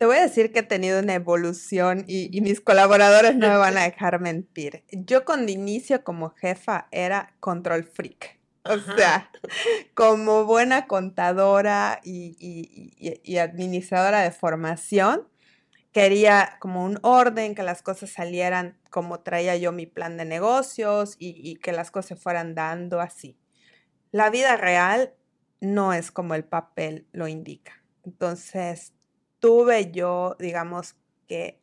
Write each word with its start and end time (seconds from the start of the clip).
te 0.00 0.06
voy 0.06 0.16
a 0.16 0.22
decir 0.22 0.50
que 0.50 0.60
he 0.60 0.62
tenido 0.62 0.98
una 0.98 1.12
evolución 1.12 2.06
y, 2.08 2.34
y 2.34 2.40
mis 2.40 2.62
colaboradores 2.62 3.36
no 3.36 3.48
me 3.48 3.56
van 3.58 3.76
a 3.76 3.82
dejar 3.90 4.18
mentir. 4.18 4.82
Yo 4.90 5.26
con 5.26 5.46
inicio 5.46 6.02
como 6.02 6.30
jefa 6.30 6.88
era 6.90 7.34
control 7.38 7.84
freak. 7.84 8.40
O 8.64 8.78
sea, 8.96 9.30
como 9.92 10.46
buena 10.46 10.86
contadora 10.86 12.00
y, 12.02 13.36
administradora 13.36 14.22
de 14.22 14.30
formación, 14.30 15.28
quería 15.92 16.56
como 16.60 16.82
un 16.82 16.98
orden, 17.02 17.54
que 17.54 17.62
las 17.62 17.82
cosas 17.82 18.08
salieran 18.08 18.78
como 18.88 19.20
traía 19.20 19.54
yo 19.56 19.70
mi 19.70 19.84
plan 19.84 20.16
de 20.16 20.24
negocios 20.24 21.16
y, 21.18 21.56
que 21.56 21.72
las 21.72 21.90
cosas 21.90 22.08
se 22.08 22.16
fueran 22.16 22.54
dando 22.54 23.02
así. 23.02 23.38
La 24.12 24.30
vida 24.30 24.56
real 24.56 25.12
no 25.60 25.92
es 25.92 26.10
como 26.10 26.34
el 26.34 26.44
papel 26.44 27.06
lo 27.12 27.28
indica. 27.28 27.82
Entonces, 28.06 28.94
tuve 29.40 29.90
yo, 29.90 30.36
digamos, 30.38 30.94
que 31.26 31.60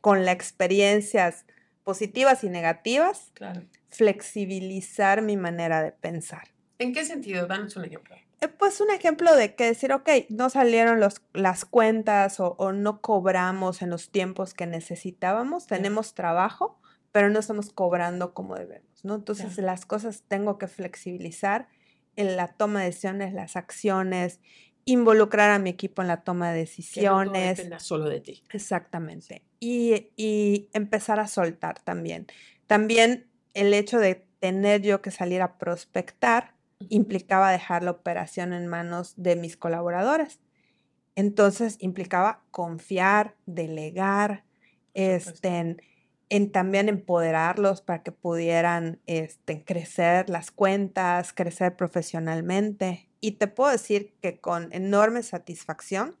con 0.00 0.24
las 0.24 0.34
experiencias 0.34 1.44
positivas 1.84 2.44
y 2.44 2.48
negativas, 2.48 3.32
flexibilizar 3.88 5.22
mi 5.22 5.36
manera 5.36 5.82
de 5.82 5.92
pensar. 5.92 6.48
¿En 6.78 6.92
qué 6.92 7.04
sentido? 7.04 7.46
Danos 7.46 7.76
un 7.76 7.84
ejemplo. 7.84 8.16
Eh, 8.40 8.48
pues 8.48 8.80
un 8.80 8.90
ejemplo 8.90 9.34
de 9.36 9.54
que 9.54 9.64
decir, 9.64 9.92
ok, 9.92 10.08
no 10.30 10.48
salieron 10.48 10.98
los, 10.98 11.22
las 11.34 11.64
cuentas 11.64 12.40
o, 12.40 12.72
no 12.72 13.02
cobramos 13.02 13.82
en 13.82 13.90
los 13.90 14.10
tiempos 14.10 14.54
que 14.54 14.66
necesitábamos, 14.66 15.66
tenemos 15.66 16.14
trabajo, 16.14 16.80
pero 17.12 17.28
no 17.28 17.38
estamos 17.38 17.70
cobrando 17.70 18.32
como 18.32 18.54
debemos, 18.54 19.04
¿no? 19.04 19.16
Entonces 19.16 19.58
las 19.58 19.84
cosas 19.84 20.22
tengo 20.26 20.56
que 20.56 20.68
flexibilizar 20.68 21.68
en 22.16 22.36
la 22.36 22.48
toma 22.48 22.80
de 22.80 22.86
decisiones, 22.86 23.34
las 23.34 23.56
acciones, 23.56 24.40
involucrar 24.84 25.50
a 25.50 25.58
mi 25.58 25.70
equipo 25.70 26.02
en 26.02 26.08
la 26.08 26.22
toma 26.22 26.52
de 26.52 26.60
decisiones. 26.60 27.60
Que 27.60 27.68
no 27.68 27.80
solo 27.80 28.08
de 28.08 28.20
ti. 28.20 28.42
Exactamente. 28.52 29.42
Y, 29.60 30.10
y 30.16 30.68
empezar 30.72 31.20
a 31.20 31.28
soltar 31.28 31.80
también. 31.80 32.26
También 32.66 33.26
el 33.54 33.74
hecho 33.74 33.98
de 33.98 34.26
tener 34.40 34.82
yo 34.82 35.02
que 35.02 35.10
salir 35.10 35.42
a 35.42 35.58
prospectar 35.58 36.54
implicaba 36.88 37.52
dejar 37.52 37.82
la 37.82 37.90
operación 37.90 38.52
en 38.52 38.66
manos 38.66 39.14
de 39.16 39.36
mis 39.36 39.56
colaboradores. 39.56 40.40
Entonces 41.14 41.76
implicaba 41.80 42.42
confiar, 42.50 43.36
delegar, 43.44 44.44
este, 44.94 45.76
en, 46.30 46.52
también 46.52 46.88
empoderarlos 46.88 47.82
para 47.82 48.02
que 48.02 48.12
pudieran 48.12 49.00
este, 49.06 49.64
crecer 49.64 50.30
las 50.30 50.50
cuentas, 50.50 51.32
crecer 51.32 51.76
profesionalmente. 51.76 53.09
Y 53.22 53.32
te 53.32 53.48
puedo 53.48 53.70
decir 53.70 54.14
que 54.22 54.40
con 54.40 54.72
enorme 54.72 55.22
satisfacción 55.22 56.16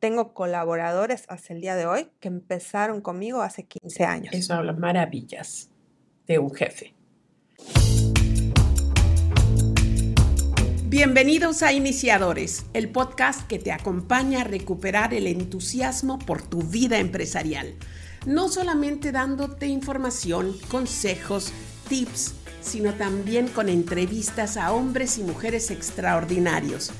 tengo 0.00 0.34
colaboradores 0.34 1.24
hasta 1.28 1.54
el 1.54 1.60
día 1.60 1.76
de 1.76 1.86
hoy 1.86 2.08
que 2.18 2.26
empezaron 2.26 3.00
conmigo 3.00 3.42
hace 3.42 3.64
15 3.64 4.04
años. 4.04 4.34
Eso 4.34 4.54
habla 4.54 4.72
maravillas 4.72 5.70
de 6.26 6.40
un 6.40 6.52
jefe. 6.52 6.94
Bienvenidos 10.88 11.62
a 11.62 11.72
Iniciadores, 11.72 12.66
el 12.74 12.90
podcast 12.90 13.46
que 13.46 13.60
te 13.60 13.70
acompaña 13.70 14.40
a 14.40 14.44
recuperar 14.44 15.14
el 15.14 15.28
entusiasmo 15.28 16.18
por 16.18 16.42
tu 16.42 16.62
vida 16.62 16.98
empresarial. 16.98 17.76
No 18.26 18.48
solamente 18.48 19.12
dándote 19.12 19.68
información, 19.68 20.56
consejos, 20.68 21.52
tips, 21.88 22.34
sino 22.62 22.94
también 22.94 23.48
con 23.48 23.68
entrevistas 23.68 24.56
a 24.56 24.72
hombres 24.72 25.18
y 25.18 25.22
mujeres 25.22 25.70
extraordinarios, 25.70 26.92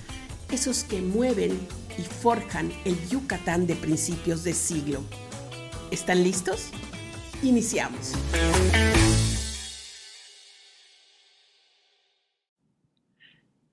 esos 0.51 0.85
que 0.85 1.01
mueven 1.01 1.53
y 1.97 2.03
forjan 2.03 2.71
el 2.85 2.97
Yucatán 3.09 3.67
de 3.67 3.75
principios 3.77 4.45
de 4.45 4.53
siglo. 4.53 5.03
¿Están 5.91 6.23
listos? 6.23 6.71
Iniciamos. 7.43 8.13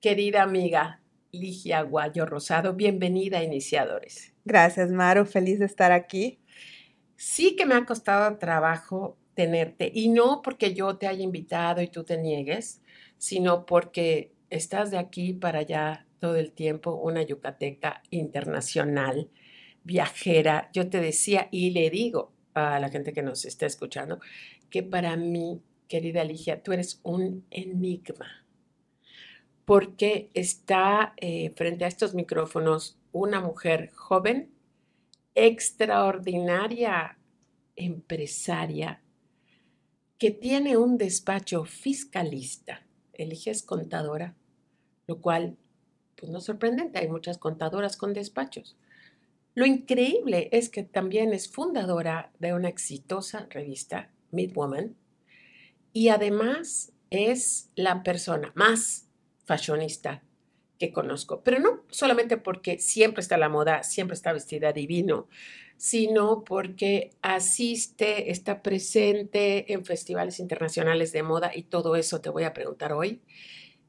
Querida 0.00 0.42
amiga 0.42 1.00
Ligia 1.32 1.82
Guayo 1.82 2.24
Rosado, 2.24 2.74
bienvenida 2.74 3.38
a 3.38 3.44
Iniciadores. 3.44 4.32
Gracias, 4.44 4.90
Maru, 4.90 5.26
feliz 5.26 5.58
de 5.58 5.66
estar 5.66 5.92
aquí. 5.92 6.40
Sí 7.16 7.54
que 7.54 7.66
me 7.66 7.74
ha 7.74 7.84
costado 7.84 8.38
trabajo 8.38 9.19
y 9.94 10.08
no 10.08 10.42
porque 10.42 10.74
yo 10.74 10.96
te 10.96 11.06
haya 11.06 11.22
invitado 11.22 11.80
y 11.82 11.88
tú 11.88 12.04
te 12.04 12.18
niegues, 12.18 12.80
sino 13.18 13.66
porque 13.66 14.32
estás 14.50 14.90
de 14.90 14.98
aquí 14.98 15.32
para 15.32 15.60
allá 15.60 16.06
todo 16.18 16.36
el 16.36 16.52
tiempo, 16.52 16.94
una 16.94 17.22
yucateca 17.22 18.02
internacional, 18.10 19.30
viajera. 19.84 20.70
Yo 20.72 20.88
te 20.90 21.00
decía 21.00 21.48
y 21.50 21.70
le 21.70 21.88
digo 21.90 22.32
a 22.54 22.78
la 22.78 22.90
gente 22.90 23.12
que 23.12 23.22
nos 23.22 23.44
está 23.44 23.66
escuchando 23.66 24.20
que 24.68 24.82
para 24.82 25.16
mí, 25.16 25.62
querida 25.88 26.24
Ligia, 26.24 26.62
tú 26.62 26.72
eres 26.72 27.00
un 27.02 27.44
enigma 27.50 28.44
porque 29.64 30.30
está 30.34 31.14
eh, 31.16 31.52
frente 31.56 31.84
a 31.84 31.88
estos 31.88 32.14
micrófonos 32.14 32.98
una 33.12 33.40
mujer 33.40 33.90
joven, 33.94 34.50
extraordinaria 35.34 37.16
empresaria, 37.76 39.02
que 40.20 40.30
tiene 40.30 40.76
un 40.76 40.98
despacho 40.98 41.64
fiscalista. 41.64 42.86
Elige 43.14 43.50
es 43.50 43.62
contadora, 43.62 44.36
lo 45.06 45.18
cual, 45.18 45.56
pues 46.14 46.30
no 46.30 46.38
es 46.38 46.44
sorprendente, 46.44 46.98
hay 46.98 47.08
muchas 47.08 47.38
contadoras 47.38 47.96
con 47.96 48.12
despachos. 48.12 48.76
Lo 49.54 49.64
increíble 49.64 50.50
es 50.52 50.68
que 50.68 50.82
también 50.82 51.32
es 51.32 51.48
fundadora 51.50 52.32
de 52.38 52.52
una 52.52 52.68
exitosa 52.68 53.46
revista, 53.48 54.10
Midwoman, 54.30 54.94
y 55.94 56.08
además 56.08 56.92
es 57.08 57.70
la 57.74 58.02
persona 58.02 58.52
más 58.54 59.08
fashionista 59.46 60.22
que 60.80 60.92
conozco, 60.92 61.42
pero 61.44 61.60
no 61.60 61.84
solamente 61.90 62.38
porque 62.38 62.78
siempre 62.78 63.20
está 63.20 63.36
la 63.36 63.50
moda, 63.50 63.82
siempre 63.82 64.14
está 64.14 64.32
vestida 64.32 64.72
divino, 64.72 65.28
sino 65.76 66.42
porque 66.42 67.10
asiste, 67.20 68.30
está 68.30 68.62
presente 68.62 69.72
en 69.74 69.84
festivales 69.84 70.40
internacionales 70.40 71.12
de 71.12 71.22
moda 71.22 71.52
y 71.54 71.64
todo 71.64 71.96
eso 71.96 72.22
te 72.22 72.30
voy 72.30 72.44
a 72.44 72.54
preguntar 72.54 72.94
hoy. 72.94 73.20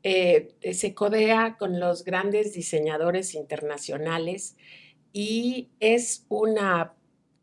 Eh, 0.03 0.53
se 0.73 0.93
codea 0.93 1.55
con 1.57 1.79
los 1.79 2.03
grandes 2.03 2.53
diseñadores 2.53 3.35
internacionales 3.35 4.57
y 5.13 5.69
es 5.79 6.25
una 6.27 6.93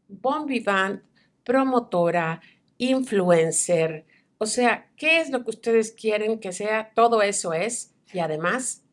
bon 0.09 0.45
vivant, 0.45 1.03
promotora, 1.43 2.43
influencer. 2.77 4.05
O 4.37 4.45
sea, 4.45 4.91
¿qué 4.97 5.21
es 5.21 5.31
lo 5.31 5.43
que 5.43 5.51
ustedes 5.51 5.93
quieren 5.93 6.39
que 6.39 6.53
sea? 6.53 6.93
Todo 6.95 7.23
eso 7.23 7.55
es 7.55 7.95
y 8.13 8.19
además 8.19 8.85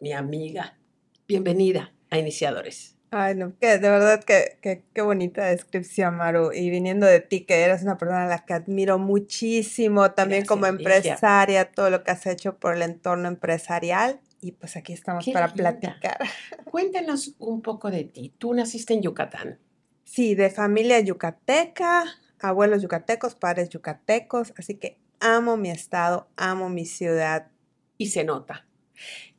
mi 0.00 0.12
amiga. 0.12 0.78
Bienvenida 1.26 1.92
a 2.10 2.18
Iniciadores. 2.18 2.96
Ay, 3.10 3.34
no, 3.34 3.56
que 3.58 3.78
de 3.78 3.88
verdad 3.88 4.22
que, 4.24 4.58
qué 4.60 5.02
bonita 5.02 5.46
descripción, 5.46 6.16
Maru. 6.16 6.52
Y 6.52 6.70
viniendo 6.70 7.06
de 7.06 7.20
ti, 7.20 7.42
que 7.42 7.62
eres 7.62 7.82
una 7.82 7.96
persona 7.96 8.24
a 8.24 8.28
la 8.28 8.44
que 8.44 8.52
admiro 8.52 8.98
muchísimo, 8.98 10.10
también 10.10 10.44
como 10.44 10.66
empresaria, 10.66 11.70
todo 11.70 11.88
lo 11.88 12.02
que 12.02 12.10
has 12.10 12.26
hecho 12.26 12.58
por 12.58 12.74
el 12.74 12.82
entorno 12.82 13.28
empresarial. 13.28 14.20
Y 14.40 14.52
pues 14.52 14.76
aquí 14.76 14.92
estamos 14.92 15.24
para 15.32 15.52
platicar. 15.52 16.18
Cuéntanos 16.70 17.34
un 17.38 17.62
poco 17.62 17.90
de 17.90 18.04
ti. 18.04 18.34
Tú 18.36 18.52
naciste 18.54 18.92
en 18.92 19.02
Yucatán. 19.02 19.58
Sí, 20.04 20.34
de 20.34 20.50
familia 20.50 21.00
yucateca, 21.00 22.04
abuelos 22.38 22.82
yucatecos, 22.82 23.34
padres 23.34 23.70
yucatecos, 23.70 24.52
así 24.56 24.74
que 24.74 24.98
amo 25.20 25.56
mi 25.56 25.70
estado, 25.70 26.28
amo 26.36 26.68
mi 26.68 26.84
ciudad, 26.84 27.48
y 27.98 28.08
se 28.08 28.24
nota. 28.24 28.66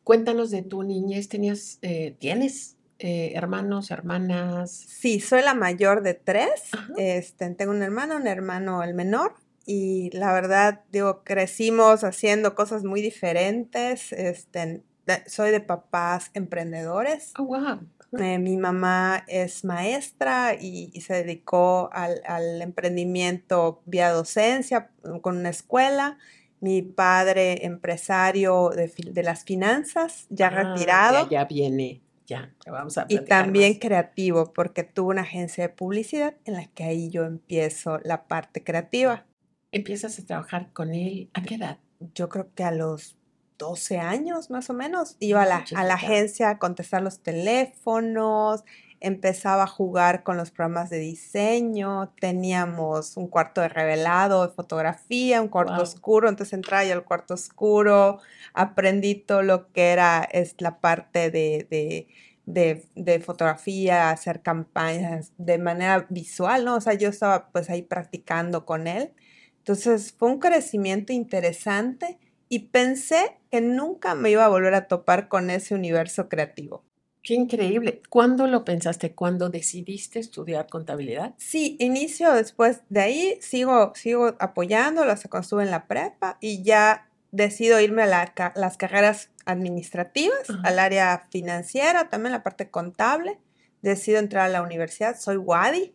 Cuéntanos 0.07 0.51
de 0.51 0.61
tu 0.61 0.83
niñez, 0.83 1.27
¿tenías, 1.27 1.79
eh, 1.81 2.15
tienes 2.17 2.77
eh, 2.97 3.33
hermanos, 3.35 3.91
hermanas? 3.91 4.71
Sí, 4.71 5.19
soy 5.19 5.41
la 5.41 5.53
mayor 5.53 6.01
de 6.01 6.13
tres. 6.13 6.49
Este, 6.95 7.49
tengo 7.55 7.73
un 7.73 7.83
hermano, 7.83 8.15
un 8.15 8.25
hermano 8.25 8.83
el 8.83 8.93
menor. 8.93 9.35
Y 9.65 10.09
la 10.11 10.31
verdad, 10.31 10.79
digo, 10.93 11.25
crecimos 11.25 12.05
haciendo 12.05 12.55
cosas 12.55 12.85
muy 12.85 13.01
diferentes. 13.01 14.13
Este, 14.13 14.81
soy 15.25 15.51
de 15.51 15.59
papás 15.59 16.31
emprendedores. 16.33 17.33
Oh, 17.37 17.43
wow. 17.43 17.81
Eh, 18.17 18.39
mi 18.39 18.55
mamá 18.55 19.25
es 19.27 19.65
maestra 19.65 20.55
y, 20.57 20.89
y 20.93 21.01
se 21.01 21.15
dedicó 21.15 21.89
al, 21.91 22.21
al, 22.25 22.61
emprendimiento 22.61 23.81
vía 23.85 24.11
docencia 24.11 24.89
con 25.21 25.35
una 25.35 25.49
escuela 25.49 26.17
mi 26.59 26.81
padre 26.81 27.65
empresario 27.65 28.69
de, 28.69 29.23
las 29.23 29.43
finanzas, 29.43 30.25
ya 30.29 30.47
ah, 30.47 30.49
retirado. 30.49 31.29
Ya, 31.29 31.45
viene, 31.45 32.01
ya, 32.25 32.53
vamos 32.65 32.97
a 32.97 33.05
Y 33.09 33.19
también 33.19 33.75
creativo, 33.79 34.53
porque 34.53 34.83
tuvo 34.83 35.09
una 35.09 35.21
agencia 35.21 35.67
de 35.67 35.73
publicidad 35.73 36.35
en 36.45 36.53
la 36.55 36.65
que 36.67 36.83
ahí 36.83 37.09
yo 37.09 37.25
empiezo 37.25 37.99
la 38.03 38.27
parte 38.27 38.63
creativa. 38.63 39.25
¿Empiezas 39.71 40.17
a 40.19 40.25
trabajar 40.25 40.71
con 40.73 40.93
él 40.93 41.29
a 41.33 41.43
qué 41.43 41.55
edad? 41.55 41.77
Yo 42.13 42.29
creo 42.29 42.53
que 42.53 42.63
a 42.63 42.71
los 42.71 43.17
12 43.57 43.99
años 43.99 44.49
más 44.49 44.69
o 44.69 44.73
menos. 44.73 45.15
Iba 45.19 45.43
a 45.43 45.45
la, 45.45 45.65
a 45.75 45.83
la 45.83 45.95
agencia 45.95 46.49
a 46.49 46.59
contestar 46.59 47.01
los 47.01 47.19
teléfonos, 47.19 48.63
empezaba 48.99 49.63
a 49.63 49.67
jugar 49.67 50.23
con 50.23 50.37
los 50.37 50.51
programas 50.51 50.89
de 50.89 50.99
diseño, 50.99 52.13
teníamos 52.19 53.17
un 53.17 53.27
cuarto 53.27 53.61
de 53.61 53.69
revelado, 53.69 54.47
de 54.47 54.53
fotografía, 54.53 55.41
un 55.41 55.49
cuarto 55.49 55.81
oscuro, 55.81 56.29
entonces 56.29 56.53
entraba 56.53 56.83
yo 56.85 56.93
al 56.93 57.03
cuarto 57.03 57.35
oscuro, 57.35 58.19
aprendí 58.53 59.15
todo 59.15 59.43
lo 59.43 59.71
que 59.71 59.91
era 59.91 60.27
es 60.31 60.55
la 60.59 60.79
parte 60.79 61.31
de, 61.31 62.07
de, 62.45 63.19
fotografía, 63.19 64.09
hacer 64.09 64.41
campañas 64.41 65.33
de 65.37 65.57
manera 65.57 66.07
visual, 66.09 66.65
¿no? 66.65 66.75
O 66.75 66.81
sea, 66.81 66.93
yo 66.93 67.09
estaba 67.09 67.49
pues 67.51 67.69
ahí 67.69 67.81
practicando 67.81 68.65
con 68.65 68.87
él. 68.87 69.13
Entonces 69.59 70.13
fue 70.17 70.29
un 70.29 70.39
crecimiento 70.39 71.13
interesante 71.13 72.17
y 72.49 72.69
pensé 72.69 73.37
que 73.51 73.61
nunca 73.61 74.15
me 74.15 74.31
iba 74.31 74.45
a 74.45 74.49
volver 74.49 74.73
a 74.75 74.87
topar 74.87 75.27
con 75.27 75.49
ese 75.49 75.75
universo 75.75 76.29
creativo. 76.29 76.86
Qué 77.27 77.33
increíble. 77.33 78.01
¿Cuándo 78.07 78.47
lo 78.47 78.63
pensaste? 78.63 79.11
¿Cuándo 79.11 79.49
decidiste 79.49 80.17
estudiar 80.17 80.67
contabilidad? 80.69 81.33
Sí, 81.35 81.75
inicio 81.81 82.31
después 82.31 82.79
de 82.87 83.01
ahí, 83.01 83.37
sigo, 83.41 83.91
sigo 83.95 84.37
apoyándolo 84.39 85.11
hasta 85.11 85.27
cuando 85.27 85.43
estuve 85.43 85.63
en 85.63 85.71
la 85.71 85.87
prepa 85.87 86.37
y 86.39 86.63
ya 86.63 87.09
decido 87.33 87.81
irme 87.81 88.03
a 88.03 88.53
las 88.55 88.77
carreras 88.77 89.29
administrativas, 89.43 90.47
al 90.63 90.79
área 90.79 91.27
financiera, 91.29 92.07
también 92.07 92.31
la 92.31 92.43
parte 92.43 92.69
contable. 92.69 93.37
Decido 93.81 94.19
entrar 94.19 94.45
a 94.45 94.49
la 94.49 94.61
universidad, 94.61 95.19
soy 95.19 95.35
Wadi. 95.35 95.93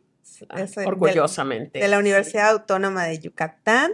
Ah, 0.50 0.67
orgullosamente. 0.84 1.79
De, 1.79 1.88
la 1.88 1.99
Universidad 1.99 2.50
Autónoma 2.50 3.06
de 3.06 3.19
Yucatán, 3.20 3.93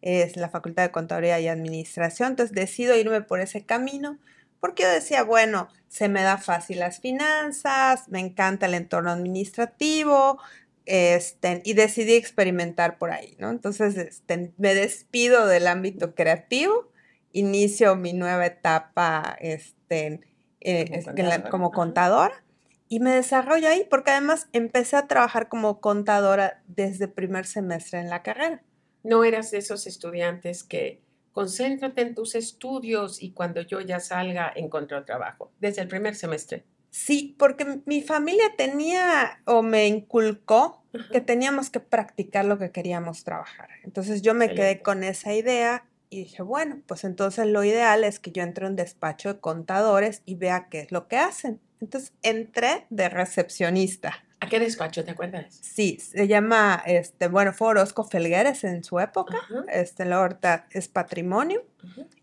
es 0.00 0.38
la 0.38 0.48
Facultad 0.48 0.84
de 0.84 0.90
Contaduría 0.90 1.38
y 1.38 1.48
Administración, 1.48 2.30
entonces 2.30 2.54
decido 2.54 2.96
irme 2.96 3.20
por 3.20 3.40
ese 3.40 3.66
camino 3.66 4.18
porque 4.60 4.82
yo 4.82 4.90
decía, 4.90 5.22
bueno, 5.22 5.68
se 5.88 6.08
me 6.08 6.22
da 6.22 6.38
fácil 6.38 6.80
las 6.80 7.00
finanzas, 7.00 8.08
me 8.08 8.20
encanta 8.20 8.66
el 8.66 8.74
entorno 8.74 9.10
administrativo, 9.10 10.38
este, 10.84 11.60
y 11.64 11.74
decidí 11.74 12.14
experimentar 12.14 12.98
por 12.98 13.10
ahí, 13.10 13.36
¿no? 13.38 13.50
Entonces, 13.50 13.96
este, 13.96 14.52
me 14.56 14.74
despido 14.74 15.46
del 15.46 15.66
ámbito 15.66 16.14
creativo, 16.14 16.90
inicio 17.32 17.94
mi 17.94 18.14
nueva 18.14 18.46
etapa 18.46 19.36
este, 19.40 20.20
eh, 20.60 21.04
como, 21.50 21.70
contadora. 21.72 22.42
y 22.88 23.00
me 23.00 23.10
desarrollo 23.10 23.68
ahí 23.68 23.86
porque 23.88 24.12
además 24.12 24.48
empecé 24.52 24.96
a 24.96 25.06
trabajar 25.06 25.48
como 25.48 25.80
contadora 25.80 26.62
desde 26.66 27.06
primer 27.06 27.44
semestre 27.44 28.00
en 28.00 28.08
la 28.08 28.22
carrera. 28.22 28.62
No 29.02 29.24
eras 29.24 29.50
de 29.50 29.58
esos 29.58 29.86
estudiantes 29.86 30.64
que 30.64 31.02
concéntrate 31.38 32.02
en 32.02 32.16
tus 32.16 32.34
estudios 32.34 33.22
y 33.22 33.30
cuando 33.30 33.60
yo 33.60 33.80
ya 33.80 34.00
salga 34.00 34.52
encontré 34.56 35.00
trabajo, 35.02 35.52
desde 35.60 35.82
el 35.82 35.86
primer 35.86 36.16
semestre. 36.16 36.64
Sí, 36.90 37.36
porque 37.38 37.80
mi 37.86 38.02
familia 38.02 38.56
tenía 38.56 39.40
o 39.44 39.62
me 39.62 39.86
inculcó 39.86 40.82
que 41.12 41.20
teníamos 41.20 41.70
que 41.70 41.78
practicar 41.78 42.44
lo 42.44 42.58
que 42.58 42.72
queríamos 42.72 43.22
trabajar. 43.22 43.68
Entonces 43.84 44.20
yo 44.20 44.34
me 44.34 44.52
quedé 44.52 44.82
con 44.82 45.04
esa 45.04 45.32
idea 45.32 45.84
y 46.10 46.24
dije, 46.24 46.42
bueno, 46.42 46.82
pues 46.88 47.04
entonces 47.04 47.46
lo 47.46 47.62
ideal 47.62 48.02
es 48.02 48.18
que 48.18 48.32
yo 48.32 48.42
entre 48.42 48.66
a 48.66 48.68
un 48.70 48.74
despacho 48.74 49.34
de 49.34 49.38
contadores 49.38 50.22
y 50.24 50.34
vea 50.34 50.66
qué 50.68 50.80
es 50.80 50.90
lo 50.90 51.06
que 51.06 51.18
hacen. 51.18 51.60
Entonces 51.80 52.14
entré 52.22 52.86
de 52.90 53.08
recepcionista. 53.08 54.24
¿A 54.40 54.48
qué 54.48 54.60
despacho 54.60 55.04
te 55.04 55.10
acuerdas? 55.10 55.58
Sí, 55.62 55.98
se 55.98 56.28
llama, 56.28 56.82
este, 56.86 57.28
bueno, 57.28 57.52
fue 57.52 57.68
Orozco 57.68 58.04
Felgueres 58.04 58.62
en 58.62 58.84
su 58.84 59.00
época, 59.00 59.36
este, 59.72 60.04
la 60.04 60.20
horta 60.20 60.68
es 60.70 60.86
patrimonio, 60.86 61.64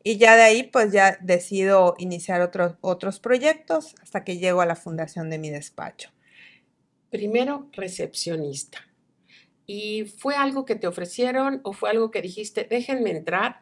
y 0.02 0.18
ya 0.18 0.36
de 0.38 0.44
ahí 0.44 0.64
pues 0.64 0.94
ya 0.94 1.18
decido 1.22 1.96
iniciar 1.98 2.42
otros, 2.42 2.76
otros 2.80 3.20
proyectos 3.20 3.96
hasta 4.02 4.24
que 4.24 4.38
llego 4.38 4.62
a 4.62 4.66
la 4.66 4.76
fundación 4.76 5.30
de 5.30 5.40
mi 5.40 5.50
despacho. 5.50 6.12
Primero, 7.10 7.70
recepcionista. 7.74 8.80
¿Y 9.66 10.06
fue 10.06 10.36
algo 10.36 10.64
que 10.64 10.76
te 10.76 10.88
ofrecieron 10.88 11.60
o 11.64 11.74
fue 11.74 11.90
algo 11.90 12.12
que 12.12 12.22
dijiste, 12.22 12.66
déjenme 12.70 13.12
entrar, 13.12 13.62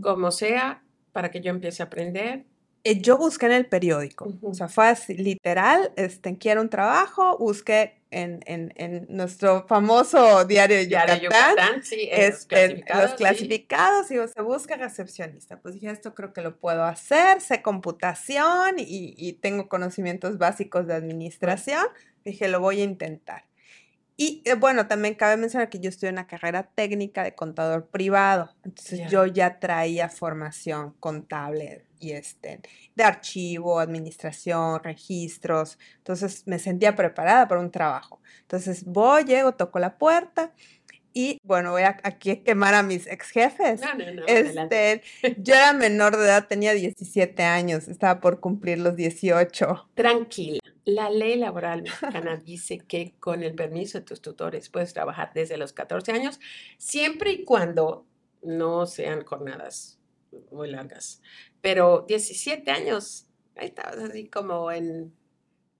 como 0.00 0.30
sea, 0.30 0.84
para 1.12 1.30
que 1.30 1.40
yo 1.40 1.50
empiece 1.50 1.82
a 1.82 1.86
aprender? 1.86 2.44
Eh, 2.84 3.00
yo 3.00 3.16
busqué 3.16 3.46
en 3.46 3.52
el 3.52 3.66
periódico, 3.66 4.32
o 4.42 4.54
sea, 4.54 4.66
fue 4.68 4.88
así, 4.88 5.14
literal, 5.14 5.92
este, 5.94 6.36
quiero 6.36 6.60
un 6.60 6.68
trabajo, 6.68 7.38
busqué 7.38 8.02
en, 8.10 8.40
en, 8.46 8.72
en 8.76 9.06
nuestro 9.08 9.66
famoso 9.68 10.44
diario 10.44 10.76
de 10.76 10.88
Yucatán, 10.88 11.20
Yucatán 11.20 11.82
sí, 11.84 12.08
este, 12.10 12.84
los 12.92 13.14
clasificados, 13.14 14.10
y 14.10 14.16
se 14.28 14.42
busca 14.42 14.76
recepcionista. 14.76 15.60
Pues 15.60 15.74
dije, 15.74 15.90
esto 15.90 16.12
creo 16.14 16.32
que 16.32 16.42
lo 16.42 16.58
puedo 16.58 16.82
hacer, 16.84 17.40
sé 17.40 17.62
computación 17.62 18.78
y, 18.78 19.14
y 19.16 19.34
tengo 19.34 19.68
conocimientos 19.68 20.38
básicos 20.38 20.88
de 20.88 20.94
administración. 20.94 21.86
Dije, 22.24 22.48
lo 22.48 22.60
voy 22.60 22.80
a 22.80 22.84
intentar. 22.84 23.44
Y 24.16 24.42
eh, 24.44 24.54
bueno, 24.54 24.88
también 24.88 25.14
cabe 25.14 25.36
mencionar 25.36 25.70
que 25.70 25.80
yo 25.80 25.88
estudié 25.88 26.12
una 26.12 26.26
carrera 26.26 26.64
técnica 26.74 27.22
de 27.22 27.34
contador 27.34 27.86
privado, 27.86 28.54
entonces 28.64 29.08
yo 29.10 29.24
ya 29.26 29.58
traía 29.58 30.08
formación 30.08 30.94
contable 31.00 31.86
y 32.02 32.12
este, 32.12 32.60
de 32.94 33.04
archivo, 33.04 33.78
administración, 33.78 34.82
registros, 34.82 35.78
entonces 35.98 36.42
me 36.46 36.58
sentía 36.58 36.96
preparada 36.96 37.46
para 37.48 37.60
un 37.60 37.70
trabajo. 37.70 38.20
Entonces 38.40 38.84
voy, 38.84 39.24
llego, 39.24 39.54
toco 39.54 39.78
la 39.78 39.96
puerta 39.98 40.52
y 41.14 41.38
bueno, 41.44 41.72
voy 41.72 41.82
a, 41.82 41.98
aquí 42.02 42.30
a 42.30 42.42
quemar 42.42 42.74
a 42.74 42.82
mis 42.82 43.06
ex 43.06 43.30
jefes. 43.30 43.80
No, 43.80 43.94
no, 43.94 44.12
no, 44.12 44.22
este, 44.26 45.02
yo 45.38 45.54
era 45.54 45.72
menor 45.72 46.16
de 46.16 46.24
edad, 46.24 46.46
tenía 46.48 46.72
17 46.72 47.42
años, 47.42 47.88
estaba 47.88 48.20
por 48.20 48.40
cumplir 48.40 48.78
los 48.78 48.96
18. 48.96 49.90
Tranquila. 49.94 50.60
La 50.84 51.10
ley 51.10 51.36
laboral 51.36 51.82
mexicana 51.82 52.36
dice 52.36 52.78
que 52.78 53.14
con 53.20 53.42
el 53.42 53.54
permiso 53.54 53.98
de 53.98 54.04
tus 54.04 54.20
tutores 54.20 54.68
puedes 54.68 54.92
trabajar 54.92 55.30
desde 55.32 55.56
los 55.56 55.72
14 55.72 56.12
años, 56.12 56.40
siempre 56.78 57.32
y 57.32 57.44
cuando 57.44 58.06
no 58.42 58.86
sean 58.86 59.24
jornadas 59.24 60.00
muy 60.50 60.70
largas. 60.70 61.20
Pero 61.62 62.04
17 62.06 62.70
años, 62.70 63.26
ahí 63.56 63.68
estabas 63.68 63.96
así 63.96 64.28
como 64.28 64.70
en, 64.70 65.14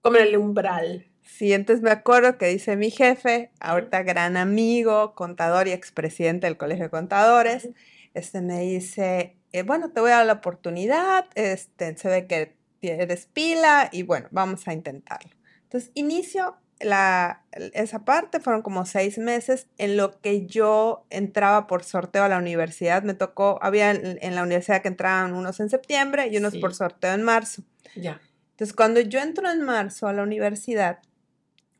como 0.01 0.17
en 0.17 0.23
el 0.23 0.37
umbral. 0.37 1.11
Sí, 1.21 1.53
entonces 1.53 1.83
me 1.83 1.91
acuerdo 1.91 2.37
que 2.37 2.47
dice 2.47 2.75
mi 2.75 2.89
jefe, 2.89 3.51
ahorita 3.59 4.03
gran 4.03 4.35
amigo, 4.35 5.13
contador 5.13 5.67
y 5.67 5.71
expresidente 5.71 6.47
del 6.47 6.57
Colegio 6.57 6.85
de 6.85 6.89
Contadores, 6.89 7.69
este 8.13 8.41
me 8.41 8.61
dice, 8.61 9.37
eh, 9.51 9.63
bueno, 9.63 9.91
te 9.91 10.01
voy 10.01 10.11
a 10.11 10.17
dar 10.17 10.25
la 10.25 10.33
oportunidad, 10.33 11.27
este, 11.35 11.95
se 11.97 12.09
ve 12.09 12.27
que 12.27 12.55
eres 12.81 13.27
pila 13.27 13.89
y 13.91 14.03
bueno, 14.03 14.27
vamos 14.31 14.67
a 14.67 14.73
intentarlo. 14.73 15.31
Entonces, 15.63 15.91
inicio 15.93 16.57
la, 16.83 17.43
esa 17.73 18.05
parte, 18.05 18.39
fueron 18.39 18.61
como 18.61 18.85
seis 18.85 19.17
meses 19.17 19.67
en 19.77 19.97
lo 19.97 20.19
que 20.21 20.45
yo 20.45 21.05
entraba 21.09 21.67
por 21.67 21.83
sorteo 21.83 22.23
a 22.23 22.29
la 22.29 22.37
universidad. 22.37 23.03
Me 23.03 23.13
tocó, 23.13 23.59
había 23.61 23.91
en, 23.91 24.35
la 24.35 24.43
universidad 24.43 24.81
que 24.81 24.87
entraban 24.87 25.33
unos 25.33 25.59
en 25.59 25.69
septiembre 25.69 26.27
y 26.27 26.37
unos 26.37 26.57
por 26.57 26.73
sorteo 26.73 27.13
en 27.13 27.23
marzo. 27.23 27.63
Ya. 27.95 28.21
Entonces, 28.51 28.75
cuando 28.75 28.99
yo 28.99 29.19
entro 29.19 29.49
en 29.49 29.61
marzo 29.61 30.07
a 30.07 30.13
la 30.13 30.23
universidad, 30.23 30.99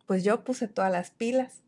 pues 0.05 0.23
yo 0.23 0.43
puse 0.43 0.67
todas 0.67 0.91
las 0.91 1.11
pilas. 1.11 1.63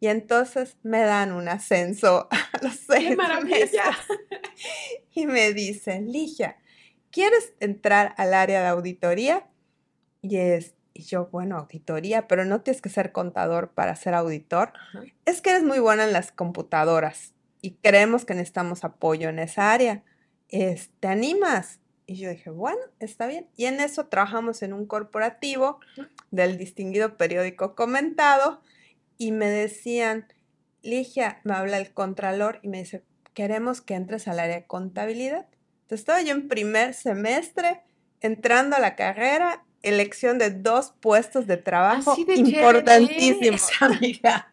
Y 0.00 0.08
entonces 0.08 0.76
me 0.82 1.00
dan 1.00 1.32
un 1.32 1.48
ascenso 1.48 2.28
a 2.30 2.62
los 2.62 2.74
seis 2.74 3.10
¡Qué 3.10 3.16
maravilla! 3.16 3.84
Y 5.14 5.26
me 5.26 5.52
dicen, 5.52 6.10
Ligia, 6.10 6.56
¿quieres 7.10 7.52
entrar 7.60 8.14
al 8.16 8.32
área 8.32 8.62
de 8.62 8.68
auditoría? 8.68 9.46
Y 10.22 10.36
es, 10.36 10.74
y 10.94 11.02
yo, 11.02 11.28
bueno, 11.32 11.58
auditoría, 11.58 12.28
pero 12.28 12.44
no 12.44 12.60
tienes 12.60 12.82
que 12.82 12.88
ser 12.88 13.12
contador 13.12 13.70
para 13.70 13.96
ser 13.96 14.14
auditor. 14.14 14.72
Es 15.24 15.40
que 15.40 15.50
eres 15.50 15.62
muy 15.62 15.78
buena 15.78 16.04
en 16.04 16.12
las 16.12 16.32
computadoras 16.32 17.34
y 17.60 17.72
creemos 17.76 18.24
que 18.24 18.34
necesitamos 18.34 18.84
apoyo 18.84 19.28
en 19.28 19.38
esa 19.38 19.72
área. 19.72 20.02
¿Te 20.48 21.08
animas? 21.08 21.80
Y 22.06 22.16
yo 22.16 22.28
dije, 22.28 22.50
bueno, 22.50 22.80
está 22.98 23.26
bien. 23.26 23.48
Y 23.56 23.66
en 23.66 23.80
eso 23.80 24.06
trabajamos 24.06 24.62
en 24.62 24.72
un 24.72 24.86
corporativo 24.86 25.80
del 26.30 26.58
distinguido 26.58 27.16
periódico 27.16 27.74
comentado 27.74 28.60
y 29.16 29.32
me 29.32 29.48
decían, 29.48 30.26
Ligia, 30.82 31.40
me 31.44 31.54
habla 31.54 31.78
el 31.78 31.94
contralor 31.94 32.58
y 32.62 32.68
me 32.68 32.78
dice, 32.78 33.04
queremos 33.34 33.80
que 33.80 33.94
entres 33.94 34.28
al 34.28 34.40
área 34.40 34.56
de 34.56 34.66
contabilidad. 34.66 35.46
Entonces 35.82 36.00
estaba 36.00 36.20
yo 36.22 36.32
en 36.32 36.48
primer 36.48 36.92
semestre 36.92 37.82
entrando 38.20 38.76
a 38.76 38.80
la 38.80 38.96
carrera, 38.96 39.64
elección 39.82 40.38
de 40.38 40.50
dos 40.50 40.94
puestos 41.00 41.46
de 41.46 41.56
trabajo 41.56 42.16
importantísimos. 42.34 43.68
Amiga. 43.80 44.48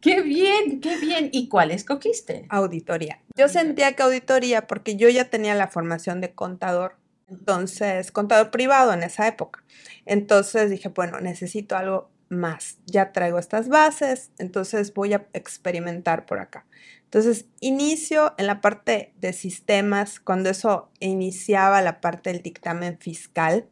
Qué 0.00 0.22
bien, 0.22 0.80
qué 0.80 0.98
bien. 0.98 1.28
¿Y 1.32 1.48
cuál 1.48 1.70
escogiste? 1.70 2.46
Auditoría. 2.48 3.20
Yo 3.36 3.48
sentía 3.48 3.94
que 3.94 4.02
auditoría, 4.02 4.66
porque 4.66 4.96
yo 4.96 5.08
ya 5.08 5.30
tenía 5.30 5.54
la 5.54 5.68
formación 5.68 6.20
de 6.20 6.34
contador, 6.34 6.96
entonces, 7.28 8.12
contador 8.12 8.50
privado 8.50 8.92
en 8.92 9.02
esa 9.02 9.26
época. 9.26 9.64
Entonces 10.04 10.70
dije, 10.70 10.88
bueno, 10.90 11.20
necesito 11.20 11.76
algo 11.76 12.10
más. 12.28 12.78
Ya 12.86 13.12
traigo 13.12 13.38
estas 13.38 13.68
bases, 13.68 14.30
entonces 14.38 14.92
voy 14.92 15.14
a 15.14 15.26
experimentar 15.32 16.26
por 16.26 16.38
acá. 16.38 16.66
Entonces, 17.04 17.46
inicio 17.60 18.34
en 18.38 18.48
la 18.48 18.60
parte 18.60 19.14
de 19.20 19.32
sistemas, 19.32 20.18
cuando 20.18 20.50
eso 20.50 20.90
iniciaba 20.98 21.80
la 21.80 22.00
parte 22.00 22.32
del 22.32 22.42
dictamen 22.42 22.98
fiscal 22.98 23.68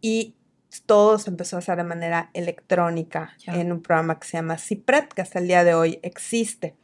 y 0.00 0.35
todo 0.84 1.18
se 1.18 1.30
empezó 1.30 1.56
a 1.56 1.58
hacer 1.60 1.76
de 1.76 1.84
manera 1.84 2.30
electrónica 2.34 3.34
Ya. 3.38 3.54
en 3.54 3.72
un 3.72 3.82
programa 3.82 4.18
que 4.18 4.26
se 4.26 4.36
llama 4.36 4.58
CIPRED, 4.58 5.08
que 5.08 5.22
hasta 5.22 5.38
el 5.38 5.46
día 5.48 5.64
de 5.64 5.74
hoy 5.74 5.98
existe. 6.02 6.76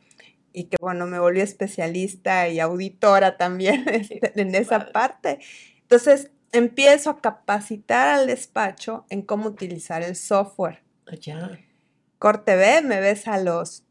Y 0.52 0.64
que 0.64 0.76
bueno, 0.80 1.06
me 1.06 1.18
volví 1.18 1.40
especialista 1.40 2.48
y 2.48 2.60
auditora 2.60 3.36
también 3.38 3.84
este, 3.88 4.32
en 4.40 4.54
esa 4.54 4.92
parte. 4.92 5.38
Entonces, 5.80 6.30
empiezo 6.52 7.08
a 7.10 7.20
capacitar 7.20 8.08
al 8.10 8.26
despacho 8.26 9.06
en 9.08 9.22
cómo 9.22 9.48
utilizar 9.48 10.02
el 10.02 10.14
software. 10.16 10.82
Ya. 11.20 11.58
Corte 12.18 12.54
B, 12.56 12.82
me 12.82 13.00
ves 13.00 13.26
a 13.26 13.38
los 13.38 13.84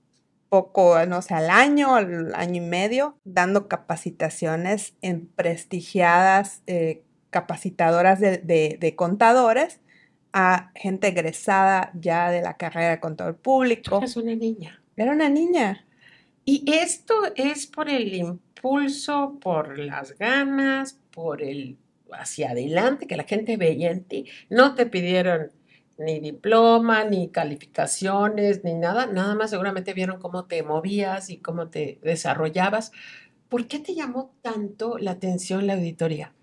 poco, 0.50 1.04
no 1.06 1.22
sé, 1.22 1.34
al 1.34 1.50
año, 1.50 1.96
al 1.96 2.34
año 2.36 2.62
y 2.62 2.66
medio, 2.66 3.18
dando 3.24 3.68
capacitaciones 3.68 4.94
en 5.02 5.26
prestigiadas 5.28 6.62
eh, 6.68 7.04
capacitadoras 7.30 8.20
de, 8.20 8.38
de- 8.38 8.78
de 8.80 8.96
contadores 8.96 9.80
a 10.34 10.72
gente 10.76 11.08
egresada 11.10 11.92
ya 11.94 12.32
de 12.32 12.42
la 12.42 12.58
carrera 12.58 12.92
de 12.92 13.00
contador 13.00 13.36
Tú 13.36 13.42
público. 13.42 13.98
eres 13.98 14.18
una 14.18 14.36
niña. 14.36 14.82
Era 14.96 15.12
una 15.14 15.30
niña. 15.30 15.86
Y 16.46 16.72
esto 16.72 17.14
es 17.36 17.68
por 17.68 17.90
el 17.90 18.14
impulso, 18.14 19.38
por 19.42 19.78
las 19.78 20.18
ganas, 20.18 21.00
por 21.12 21.42
el 21.42 21.78
hacia 22.12 22.52
adelante 22.52 23.08
que 23.08 23.18
la 23.18 23.24
gente 23.24 23.58
veía 23.58 23.92
en 23.92 24.04
ti. 24.04 24.26
No 24.50 24.76
te 24.76 24.86
pidieron 24.86 25.52
ni 25.98 26.20
diploma, 26.20 27.04
ni 27.04 27.30
calificaciones, 27.30 28.64
ni 28.64 28.74
nada. 28.74 29.06
Nada 29.08 29.36
más 29.36 29.52
seguramente 29.52 29.94
vieron 29.94 30.20
cómo 30.20 30.46
te 30.46 30.64
movías 30.64 31.30
y 31.30 31.38
cómo 31.38 31.70
te 31.70 32.00
desarrollabas. 32.04 32.92
¿Por 33.50 33.68
qué 33.68 33.80
te 33.80 33.94
llamó 33.96 34.34
tanto 34.42 34.98
la 34.98 35.12
atención 35.12 35.68
la 35.68 35.74
auditoría? 35.74 36.34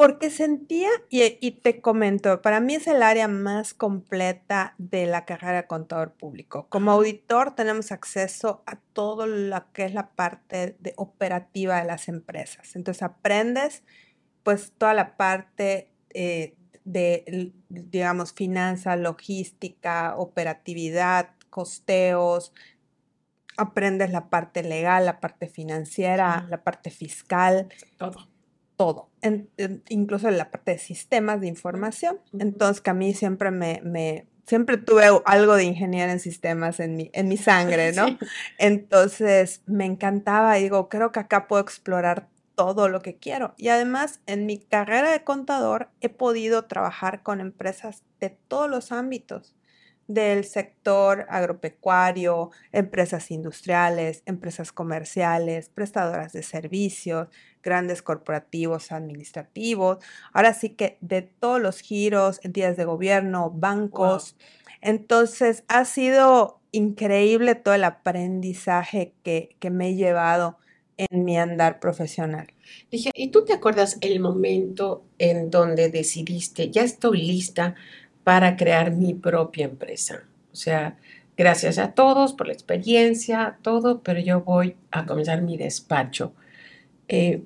Porque 0.00 0.30
sentía, 0.30 0.88
y, 1.10 1.36
y 1.42 1.50
te 1.60 1.82
comento, 1.82 2.40
para 2.40 2.58
mí 2.58 2.74
es 2.74 2.86
el 2.86 3.02
área 3.02 3.28
más 3.28 3.74
completa 3.74 4.74
de 4.78 5.04
la 5.04 5.26
carrera 5.26 5.56
de 5.56 5.66
contador 5.66 6.14
público. 6.14 6.66
Como 6.70 6.90
auditor 6.90 7.54
tenemos 7.54 7.92
acceso 7.92 8.62
a 8.64 8.76
todo 8.94 9.26
lo 9.26 9.70
que 9.74 9.84
es 9.84 9.92
la 9.92 10.08
parte 10.12 10.74
de 10.78 10.94
operativa 10.96 11.80
de 11.80 11.84
las 11.84 12.08
empresas. 12.08 12.76
Entonces 12.76 13.02
aprendes 13.02 13.82
pues 14.42 14.72
toda 14.72 14.94
la 14.94 15.18
parte 15.18 15.92
eh, 16.14 16.56
de, 16.84 17.52
digamos, 17.68 18.32
finanza, 18.32 18.96
logística, 18.96 20.16
operatividad, 20.16 21.28
costeos. 21.50 22.54
Aprendes 23.58 24.12
la 24.12 24.30
parte 24.30 24.62
legal, 24.62 25.04
la 25.04 25.20
parte 25.20 25.46
financiera, 25.46 26.46
la 26.48 26.64
parte 26.64 26.90
fiscal 26.90 27.68
Todo. 27.98 28.29
Todo, 28.80 29.10
en- 29.20 29.50
en- 29.58 29.82
incluso 29.90 30.26
en 30.30 30.38
la 30.38 30.50
parte 30.50 30.70
de 30.72 30.78
sistemas 30.78 31.38
de 31.42 31.48
información. 31.48 32.18
Entonces, 32.38 32.80
que 32.80 32.88
a 32.88 32.94
mí 32.94 33.12
siempre 33.12 33.50
me, 33.50 33.82
me- 33.84 34.26
siempre 34.46 34.78
tuve 34.78 35.04
algo 35.26 35.54
de 35.56 35.64
ingeniero 35.64 36.10
en 36.10 36.18
sistemas 36.18 36.80
en 36.80 36.96
mi, 36.96 37.10
en 37.12 37.28
mi 37.28 37.36
sangre, 37.36 37.92
¿no? 37.94 38.06
Sí. 38.08 38.18
Entonces, 38.58 39.62
me 39.66 39.84
encantaba, 39.84 40.54
digo, 40.54 40.88
creo 40.88 41.12
que 41.12 41.20
acá 41.20 41.46
puedo 41.46 41.60
explorar 41.60 42.28
todo 42.54 42.88
lo 42.88 43.02
que 43.02 43.18
quiero. 43.18 43.52
Y 43.58 43.68
además, 43.68 44.20
en 44.26 44.46
mi 44.46 44.58
carrera 44.58 45.12
de 45.12 45.24
contador 45.24 45.90
he 46.00 46.08
podido 46.08 46.64
trabajar 46.64 47.22
con 47.22 47.40
empresas 47.42 48.02
de 48.18 48.30
todos 48.30 48.70
los 48.70 48.92
ámbitos, 48.92 49.54
del 50.08 50.44
sector 50.44 51.26
agropecuario, 51.28 52.50
empresas 52.72 53.30
industriales, 53.30 54.22
empresas 54.26 54.72
comerciales, 54.72 55.68
prestadoras 55.68 56.32
de 56.32 56.42
servicios, 56.42 57.28
grandes 57.62 58.02
corporativos 58.02 58.92
administrativos. 58.92 59.98
Ahora 60.32 60.54
sí 60.54 60.70
que 60.70 60.98
de 61.00 61.22
todos 61.22 61.60
los 61.60 61.80
giros, 61.80 62.40
entidades 62.42 62.76
de 62.76 62.84
gobierno, 62.84 63.50
bancos. 63.50 64.36
Entonces, 64.80 65.64
ha 65.68 65.84
sido 65.84 66.60
increíble 66.72 67.54
todo 67.54 67.74
el 67.74 67.84
aprendizaje 67.84 69.12
que, 69.22 69.56
que 69.58 69.70
me 69.70 69.88
he 69.88 69.94
llevado 69.94 70.58
en 70.96 71.24
mi 71.24 71.38
andar 71.38 71.80
profesional. 71.80 72.48
Dije, 72.90 73.10
¿y 73.14 73.28
tú 73.28 73.44
te 73.44 73.52
acuerdas 73.52 73.98
el 74.00 74.20
momento 74.20 75.04
en 75.18 75.50
donde 75.50 75.88
decidiste, 75.88 76.70
ya 76.70 76.82
estoy 76.82 77.22
lista 77.22 77.74
para 78.24 78.56
crear 78.56 78.92
mi 78.92 79.14
propia 79.14 79.64
empresa? 79.64 80.24
O 80.52 80.56
sea, 80.56 80.98
gracias 81.36 81.78
a 81.78 81.92
todos 81.92 82.34
por 82.34 82.48
la 82.48 82.52
experiencia, 82.52 83.58
todo, 83.62 84.02
pero 84.02 84.20
yo 84.20 84.42
voy 84.42 84.76
a 84.90 85.06
comenzar 85.06 85.42
mi 85.42 85.56
despacho. 85.56 86.32
Eh, 87.10 87.42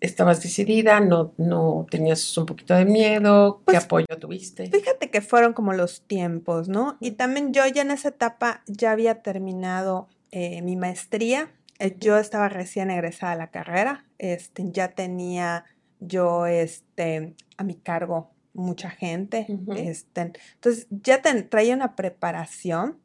¿Estabas 0.00 0.42
decidida? 0.42 0.98
¿No, 0.98 1.32
no 1.38 1.86
tenías 1.88 2.36
un 2.36 2.44
poquito 2.46 2.74
de 2.74 2.84
miedo? 2.84 3.58
¿Qué 3.58 3.64
Pues, 3.66 3.84
apoyo 3.84 4.06
tuviste? 4.18 4.66
Fíjate 4.66 5.10
que 5.10 5.20
fueron 5.20 5.52
como 5.52 5.72
los 5.74 6.02
tiempos, 6.02 6.68
¿no? 6.68 6.96
Y 7.00 7.12
también 7.12 7.52
yo 7.52 7.62
ya 7.68 7.82
en 7.82 7.92
esa 7.92 8.08
etapa 8.08 8.62
ya 8.66 8.90
había 8.90 9.22
terminado 9.22 10.08
eh, 10.32 10.60
mi 10.62 10.74
maestría. 10.74 11.52
Eh, 11.78 11.96
yo 12.00 12.18
estaba 12.18 12.48
recién 12.48 12.90
egresada 12.90 13.32
a 13.32 13.36
la 13.36 13.50
carrera. 13.52 14.04
Este, 14.18 14.64
ya 14.72 14.88
tenía 14.88 15.64
yo 16.00 16.46
este, 16.46 17.34
a 17.56 17.62
mi 17.62 17.76
cargo 17.76 18.32
mucha 18.54 18.90
gente. 18.90 19.46
Este, 19.76 20.32
entonces 20.54 20.88
ya 20.90 21.22
ten- 21.22 21.48
traía 21.48 21.76
una 21.76 21.94
preparación 21.94 22.98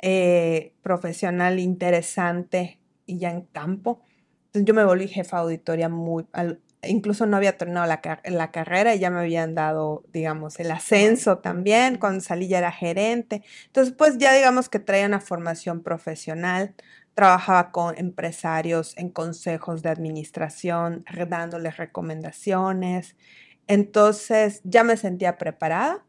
eh, 0.00 0.72
profesional 0.82 1.58
interesante 1.58 2.78
y 3.04 3.18
ya 3.18 3.30
en 3.30 3.42
campo. 3.42 4.00
Entonces 4.54 4.66
yo 4.66 4.74
me 4.74 4.84
volví 4.84 5.08
jefa 5.08 5.38
de 5.38 5.42
auditoría 5.44 5.88
muy, 5.88 6.26
al- 6.32 6.60
incluso 6.82 7.26
no 7.26 7.36
había 7.36 7.56
terminado 7.56 7.86
la, 7.86 8.00
la 8.24 8.50
carrera 8.50 8.94
y 8.94 8.98
ya 8.98 9.10
me 9.10 9.20
habían 9.20 9.54
dado, 9.54 10.04
digamos, 10.12 10.58
el 10.60 10.70
ascenso 10.70 11.38
también, 11.38 11.96
cuando 11.98 12.20
salí 12.20 12.48
ya 12.48 12.58
era 12.58 12.72
gerente. 12.72 13.42
Entonces, 13.66 13.94
pues 13.96 14.18
ya 14.18 14.32
digamos 14.34 14.68
que 14.68 14.78
traía 14.78 15.06
una 15.06 15.20
formación 15.20 15.82
profesional, 15.82 16.74
trabajaba 17.14 17.70
con 17.72 17.96
empresarios 17.98 18.96
en 18.98 19.08
consejos 19.10 19.82
de 19.82 19.88
administración, 19.90 21.04
dándoles 21.28 21.76
recomendaciones. 21.78 23.16
Entonces, 23.68 24.60
ya 24.64 24.84
me 24.84 24.96
sentía 24.96 25.38
preparada. 25.38 26.04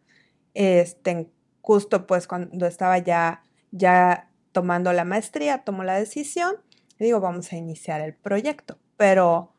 Este, 0.54 1.30
justo 1.62 2.06
pues 2.08 2.28
cuando 2.28 2.66
estaba 2.68 2.98
ya, 3.00 3.44
ya 3.72 4.30
tomando 4.52 4.94
la 4.94 5.06
maestría, 5.06 5.64
tomo 5.64 5.84
la 5.84 5.96
decisión 6.00 6.56
digo, 7.00 7.20
vamos 7.20 7.52
a 7.52 7.56
iniciar 7.56 8.02
el 8.02 8.14
proyecto, 8.14 8.78
pero 8.98 9.54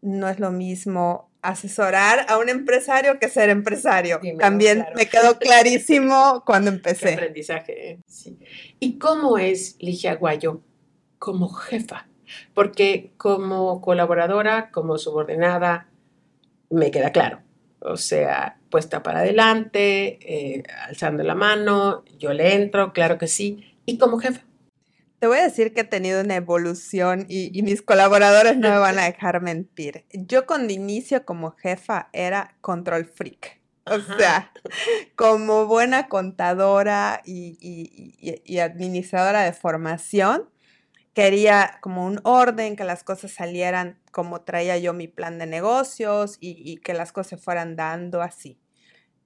no 0.00 0.28
es 0.28 0.38
lo 0.38 0.50
mismo 0.50 1.28
asesorar 1.42 2.26
a 2.28 2.38
un 2.38 2.48
empresario 2.48 3.18
que 3.18 3.28
ser 3.28 3.48
empresario. 3.48 4.20
También 4.38 4.80
claro. 4.80 4.96
me 4.96 5.06
quedó 5.06 5.38
clarísimo 5.38 6.42
cuando 6.44 6.70
Qué 6.70 6.76
empecé. 6.76 7.14
aprendizaje, 7.14 7.90
¿eh? 7.90 7.98
Sí. 8.06 8.38
¿Y 8.80 8.98
cómo 8.98 9.38
es 9.38 9.76
Ligia 9.80 10.12
Aguayo 10.12 10.62
como 11.18 11.48
jefa? 11.48 12.08
Porque 12.54 13.12
como 13.16 13.80
colaboradora, 13.80 14.70
como 14.70 14.98
subordinada, 14.98 15.88
me 16.70 16.90
queda 16.90 17.12
claro. 17.12 17.40
O 17.80 17.96
sea, 17.96 18.58
puesta 18.70 19.02
para 19.02 19.20
adelante, 19.20 20.18
eh, 20.20 20.62
alzando 20.86 21.22
la 21.22 21.34
mano, 21.34 22.04
yo 22.18 22.32
le 22.32 22.54
entro, 22.54 22.92
claro 22.92 23.16
que 23.18 23.28
sí. 23.28 23.64
Y 23.86 23.98
como 23.98 24.18
jefa. 24.18 24.42
Te 25.18 25.26
voy 25.26 25.38
a 25.38 25.42
decir 25.42 25.74
que 25.74 25.80
he 25.80 25.84
tenido 25.84 26.20
una 26.20 26.36
evolución 26.36 27.26
y, 27.28 27.56
y 27.56 27.62
mis 27.62 27.82
colaboradores 27.82 28.56
no 28.56 28.70
me 28.70 28.78
van 28.78 28.98
a 28.98 29.04
dejar 29.04 29.40
mentir. 29.42 30.04
Yo 30.12 30.46
cuando 30.46 30.72
inicio 30.72 31.24
como 31.24 31.50
jefa 31.52 32.08
era 32.12 32.56
control 32.60 33.04
freak. 33.06 33.60
O 33.86 33.94
Ajá. 33.94 34.16
sea, 34.18 34.52
como 35.16 35.66
buena 35.66 36.08
contadora 36.08 37.22
y, 37.24 37.56
y- 37.60 38.14
y- 38.20 38.42
y 38.44 38.58
administradora 38.60 39.42
de 39.42 39.52
formación, 39.52 40.50
quería 41.14 41.78
como 41.80 42.04
un 42.06 42.20
orden, 42.22 42.76
que 42.76 42.84
las 42.84 43.02
cosas 43.02 43.32
salieran 43.32 43.98
como 44.12 44.42
traía 44.42 44.78
yo 44.78 44.92
mi 44.92 45.08
plan 45.08 45.38
de 45.38 45.46
negocios 45.46 46.36
y, 46.38 46.62
y 46.70 46.76
que 46.76 46.94
las 46.94 47.10
cosas 47.12 47.30
se 47.30 47.36
fueran 47.38 47.74
dando 47.74 48.22
así. 48.22 48.60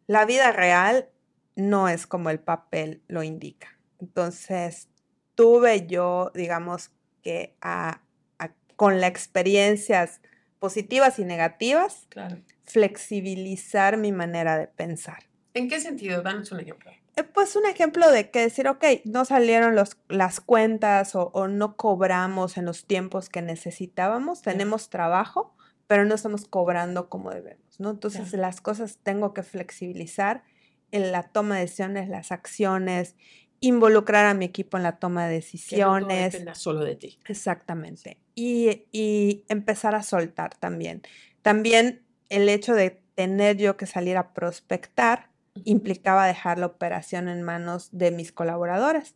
La 0.07 0.25
vida 0.25 0.53
real 0.53 1.11
no 1.55 1.89
es 1.89 2.07
como 2.07 2.31
el 2.31 2.41
papel 2.41 3.03
lo 3.09 3.23
indica. 3.23 3.79
Entonces, 4.01 4.89
tuve 5.35 5.87
yo, 5.87 6.31
digamos, 6.35 6.91
que 7.23 7.55
a- 7.61 8.01
a- 8.39 8.51
con 8.77 9.01
las 9.01 9.11
experiencias 9.11 10.21
positivas 10.59 11.19
y 11.19 11.25
negativas, 11.25 12.07
Claro. 12.11 12.39
flexibilizar 12.65 13.97
mi 13.97 14.13
manera 14.13 14.57
de 14.59 14.67
pensar. 14.69 15.25
¿En 15.55 15.69
qué 15.69 15.81
sentido? 15.81 16.23
Danos 16.23 16.53
un 16.53 16.61
ejemplo. 16.61 16.91
Eh, 17.17 17.25
Pues 17.25 17.57
un 17.57 17.67
ejemplo 17.67 18.11
de 18.11 18.31
que 18.31 18.41
decir, 18.41 18.69
ok, 18.69 18.85
no 19.05 19.25
salieron 19.25 19.75
los, 19.75 19.99
las 20.09 20.41
cuentas 20.41 21.15
o, 21.15 21.31
o 21.35 21.49
no 21.49 21.77
cobramos 21.77 22.57
en 22.57 22.65
los 22.65 22.87
tiempos 22.87 23.29
que 23.29 23.43
necesitábamos, 23.43 24.41
tenemos 24.43 24.89
trabajo, 24.89 25.55
pero 25.87 26.05
no 26.07 26.15
estamos 26.15 26.47
cobrando 26.47 27.09
como 27.11 27.31
debemos, 27.31 27.79
¿no? 27.81 27.91
Entonces 27.91 28.33
las 28.33 28.61
cosas 28.63 28.99
tengo 29.03 29.35
que 29.35 29.43
flexibilizar 29.43 30.43
en 30.91 31.13
la 31.13 31.23
toma 31.25 31.57
de 31.57 31.63
decisiones, 31.63 32.09
las 32.09 32.33
acciones, 32.33 33.15
involucrar 33.63 34.27
a 34.27 34.35
mi 34.35 34.45
equipo 34.45 34.77
en 34.77 34.83
la 34.83 34.99
toma 34.99 35.27
de 35.27 35.41
Que 35.41 35.79
no 35.79 35.95
decisiones. 35.97 36.59
solo 36.59 36.85
de 36.85 36.97
ti. 36.97 37.19
Exactamente. 37.27 38.19
Y, 38.35 38.87
y 38.93 39.45
empezar 39.49 39.95
a 39.95 40.03
soltar 40.03 40.55
también. 40.57 41.03
También 41.41 42.03
el 42.29 42.49
hecho 42.49 42.75
de 42.75 43.01
tener 43.15 43.57
yo 43.57 43.77
que 43.77 43.87
salir 43.87 44.17
a 44.17 44.35
prospectar 44.35 45.31
implicaba 45.65 46.27
dejar 46.27 46.59
la 46.59 46.67
operación 46.67 47.29
en 47.29 47.43
manos 47.43 47.89
de 47.93 48.11
mis 48.11 48.33
colaboradores. 48.33 49.15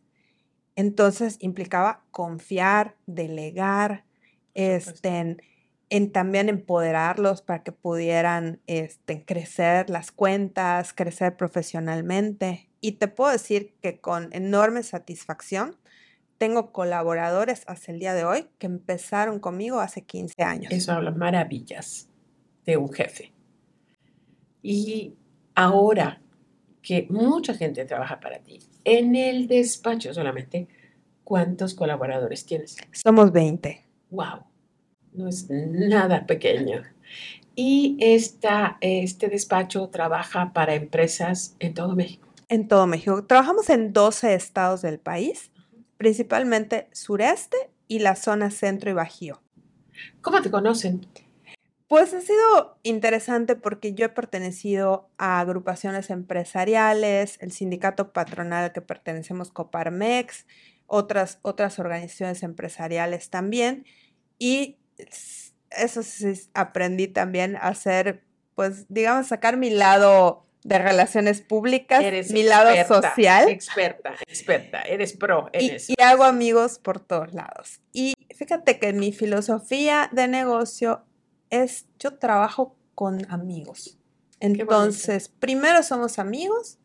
Entonces 0.75 1.37
implicaba 1.41 2.03
confiar, 2.11 2.95
delegar, 3.05 4.05
este, 4.53 5.37
en, 5.89 6.11
también 6.11 6.49
empoderarlos 6.49 7.41
para 7.41 7.63
que 7.63 7.71
pudieran 7.71 8.61
este, 8.67 9.25
crecer 9.25 9.89
las 9.89 10.11
cuentas, 10.11 10.93
crecer 10.93 11.35
profesionalmente. 11.35 12.66
Y 12.81 12.93
te 12.93 13.07
puedo 13.07 13.31
decir 13.31 13.73
que 13.81 13.99
con 13.99 14.29
enorme 14.33 14.83
satisfacción 14.83 15.75
tengo 16.37 16.71
colaboradores 16.71 17.63
hasta 17.67 17.91
el 17.91 17.99
día 17.99 18.13
de 18.13 18.23
hoy 18.23 18.47
que 18.59 18.67
empezaron 18.67 19.39
conmigo 19.39 19.79
hace 19.79 20.03
15 20.03 20.43
años. 20.43 20.71
Eso 20.71 20.91
habla 20.91 21.11
maravillas 21.11 22.09
de 22.65 22.77
un 22.77 22.91
jefe. 22.91 23.33
Y 24.61 25.15
ahora 25.55 26.21
que 26.81 27.07
mucha 27.09 27.53
gente 27.53 27.85
trabaja 27.85 28.19
para 28.19 28.39
ti, 28.39 28.59
en 28.83 29.15
el 29.15 29.47
despacho 29.47 30.13
solamente, 30.13 30.67
¿cuántos 31.23 31.73
colaboradores 31.73 32.45
tienes? 32.45 32.77
Somos 32.91 33.31
20. 33.31 33.83
¡Wow! 34.11 34.43
No 35.13 35.27
es 35.27 35.49
nada 35.49 36.25
pequeño. 36.25 36.83
Y 37.55 37.97
esta, 37.99 38.77
este 38.81 39.29
despacho 39.29 39.89
trabaja 39.89 40.53
para 40.53 40.75
empresas 40.75 41.55
en 41.59 41.73
todo 41.73 41.95
México. 41.95 42.26
En 42.49 42.67
todo 42.67 42.87
México. 42.87 43.25
Trabajamos 43.25 43.69
en 43.69 43.93
12 43.93 44.33
estados 44.33 44.81
del 44.81 44.99
país 44.99 45.51
principalmente 45.97 46.87
sureste 46.93 47.57
y 47.87 47.99
la 47.99 48.15
zona 48.15 48.51
centro 48.51 48.89
y 48.89 48.93
bajío. 48.93 49.41
¿Cómo 50.21 50.41
te 50.41 50.51
conocen? 50.51 51.07
Pues 51.87 52.13
ha 52.13 52.21
sido 52.21 52.77
interesante 52.83 53.55
porque 53.55 53.93
yo 53.93 54.05
he 54.05 54.09
pertenecido 54.09 55.09
a 55.17 55.39
agrupaciones 55.39 56.09
empresariales, 56.09 57.37
el 57.41 57.51
sindicato 57.51 58.11
patronal 58.11 58.65
al 58.65 58.73
que 58.73 58.81
pertenecemos 58.81 59.51
Coparmex, 59.51 60.45
otras, 60.85 61.39
otras 61.41 61.79
organizaciones 61.79 62.43
empresariales 62.43 63.29
también. 63.29 63.85
Y 64.37 64.77
eso 65.71 66.03
sí, 66.03 66.33
aprendí 66.53 67.07
también 67.07 67.55
a 67.55 67.69
hacer, 67.69 68.23
pues, 68.53 68.85
digamos, 68.89 69.27
sacar 69.27 69.55
mi 69.55 69.69
lado 69.69 70.45
de 70.67 70.79
relaciones 70.79 71.39
públicas, 71.39 72.03
mi 72.31 72.43
lado 72.43 72.69
social. 72.85 73.47
Experta, 73.47 74.15
experta, 74.27 74.81
eres 74.81 75.13
pro 75.13 75.49
en 75.53 75.61
y, 75.61 75.69
eso. 75.69 75.93
Y 75.97 76.01
hago 76.01 76.25
amigos 76.25 76.77
por 76.77 76.99
todos 76.99 77.33
lados. 77.33 77.79
Y 77.93 78.15
fíjate 78.35 78.77
que 78.77 78.91
mi 78.91 79.13
filosofía 79.13 80.09
de 80.11 80.27
negocio 80.27 81.05
es, 81.49 81.85
yo 81.99 82.17
trabajo 82.17 82.75
con 82.95 83.31
amigos. 83.31 83.97
Entonces, 84.41 85.29
primero 85.29 85.83
somos 85.83 86.19
amigos 86.19 86.79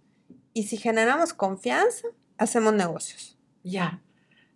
y 0.55 0.63
si 0.65 0.77
generamos 0.77 1.35
confianza, 1.35 2.07
hacemos 2.39 2.75
negocios. 2.75 3.37
Ya, 3.65 4.01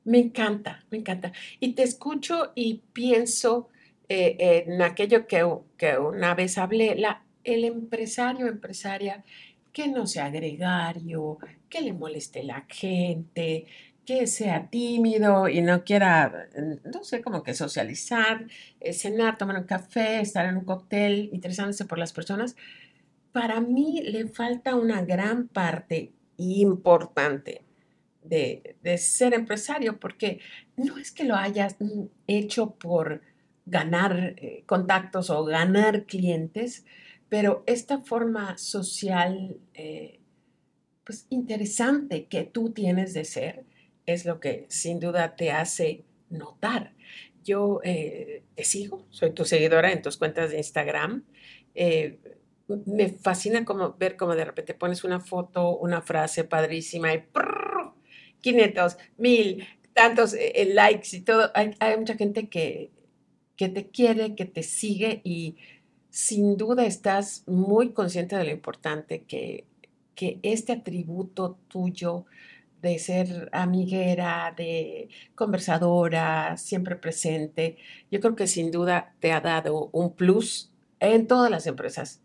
me 0.05 0.19
encanta, 0.19 0.85
me 0.89 0.99
encanta. 0.99 1.33
Y 1.59 1.73
te 1.73 1.83
escucho 1.83 2.53
y 2.55 2.85
pienso 2.93 3.71
eh, 4.09 4.65
en 4.69 4.83
aquello 4.83 5.27
que, 5.27 5.45
que 5.77 5.99
una 5.99 6.37
vez 6.37 6.59
hablé, 6.59 6.95
la 6.95 7.26
el 7.47 7.65
empresario 7.65 8.47
empresaria 8.47 9.25
que 9.73 9.89
no 9.89 10.07
sea 10.07 10.31
gregario, 10.31 11.39
que 11.69 11.81
le 11.83 11.93
moleste 11.93 12.43
la 12.43 12.65
gente, 12.69 13.67
que 14.07 14.27
sea 14.27 14.69
tímido 14.71 15.49
y 15.49 15.61
no 15.61 15.85
quiera, 15.85 16.49
no 16.85 17.05
sé, 17.05 17.21
como 17.21 17.43
que 17.43 17.55
socializar, 17.55 18.47
eh, 18.81 18.93
cenar, 18.93 19.37
tomar 19.37 19.59
un 19.59 19.65
café, 19.65 20.21
estar 20.21 20.47
en 20.47 20.57
un 20.59 20.65
cóctel, 20.65 21.29
interesándose 21.33 21.85
por 21.85 21.99
las 21.99 22.13
personas, 22.13 22.57
para 23.33 23.61
mí 23.61 24.01
le 24.03 24.29
falta 24.29 24.77
una 24.77 25.03
gran 25.03 25.49
parte 25.49 26.13
importante 26.39 27.63
de, 28.23 28.77
ser 28.99 29.35
empresario, 29.35 29.99
porque 30.01 30.41
no 30.77 30.97
es 30.99 31.13
que 31.13 31.25
lo 31.25 31.37
hayas 31.37 31.77
hecho 32.27 32.71
por 32.71 33.23
ganar 33.67 34.35
eh, 34.37 34.63
contactos 34.67 35.31
o 35.31 35.45
ganar 35.45 36.05
clientes, 36.07 36.87
pero 37.29 37.65
esta 37.67 37.99
forma 37.99 38.57
social, 38.59 39.57
eh, 39.75 40.21
pues 41.05 41.27
interesante 41.31 42.27
que 42.27 42.45
tú 42.45 42.71
tienes 42.73 43.15
de 43.15 43.25
ser, 43.25 43.65
es 44.07 44.25
lo 44.25 44.39
que 44.39 44.67
sin 44.69 45.01
duda 45.01 45.35
te 45.35 45.51
hace 45.51 46.05
notar. 46.31 46.95
Yo 47.43 47.81
eh, 47.85 48.43
te 48.55 48.65
sigo, 48.65 49.07
soy 49.11 49.33
tu 49.33 49.45
seguidora 49.45 49.93
en 49.93 50.03
tus 50.03 50.17
cuentas 50.17 50.51
de 50.51 50.59
Instagram. 50.59 51.25
Eh, 51.75 52.19
me 52.87 53.09
fascina 53.11 53.65
como, 53.65 53.95
ver 53.95 54.17
cómo 54.17 54.35
de 54.35 54.45
repente 54.45 54.75
pones 54.75 55.05
una 55.05 55.21
foto, 55.21 55.77
una 55.77 56.03
frase 56.03 56.45
padrísima 56.45 57.15
y 57.15 57.25
500, 58.41 58.99
1000, 59.17 59.67
tantos 59.95 60.37
likes 60.75 61.17
y 61.17 61.21
todo. 61.21 61.51
Hay, 61.55 61.75
hay 61.79 61.97
mucha 61.97 62.17
gente 62.17 62.49
que, 62.49 62.91
que 63.57 63.69
te 63.69 63.89
quiere, 63.89 64.35
que 64.35 64.45
te 64.45 64.63
sigue 64.63 65.21
y 65.25 65.57
sin 66.17 66.57
duda 66.57 66.87
estás 66.87 67.43
muy 67.47 67.91
consciente 67.91 68.37
de 68.37 68.45
lo 68.45 68.51
importante 68.51 69.25
que, 69.25 69.67
que 70.15 70.39
este 70.43 70.73
atributo 70.73 71.59
tuyo 71.69 72.25
de 72.81 72.99
ser 72.99 73.51
amiguera, 73.53 74.55
de 74.57 75.11
conversadora, 75.35 76.57
siempre 76.57 76.97
presente, 76.97 77.77
yo 78.11 78.21
creo 78.21 78.35
que 78.35 78.47
sin 78.47 78.71
duda 78.71 79.15
te 79.21 79.31
ha 79.31 79.43
dado 79.43 79.91
un 79.93 80.15
plus 80.15 80.73
en 81.01 81.27
todas 81.27 81.51
las 81.51 81.67
empresas 81.67 82.23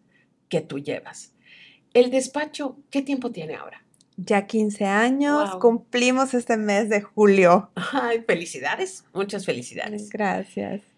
que 0.47 0.61
tú 0.61 0.79
llevas. 0.79 1.33
El 1.93 2.11
despacho, 2.11 2.77
¿qué 2.91 3.01
tiempo 3.01 3.31
tiene 3.31 3.55
ahora? 3.55 3.83
Ya 4.15 4.47
15 4.47 4.85
años, 4.85 5.57
cumplimos 5.57 6.33
este 6.33 6.55
mes 6.55 6.87
de 6.87 7.01
julio. 7.01 7.71
Ay, 7.91 8.23
felicidades, 8.25 9.03
muchas 9.13 9.45
felicidades. 9.45 10.09
Gracias 10.09 10.90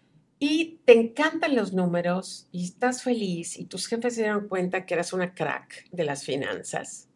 y 0.46 0.82
te 0.84 0.92
encantan 0.92 1.56
los 1.56 1.72
números 1.72 2.48
y 2.52 2.64
estás 2.64 3.02
feliz 3.02 3.58
y 3.58 3.64
tus 3.64 3.86
jefes 3.86 4.14
se 4.14 4.24
dieron 4.24 4.46
cuenta 4.46 4.84
que 4.84 4.92
eras 4.92 5.14
una 5.14 5.34
crack 5.34 5.88
de 5.90 6.04
las 6.04 6.22
finanzas. 6.22 7.08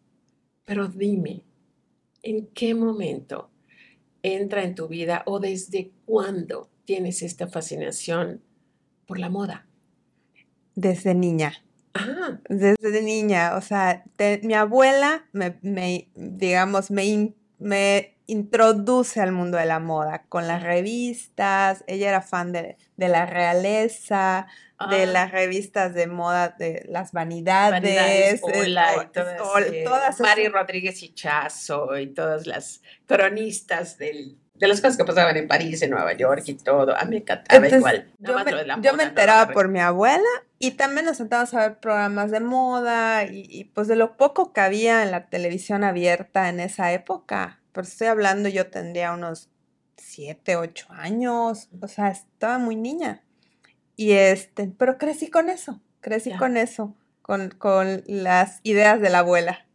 Pero 0.65 0.89
dime, 0.89 1.43
¿en 2.23 2.47
qué 2.47 2.75
momento 2.75 3.51
entra 4.23 4.65
en 4.65 4.75
tu 4.75 4.89
vida 4.89 5.25
o 5.27 5.41
desde 5.41 5.93
cuándo 6.07 6.71
tienes 6.87 7.21
esta 7.21 7.49
fascinación 7.49 8.41
por 9.07 9.19
la 9.19 9.29
moda? 9.29 9.67
Desde 10.75 11.15
niña. 11.15 11.53
Ah. 11.93 12.41
Desde 12.49 13.03
niña, 13.03 13.57
o 13.57 13.61
sea, 13.61 14.05
mi 14.43 14.55
abuela 14.55 15.29
me, 15.33 16.09
digamos, 16.15 16.91
me, 16.91 17.35
me 17.59 18.18
introduce 18.29 19.21
al 19.21 19.33
mundo 19.33 19.57
de 19.57 19.65
la 19.65 19.81
moda 19.81 20.23
con 20.29 20.47
las 20.47 20.63
revistas. 20.63 21.83
Ella 21.87 22.11
era 22.11 22.21
fan 22.21 22.53
de, 22.53 22.77
la 22.97 23.25
realeza, 23.25 24.47
de 24.91 25.03
ah. 25.03 25.07
las 25.07 25.33
revistas 25.33 25.95
de 25.95 26.07
moda, 26.07 26.55
de 26.59 26.85
las 26.89 27.13
vanidades. 27.13 28.41
todas, 29.85 30.21
Mari 30.21 30.49
Rodríguez 30.49 31.03
Hichazo 31.03 31.99
y 31.99 32.09
todas 32.09 32.47
las 32.47 32.83
cronistas 33.07 33.97
de 33.97 34.37
las 34.61 34.83
cosas 34.83 34.99
que 34.99 35.05
pasaban 35.07 35.39
en 35.39 35.49
París, 35.49 35.81
en 35.81 35.91
Nueva 35.91 36.13
York 36.13 36.43
y 36.47 36.55
todo. 36.55 36.95
A 36.95 37.05
mí 37.05 37.11
me 37.11 37.17
encantaba 37.19 37.67
igual. 37.67 38.13
yo 38.19 38.95
me, 38.95 39.05
enteraba 39.05 39.53
por 39.53 39.69
mi 39.69 39.81
abuela 39.81 40.29
y 40.59 40.73
también 40.73 41.07
nos 41.07 41.17
sentábamos 41.17 41.55
a 41.55 41.61
ver 41.61 41.79
programas 41.79 42.31
de 42.31 42.41
moda 42.41 43.25
y, 43.25 43.47
y, 43.49 43.65
pues 43.65 43.89
de 43.89 43.97
lo 43.97 44.19
poco 44.19 44.53
que 44.53 44.61
había 44.61 45.03
en 45.03 45.13
la 45.13 45.31
televisión 45.31 45.83
abierta 45.83 46.51
en 46.51 46.61
esa 46.61 46.93
época 46.93 47.58
pero 47.79 47.87
estoy 47.87 48.09
hablando, 48.09 48.49
yo 48.49 48.67
tendría 48.67 49.13
unos 49.13 49.51
7, 49.99 50.57
8 50.57 50.89
años, 50.91 51.69
o 51.81 51.87
sea, 51.87 52.09
estaba 52.09 52.59
muy 52.59 52.75
niña. 52.75 53.23
Y 53.95 54.15
este, 54.15 54.67
pero 54.77 54.99
crecí 54.99 55.31
con 55.31 55.49
eso, 55.49 55.81
crecí 56.01 56.33
con 56.37 56.57
eso, 56.57 56.97
con, 57.23 57.51
con 57.51 58.03
las 58.09 58.59
ideas 58.65 59.01
de 59.01 59.11
la 59.11 59.21
abuela. 59.21 59.69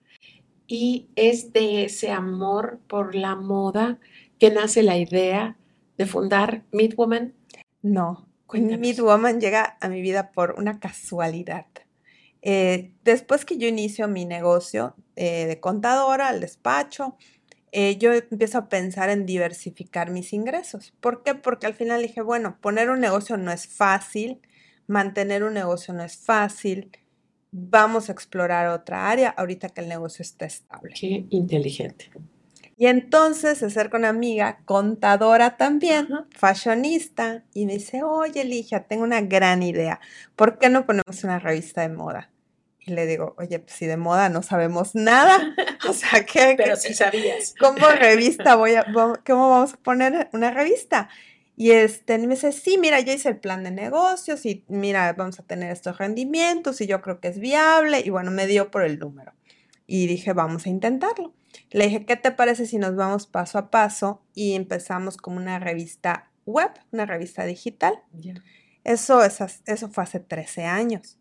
Y 0.67 1.07
es 1.15 1.53
de 1.53 1.85
ese 1.85 2.11
amor 2.11 2.81
por 2.87 3.15
la 3.15 3.37
moda 3.37 3.99
que 4.37 4.51
nace 4.51 4.83
la 4.83 4.97
idea 4.97 5.55
de 5.97 6.05
fundar 6.05 6.65
Midwoman. 6.73 7.33
No, 7.81 8.27
Midwoman 8.51 9.39
llega 9.39 9.77
a 9.79 9.87
mi 9.87 10.01
vida 10.01 10.33
por 10.33 10.55
una 10.57 10.81
casualidad. 10.81 11.67
Eh, 12.41 12.91
después 13.05 13.45
que 13.45 13.57
yo 13.57 13.69
inicio 13.69 14.09
mi 14.09 14.25
negocio 14.25 14.93
eh, 15.15 15.45
de 15.45 15.61
contadora, 15.61 16.27
al 16.27 16.41
despacho, 16.41 17.15
eh, 17.73 17.97
yo 17.97 18.13
empiezo 18.13 18.59
a 18.59 18.69
pensar 18.69 19.09
en 19.09 19.25
diversificar 19.25 20.11
mis 20.11 20.31
ingresos. 20.31 20.93
¿Por 21.01 21.23
qué? 21.23 21.33
Porque 21.33 21.65
al 21.65 21.73
final 21.73 22.03
dije, 22.03 22.21
bueno, 22.21 22.57
poner 22.61 22.91
un 22.91 22.99
negocio 22.99 23.35
no 23.35 23.51
es 23.51 23.67
fácil, 23.67 24.39
mantener 24.85 25.43
un 25.43 25.55
negocio 25.55 25.91
no 25.93 26.03
es 26.03 26.15
fácil, 26.15 26.91
vamos 27.51 28.09
a 28.09 28.11
explorar 28.11 28.67
otra 28.67 29.09
área 29.09 29.29
ahorita 29.29 29.69
que 29.69 29.81
el 29.81 29.89
negocio 29.89 30.21
está 30.21 30.45
estable. 30.45 30.93
Qué 30.99 31.25
inteligente. 31.31 32.11
Y 32.77 32.85
entonces 32.85 33.59
se 33.59 33.65
acerca 33.65 33.97
una 33.97 34.09
amiga, 34.09 34.59
contadora 34.65 35.57
también, 35.57 36.07
fashionista, 36.31 37.43
y 37.55 37.65
me 37.65 37.73
dice, 37.73 38.03
oye, 38.03 38.43
Ligia, 38.43 38.85
tengo 38.85 39.03
una 39.03 39.21
gran 39.21 39.63
idea. 39.63 39.99
¿Por 40.35 40.59
qué 40.59 40.69
no 40.69 40.85
ponemos 40.85 41.23
una 41.23 41.39
revista 41.39 41.81
de 41.81 41.89
moda? 41.89 42.32
Y 42.85 42.91
le 42.91 43.05
digo, 43.05 43.33
oye, 43.37 43.59
pues 43.59 43.73
si 43.73 43.85
de 43.85 43.97
moda 43.97 44.29
no 44.29 44.43
sabemos 44.43 44.93
nada, 44.93 45.55
o 45.87 45.93
sea, 45.93 46.25
¿qué? 46.25 46.55
Pero 46.57 46.75
sí 46.75 46.93
sabías. 46.93 47.55
¿Cómo 47.59 47.87
revista 47.87 48.55
voy 48.55 48.75
a, 48.75 48.85
cómo 49.25 49.49
vamos 49.49 49.73
a 49.73 49.77
poner 49.77 50.29
una 50.33 50.51
revista? 50.51 51.09
Y 51.55 51.71
este, 51.71 52.17
me 52.17 52.27
dice, 52.27 52.51
sí, 52.51 52.77
mira, 52.77 52.99
yo 52.99 53.13
hice 53.13 53.29
el 53.29 53.37
plan 53.37 53.63
de 53.63 53.71
negocios 53.71 54.45
y 54.45 54.65
mira, 54.67 55.13
vamos 55.13 55.39
a 55.39 55.43
tener 55.43 55.71
estos 55.71 55.97
rendimientos 55.97 56.81
y 56.81 56.87
yo 56.87 57.01
creo 57.01 57.19
que 57.19 57.27
es 57.27 57.39
viable. 57.39 58.01
Y 58.03 58.09
bueno, 58.09 58.31
me 58.31 58.47
dio 58.47 58.71
por 58.71 58.83
el 58.83 58.99
número. 58.99 59.33
Y 59.85 60.07
dije, 60.07 60.33
vamos 60.33 60.65
a 60.65 60.69
intentarlo. 60.69 61.33
Le 61.69 61.85
dije, 61.85 62.05
¿qué 62.05 62.15
te 62.15 62.31
parece 62.31 62.65
si 62.65 62.77
nos 62.77 62.95
vamos 62.95 63.27
paso 63.27 63.59
a 63.59 63.69
paso 63.69 64.21
y 64.33 64.53
empezamos 64.53 65.17
como 65.17 65.37
una 65.37 65.59
revista 65.59 66.31
web, 66.45 66.71
una 66.91 67.05
revista 67.05 67.45
digital? 67.45 68.01
Eso, 68.83 69.21
eso 69.23 69.89
fue 69.89 70.03
hace 70.03 70.19
13 70.19 70.63
años. 70.65 71.19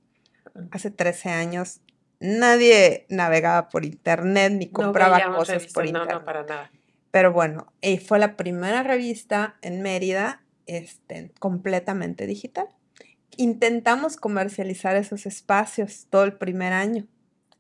Hace 0.70 0.90
13 0.90 1.30
años 1.30 1.80
nadie 2.22 3.04
navegaba 3.08 3.68
por 3.68 3.84
internet 3.84 4.52
ni 4.52 4.68
compraba 4.70 5.20
cosas 5.34 5.66
por 5.66 5.84
internet. 5.84 6.14
No, 6.14 6.24
para 6.24 6.44
nada. 6.44 6.70
Pero 7.10 7.32
bueno, 7.32 7.72
y 7.82 7.98
fue 7.98 8.18
la 8.18 8.36
primera 8.36 8.82
revista 8.82 9.56
en 9.60 9.82
Mérida 9.82 10.42
este, 10.66 11.32
completamente 11.38 12.26
digital. 12.26 12.68
Intentamos 13.36 14.16
comercializar 14.16 14.96
esos 14.96 15.26
espacios 15.26 16.06
todo 16.08 16.24
el 16.24 16.34
primer 16.34 16.72
año. 16.72 17.06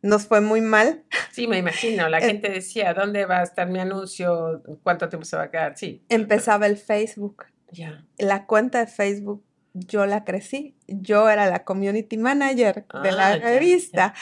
Nos 0.00 0.26
fue 0.26 0.40
muy 0.40 0.60
mal. 0.60 1.04
Sí, 1.32 1.46
me 1.46 1.58
imagino. 1.58 2.08
La 2.08 2.20
gente 2.22 2.50
decía, 2.50 2.94
¿dónde 2.94 3.26
va 3.26 3.40
a 3.40 3.42
estar 3.42 3.68
mi 3.68 3.78
anuncio? 3.78 4.62
¿Cuánto 4.82 5.08
tiempo 5.08 5.24
se 5.24 5.36
va 5.36 5.44
a 5.44 5.50
quedar? 5.50 5.76
Sí. 5.76 6.04
Empezaba 6.08 6.66
el 6.66 6.76
Facebook. 6.76 7.44
Ya. 7.70 8.04
La 8.18 8.46
cuenta 8.46 8.80
de 8.80 8.86
Facebook 8.86 9.44
yo 9.74 10.06
la 10.06 10.24
crecí. 10.24 10.74
Yo 10.86 11.28
era 11.28 11.48
la 11.48 11.64
community 11.64 12.18
manager 12.18 12.86
de 13.02 13.12
la 13.12 13.28
ah, 13.28 13.36
revista. 13.36 14.14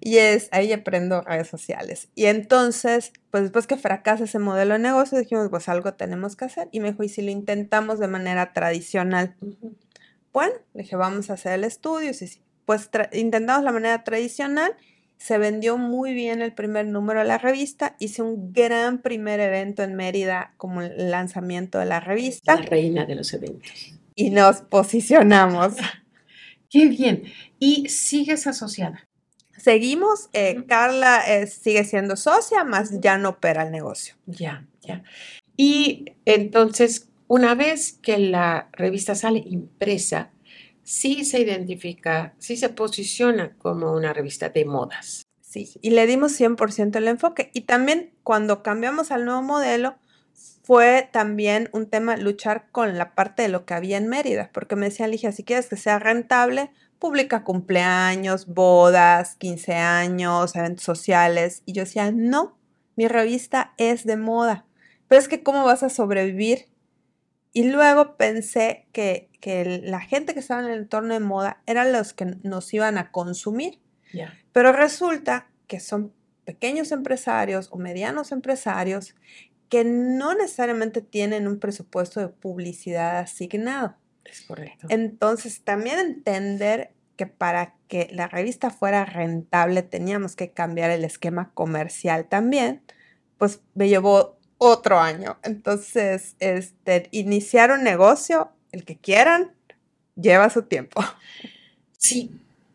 Y 0.00 0.18
es, 0.18 0.48
ahí 0.52 0.72
aprendo 0.72 1.22
redes 1.22 1.48
sociales. 1.48 2.08
Y 2.14 2.26
entonces, 2.26 3.12
pues 3.30 3.44
después 3.44 3.66
que 3.66 3.76
fracasa 3.76 4.24
ese 4.24 4.38
modelo 4.38 4.74
de 4.74 4.80
negocio, 4.80 5.18
dijimos, 5.18 5.48
pues 5.48 5.68
algo 5.68 5.94
tenemos 5.94 6.36
que 6.36 6.44
hacer. 6.44 6.68
Y 6.70 6.80
me 6.80 6.90
dijo, 6.90 7.02
¿y 7.02 7.08
si 7.08 7.22
lo 7.22 7.30
intentamos 7.30 7.98
de 7.98 8.08
manera 8.08 8.52
tradicional? 8.52 9.34
Bueno, 10.32 10.54
le 10.74 10.82
dije, 10.82 10.96
vamos 10.96 11.30
a 11.30 11.34
hacer 11.34 11.52
el 11.52 11.64
estudio. 11.64 12.12
Sí, 12.12 12.26
sí. 12.26 12.40
Pues 12.66 12.90
intentamos 13.12 13.64
la 13.64 13.72
manera 13.72 14.04
tradicional. 14.04 14.76
Se 15.16 15.38
vendió 15.38 15.78
muy 15.78 16.12
bien 16.12 16.42
el 16.42 16.52
primer 16.52 16.86
número 16.86 17.20
de 17.20 17.26
la 17.26 17.38
revista. 17.38 17.96
Hice 17.98 18.20
un 18.20 18.52
gran 18.52 19.00
primer 19.00 19.40
evento 19.40 19.82
en 19.82 19.94
Mérida 19.94 20.52
como 20.58 20.82
el 20.82 21.10
lanzamiento 21.10 21.78
de 21.78 21.86
la 21.86 22.00
revista. 22.00 22.56
La 22.56 22.62
reina 22.62 23.06
de 23.06 23.14
los 23.14 23.32
eventos 23.32 23.95
y 24.16 24.30
nos 24.30 24.62
posicionamos. 24.62 25.74
Qué 26.70 26.86
bien. 26.86 27.24
¿Y 27.60 27.88
sigues 27.88 28.48
asociada? 28.48 29.06
Seguimos, 29.56 30.28
eh, 30.32 30.64
Carla 30.66 31.22
eh, 31.26 31.46
sigue 31.46 31.84
siendo 31.84 32.16
socia, 32.16 32.64
más 32.64 33.00
ya 33.00 33.16
no 33.18 33.30
opera 33.30 33.62
el 33.62 33.70
negocio. 33.70 34.14
Ya, 34.26 34.66
ya. 34.82 35.02
Y 35.56 36.06
entonces, 36.24 37.08
una 37.28 37.54
vez 37.54 37.98
que 38.02 38.18
la 38.18 38.68
revista 38.72 39.14
sale 39.14 39.42
impresa, 39.46 40.30
sí 40.82 41.24
se 41.24 41.40
identifica, 41.40 42.34
sí 42.38 42.56
se 42.56 42.68
posiciona 42.68 43.56
como 43.56 43.92
una 43.92 44.12
revista 44.12 44.50
de 44.50 44.64
modas. 44.64 45.26
Sí, 45.40 45.70
y 45.80 45.90
le 45.90 46.06
dimos 46.06 46.38
100% 46.38 46.96
el 46.96 47.08
enfoque. 47.08 47.50
Y 47.54 47.62
también 47.62 48.12
cuando 48.22 48.62
cambiamos 48.62 49.10
al 49.10 49.24
nuevo 49.24 49.42
modelo, 49.42 49.96
fue 50.66 51.08
también 51.12 51.70
un 51.72 51.88
tema 51.88 52.16
luchar 52.16 52.66
con 52.72 52.98
la 52.98 53.14
parte 53.14 53.42
de 53.42 53.48
lo 53.48 53.64
que 53.64 53.74
había 53.74 53.98
en 53.98 54.08
Mérida, 54.08 54.50
porque 54.52 54.74
me 54.74 54.86
decían, 54.86 55.12
Ligia, 55.12 55.30
si 55.30 55.44
quieres 55.44 55.68
que 55.68 55.76
sea 55.76 56.00
rentable, 56.00 56.72
publica 56.98 57.44
cumpleaños, 57.44 58.46
bodas, 58.48 59.36
15 59.36 59.74
años, 59.74 60.56
eventos 60.56 60.82
sociales. 60.82 61.62
Y 61.66 61.72
yo 61.72 61.84
decía, 61.84 62.10
no, 62.10 62.58
mi 62.96 63.06
revista 63.06 63.74
es 63.76 64.04
de 64.04 64.16
moda, 64.16 64.66
pero 65.06 65.20
es 65.20 65.28
que 65.28 65.44
¿cómo 65.44 65.64
vas 65.64 65.84
a 65.84 65.88
sobrevivir? 65.88 66.66
Y 67.52 67.70
luego 67.70 68.16
pensé 68.16 68.88
que, 68.90 69.30
la 69.84 70.00
gente 70.00 70.34
que 70.34 70.40
estaba 70.40 70.62
en 70.62 70.66
el 70.66 70.78
entorno 70.78 71.14
de 71.14 71.20
moda 71.20 71.62
eran 71.66 71.92
los 71.92 72.12
que 72.12 72.24
nos 72.42 72.74
iban 72.74 72.98
a 72.98 73.12
consumir. 73.12 73.78
Pero 74.50 74.72
resulta 74.72 75.46
que 75.68 75.78
son 75.78 76.12
pequeños 76.44 76.90
empresarios 76.90 77.68
o 77.70 77.78
medianos 77.78 78.32
empresarios 78.32 79.14
que 79.68 79.84
no 79.84 80.34
necesariamente 80.34 81.00
tienen 81.00 81.46
un 81.48 81.58
presupuesto 81.58 82.20
de 82.20 82.28
publicidad 82.28 83.18
asignado. 83.18 83.96
Es 84.24 84.42
correcto. 84.42 84.86
Entonces, 84.90 85.62
también 85.62 85.98
entender 85.98 86.90
que 87.16 87.26
para 87.26 87.74
que 87.88 88.08
la 88.12 88.28
revista 88.28 88.70
fuera 88.70 89.04
rentable 89.04 89.82
teníamos 89.82 90.36
que 90.36 90.50
cambiar 90.50 90.90
el 90.90 91.04
esquema 91.04 91.50
comercial 91.54 92.26
también, 92.28 92.82
pues 93.38 93.60
me 93.74 93.88
llevó 93.88 94.36
otro 94.58 94.98
año. 94.98 95.38
Entonces, 95.42 96.36
este, 96.38 97.08
iniciar 97.10 97.70
un 97.70 97.82
negocio, 97.82 98.50
el 98.72 98.84
que 98.84 98.96
quieran, 98.96 99.52
lleva 100.14 100.50
su 100.50 100.62
tiempo. 100.62 101.02
Sí, 101.98 102.30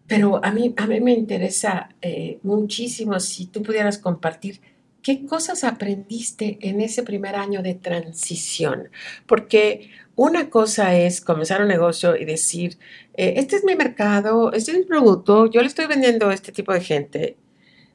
pero 0.08 0.44
a 0.44 0.52
mí, 0.52 0.74
a 0.78 0.88
mí 0.88 1.00
me 1.00 1.14
interesa 1.14 1.90
eh, 2.02 2.40
muchísimo 2.44 3.20
si 3.20 3.46
tú 3.46 3.64
pudieras 3.64 3.98
compartir 3.98 4.60
¿Qué 5.02 5.26
cosas 5.26 5.64
aprendiste 5.64 6.60
en 6.62 6.80
ese 6.80 7.02
primer 7.02 7.36
año 7.36 7.64
de 7.64 7.74
transición? 7.74 8.90
Porque 9.26 9.90
una 10.16 10.52
cosa 10.52 10.96
es 10.96 11.22
comenzar 11.22 11.62
un 11.62 11.70
negocio 11.70 12.16
y 12.16 12.26
decir, 12.26 12.78
eh, 13.16 13.34
este 13.38 13.56
es 13.56 13.64
mi 13.64 13.76
mercado, 13.76 14.54
este 14.54 14.72
es 14.72 14.78
mi 14.78 14.84
producto, 14.86 15.50
yo 15.50 15.62
le 15.62 15.68
estoy 15.68 15.88
vendiendo 15.88 16.30
a 16.30 16.34
este 16.36 16.52
tipo 16.52 16.72
de 16.72 16.82
gente, 16.82 17.38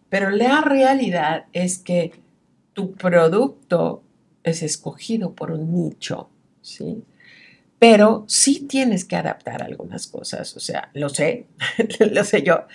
pero 0.09 0.31
la 0.31 0.63
realidad 0.63 1.47
es 1.53 1.79
que 1.79 2.13
tu 2.73 2.95
producto 2.95 4.03
es 4.43 4.63
escogido 4.63 5.33
por 5.35 5.53
un 5.53 5.73
nicho, 5.73 6.29
¿sí? 6.61 7.05
Pero 7.79 8.25
sí 8.27 8.67
tienes 8.67 9.05
que 9.05 9.17
adaptar 9.17 9.63
algunas 9.63 10.09
cosas, 10.09 10.57
o 10.57 10.61
sea, 10.61 10.91
lo 10.95 11.09
sé, 11.09 11.47
lo 12.11 12.25
sé 12.25 12.43
yo, 12.43 12.67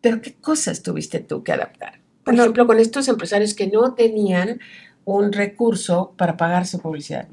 pero 0.00 0.22
¿qué 0.22 0.34
cosas 0.34 0.82
tuviste 0.82 1.20
tú 1.20 1.42
que 1.42 1.52
adaptar? 1.52 2.03
Por 2.24 2.34
ejemplo, 2.34 2.66
con 2.66 2.80
estos 2.80 3.08
empresarios 3.08 3.54
que 3.54 3.66
no 3.66 3.94
tenían 3.94 4.60
un 5.04 5.32
recurso 5.32 6.14
para 6.16 6.36
pagar 6.36 6.66
su 6.66 6.80
publicidad. 6.80 7.28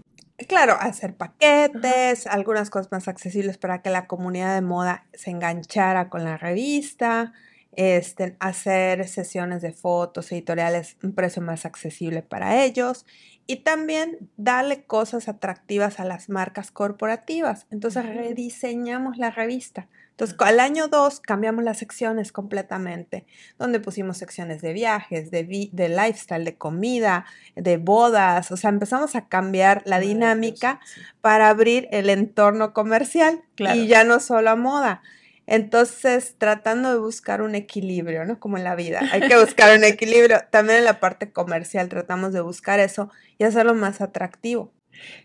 Claro, 0.47 0.75
hacer 0.79 1.15
paquetes, 1.15 2.25
algunas 2.27 2.69
cosas 2.69 2.91
más 2.91 3.07
accesibles 3.07 3.57
para 3.57 3.81
que 3.81 3.89
la 3.89 4.07
comunidad 4.07 4.55
de 4.55 4.61
moda 4.61 5.05
se 5.13 5.29
enganchara 5.29 6.09
con 6.09 6.23
la 6.23 6.37
revista, 6.37 7.33
este, 7.73 8.35
hacer 8.39 9.07
sesiones 9.07 9.61
de 9.61 9.71
fotos, 9.71 10.31
editoriales, 10.31 10.97
un 11.03 11.13
precio 11.13 11.41
más 11.41 11.65
accesible 11.65 12.21
para 12.23 12.63
ellos 12.63 13.05
y 13.47 13.57
también 13.57 14.29
darle 14.37 14.83
cosas 14.83 15.27
atractivas 15.27 15.99
a 15.99 16.05
las 16.05 16.29
marcas 16.29 16.71
corporativas. 16.71 17.67
Entonces 17.69 18.05
rediseñamos 18.05 19.17
la 19.17 19.29
revista. 19.31 19.87
Entonces, 20.11 20.35
al 20.39 20.59
año 20.59 20.87
2 20.87 21.19
cambiamos 21.19 21.63
las 21.63 21.79
secciones 21.79 22.31
completamente, 22.31 23.25
donde 23.57 23.79
pusimos 23.79 24.17
secciones 24.17 24.61
de 24.61 24.73
viajes, 24.73 25.31
de, 25.31 25.69
de 25.71 25.89
lifestyle, 25.89 26.45
de 26.45 26.55
comida, 26.55 27.25
de 27.55 27.77
bodas, 27.77 28.51
o 28.51 28.57
sea, 28.57 28.69
empezamos 28.69 29.15
a 29.15 29.27
cambiar 29.27 29.81
la 29.85 29.99
dinámica 29.99 30.79
para 31.21 31.49
abrir 31.49 31.87
el 31.91 32.09
entorno 32.09 32.73
comercial 32.73 33.41
y 33.57 33.87
ya 33.87 34.03
no 34.03 34.19
solo 34.19 34.51
a 34.51 34.55
moda. 34.55 35.01
Entonces, 35.47 36.35
tratando 36.37 36.91
de 36.91 36.99
buscar 36.99 37.41
un 37.41 37.55
equilibrio, 37.55 38.23
¿no? 38.25 38.39
Como 38.39 38.57
en 38.57 38.63
la 38.63 38.75
vida, 38.75 39.01
hay 39.11 39.27
que 39.27 39.37
buscar 39.39 39.77
un 39.77 39.83
equilibrio. 39.83 40.37
También 40.49 40.79
en 40.79 40.85
la 40.85 40.99
parte 40.99 41.31
comercial 41.31 41.89
tratamos 41.89 42.31
de 42.31 42.41
buscar 42.41 42.79
eso 42.79 43.09
y 43.37 43.43
hacerlo 43.43 43.73
más 43.73 44.01
atractivo. 44.01 44.71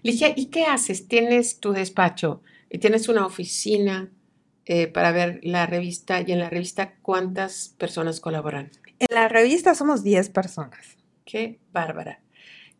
Ligia, 0.02 0.32
¿y 0.34 0.46
qué 0.46 0.64
haces? 0.64 1.06
Tienes 1.06 1.60
tu 1.60 1.72
despacho 1.72 2.42
y 2.70 2.78
tienes 2.78 3.08
una 3.08 3.26
oficina 3.26 4.10
eh, 4.66 4.88
para 4.88 5.12
ver 5.12 5.40
la 5.42 5.64
revista 5.66 6.20
y 6.20 6.32
en 6.32 6.40
la 6.40 6.50
revista 6.50 6.94
cuántas 7.02 7.74
personas 7.78 8.20
colaboran. 8.20 8.70
En 8.98 9.08
la 9.10 9.28
revista 9.28 9.74
somos 9.74 10.02
10 10.02 10.30
personas. 10.30 10.96
Qué 11.24 11.60
bárbara. 11.72 12.20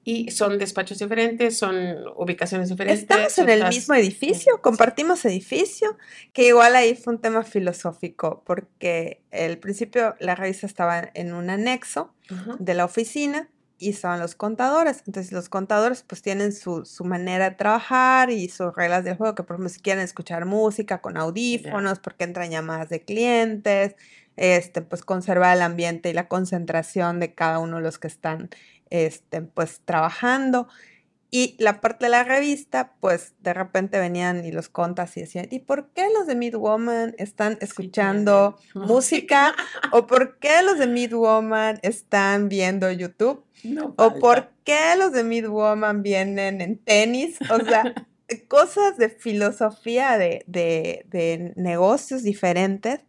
¿Y 0.03 0.31
son 0.31 0.59
despachos 0.59 1.01
diferentes? 1.01 1.59
¿Son 1.59 1.77
ubicaciones 2.17 2.69
diferentes? 2.69 3.03
Estamos 3.03 3.39
en 3.39 3.49
el 3.49 3.69
mismo 3.69 3.95
edificio, 3.95 4.63
compartimos 4.63 5.25
edificio, 5.25 5.97
que 6.33 6.47
igual 6.47 6.77
ahí 6.77 6.95
fue 6.95 7.15
un 7.15 7.21
tema 7.21 7.43
filosófico, 7.43 8.43
porque 8.47 9.21
al 9.33 9.59
principio 9.59 10.15
la 10.21 10.37
revista 10.37 10.67
estaba 10.67 11.11
en 11.15 11.35
un 11.35 11.51
anexo 11.51 12.15
de 12.61 12.75
la 12.75 12.85
oficina 12.85 13.49
y 13.79 13.93
son 13.93 14.21
los 14.21 14.35
contadores. 14.35 15.03
Entonces 15.07 15.33
los 15.33 15.49
contadores 15.49 16.03
pues 16.07 16.23
tienen 16.23 16.53
su, 16.53 16.85
manera 17.05 17.51
de 17.51 17.57
trabajar 17.57 18.31
y 18.31 18.49
sus 18.49 18.75
reglas 18.75 19.05
del 19.05 19.17
juego, 19.17 19.35
que 19.35 19.43
por 19.43 19.57
ejemplo 19.57 19.69
si 19.69 19.81
quieren 19.81 20.03
escuchar 20.03 20.45
música 20.47 21.01
con 21.01 21.17
audífonos, 21.17 21.99
porque 21.99 22.25
entran 22.25 22.51
llamadas 22.51 22.89
de 22.89 23.03
clientes, 23.03 23.97
este, 24.37 24.83
pues 24.83 25.03
conservar 25.03 25.57
el 25.57 25.63
ambiente 25.63 26.11
y 26.11 26.13
la 26.13 26.29
concentración 26.29 27.21
de 27.21 27.35
cada 27.35 27.59
uno 27.59 27.77
de 27.77 27.83
los 27.83 27.99
que 27.99 28.09
están 28.09 28.51
este, 28.91 29.43
pues 29.43 29.81
trabajando. 29.85 30.69
Y 31.39 31.55
la 31.59 31.83
parte 31.83 32.07
de 32.07 32.11
la 32.11 32.25
revista, 32.25 32.95
pues 32.99 33.35
de 33.41 33.53
repente 33.53 33.99
venían 33.99 34.43
y 34.47 34.53
los 34.53 34.71
contas 34.71 35.15
y 35.19 35.21
decían, 35.21 35.47
¿y 35.51 35.59
por 35.59 35.91
qué 35.91 36.09
los 36.11 36.27
de 36.27 36.35
Midwoman 36.35 37.15
están 37.19 37.59
escuchando 37.61 38.57
música? 38.75 39.55
¿O 39.93 40.07
por 40.07 40.39
qué 40.39 40.63
los 40.63 40.79
de 40.79 40.87
Midwoman 40.87 41.79
están 41.83 42.49
viendo 42.49 42.91
YouTube? 42.91 43.45
¿O 43.97 44.15
por 44.19 44.49
qué 44.65 44.97
los 44.97 45.13
de 45.13 45.25
Midwoman 45.25 46.03
vienen 46.03 46.63
en 46.63 46.79
tenis? 46.79 47.37
O 47.51 47.63
sea, 47.63 47.93
cosas 48.49 48.97
de 48.97 49.11
filosofía 49.11 50.17
de, 50.17 50.43
de 50.47 51.53
negocios 51.57 52.23
diferentes. 52.23 53.01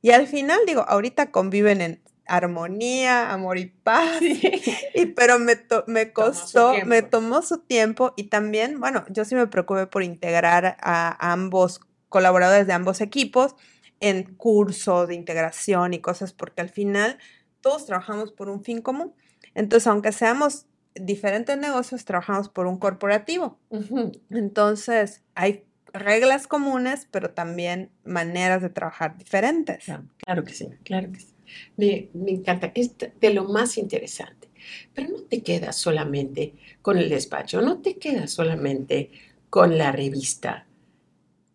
Y 0.00 0.12
al 0.12 0.28
final, 0.28 0.60
digo, 0.66 0.86
ahorita 0.88 1.30
conviven 1.30 1.82
en 1.82 2.00
armonía, 2.30 3.32
amor 3.32 3.58
y 3.58 3.66
paz. 3.66 4.20
Y, 4.94 5.06
pero 5.06 5.38
me, 5.38 5.54
me 5.86 6.12
costó, 6.12 6.74
me 6.84 7.02
tomó 7.02 7.42
su 7.42 7.58
tiempo 7.58 8.12
y 8.16 8.24
también, 8.24 8.80
bueno, 8.80 9.04
yo 9.08 9.24
sí 9.24 9.34
me 9.34 9.46
preocupé 9.46 9.86
por 9.86 10.02
integrar 10.02 10.76
a 10.80 11.32
ambos 11.32 11.80
colaboradores 12.08 12.66
de 12.66 12.72
ambos 12.72 13.00
equipos 13.00 13.54
en 14.00 14.34
cursos 14.34 15.08
de 15.08 15.14
integración 15.14 15.94
y 15.94 16.00
cosas, 16.00 16.32
porque 16.32 16.60
al 16.60 16.70
final 16.70 17.18
todos 17.60 17.86
trabajamos 17.86 18.32
por 18.32 18.48
un 18.48 18.64
fin 18.64 18.80
común. 18.80 19.14
Entonces, 19.54 19.86
aunque 19.86 20.12
seamos 20.12 20.66
diferentes 20.94 21.56
negocios, 21.56 22.04
trabajamos 22.04 22.48
por 22.48 22.66
un 22.66 22.78
corporativo. 22.78 23.58
Entonces, 24.30 25.22
hay 25.34 25.64
reglas 25.92 26.46
comunes, 26.46 27.08
pero 27.10 27.30
también 27.30 27.90
maneras 28.04 28.62
de 28.62 28.70
trabajar 28.70 29.16
diferentes. 29.16 29.84
claro 30.18 30.44
que 30.44 30.52
sí, 30.52 30.68
claro 30.84 31.12
que 31.12 31.20
sí. 31.20 31.29
Me, 31.76 32.08
encanta, 32.26 32.72
es 32.74 32.92
de 32.98 33.34
lo 33.34 33.44
más 33.44 33.78
interesante. 33.78 34.48
Pero 34.94 35.08
no 35.08 35.22
te 35.22 35.42
quedas 35.42 35.76
solamente 35.76 36.54
con 36.82 36.98
el 36.98 37.08
despacho, 37.08 37.60
no 37.62 37.78
te 37.78 37.96
quedas 37.96 38.30
solamente 38.30 39.10
con 39.48 39.78
la 39.78 39.92
revista. 39.92 40.66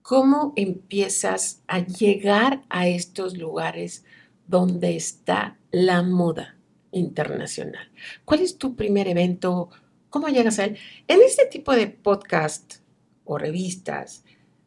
¿Cómo 0.01 0.53
empiezas 0.55 1.63
a 1.67 1.79
llegar 1.79 2.63
a 2.69 2.87
estos 2.87 3.37
lugares 3.37 4.05
donde 4.47 4.95
está 4.95 5.57
la 5.71 6.03
moda 6.03 6.57
internacional? 6.91 7.89
¿Cuál 8.23 8.41
es 8.41 8.57
tu 8.57 8.75
primer 8.75 9.07
evento? 9.07 9.69
¿Cómo 10.09 10.27
llegas 10.27 10.59
a 10.59 10.65
él? 10.65 10.77
En 11.07 11.21
este 11.21 11.45
tipo 11.45 11.73
de 11.73 11.87
podcast 11.87 12.75
o 13.23 13.37
revistas, 13.37 14.23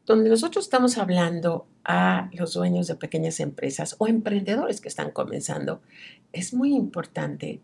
donde 0.06 0.30
nosotros 0.30 0.64
estamos 0.64 0.98
hablando 0.98 1.68
a 1.88 2.28
los 2.34 2.52
dueños 2.52 2.86
de 2.86 2.96
pequeñas 2.96 3.40
empresas 3.40 3.96
o 3.98 4.06
emprendedores 4.06 4.82
que 4.82 4.88
están 4.88 5.10
comenzando, 5.10 5.80
es 6.34 6.52
muy 6.52 6.74
importante 6.74 7.62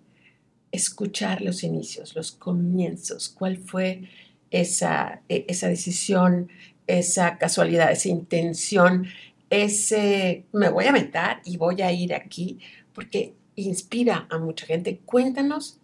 escuchar 0.72 1.42
los 1.42 1.62
inicios, 1.62 2.16
los 2.16 2.32
comienzos, 2.32 3.28
cuál 3.28 3.58
fue 3.58 4.08
esa, 4.50 5.20
e, 5.28 5.44
esa 5.46 5.68
decisión, 5.68 6.48
esa 6.87 7.37
casualidad, 7.37 7.92
esa 7.92 8.08
intención, 8.08 9.06
ese 9.50 10.46
me 10.52 10.70
voy 10.70 10.87
a 10.87 10.92
meter 10.92 11.40
y 11.44 11.58
voy 11.58 11.82
a 11.82 11.92
ir 11.92 12.14
aquí, 12.14 12.58
porque 12.94 13.34
inspira 13.56 14.26
a 14.30 14.38
mucha 14.38 14.64
gente. 14.64 15.00
Cuéntanos 15.04 15.80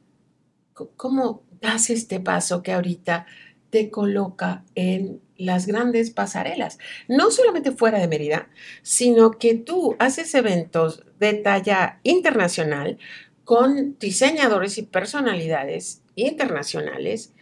cómo 0.97 1.43
das 1.61 1.91
este 1.91 2.21
paso 2.21 2.63
que 2.63 2.73
ahorita 2.73 3.27
te 3.69 3.91
coloca 3.91 4.65
en 4.75 5.21
las 5.41 5.67
grandes 5.67 6.11
pasarelas, 6.11 6.79
no 7.09 7.31
solamente 7.31 7.73
fuera 7.73 7.99
de 7.99 8.09
Mérida, 8.09 8.49
sino 8.83 9.33
que 9.33 9.55
tú 9.55 9.97
haces 9.99 10.35
eventos 10.35 11.05
de 11.19 11.35
talla 11.35 12.01
internacional 12.03 12.99
con 13.45 13.99
diseñadores 13.99 14.79
y 14.79 14.83
personalidades 14.83 16.03
internacionales 16.15 17.33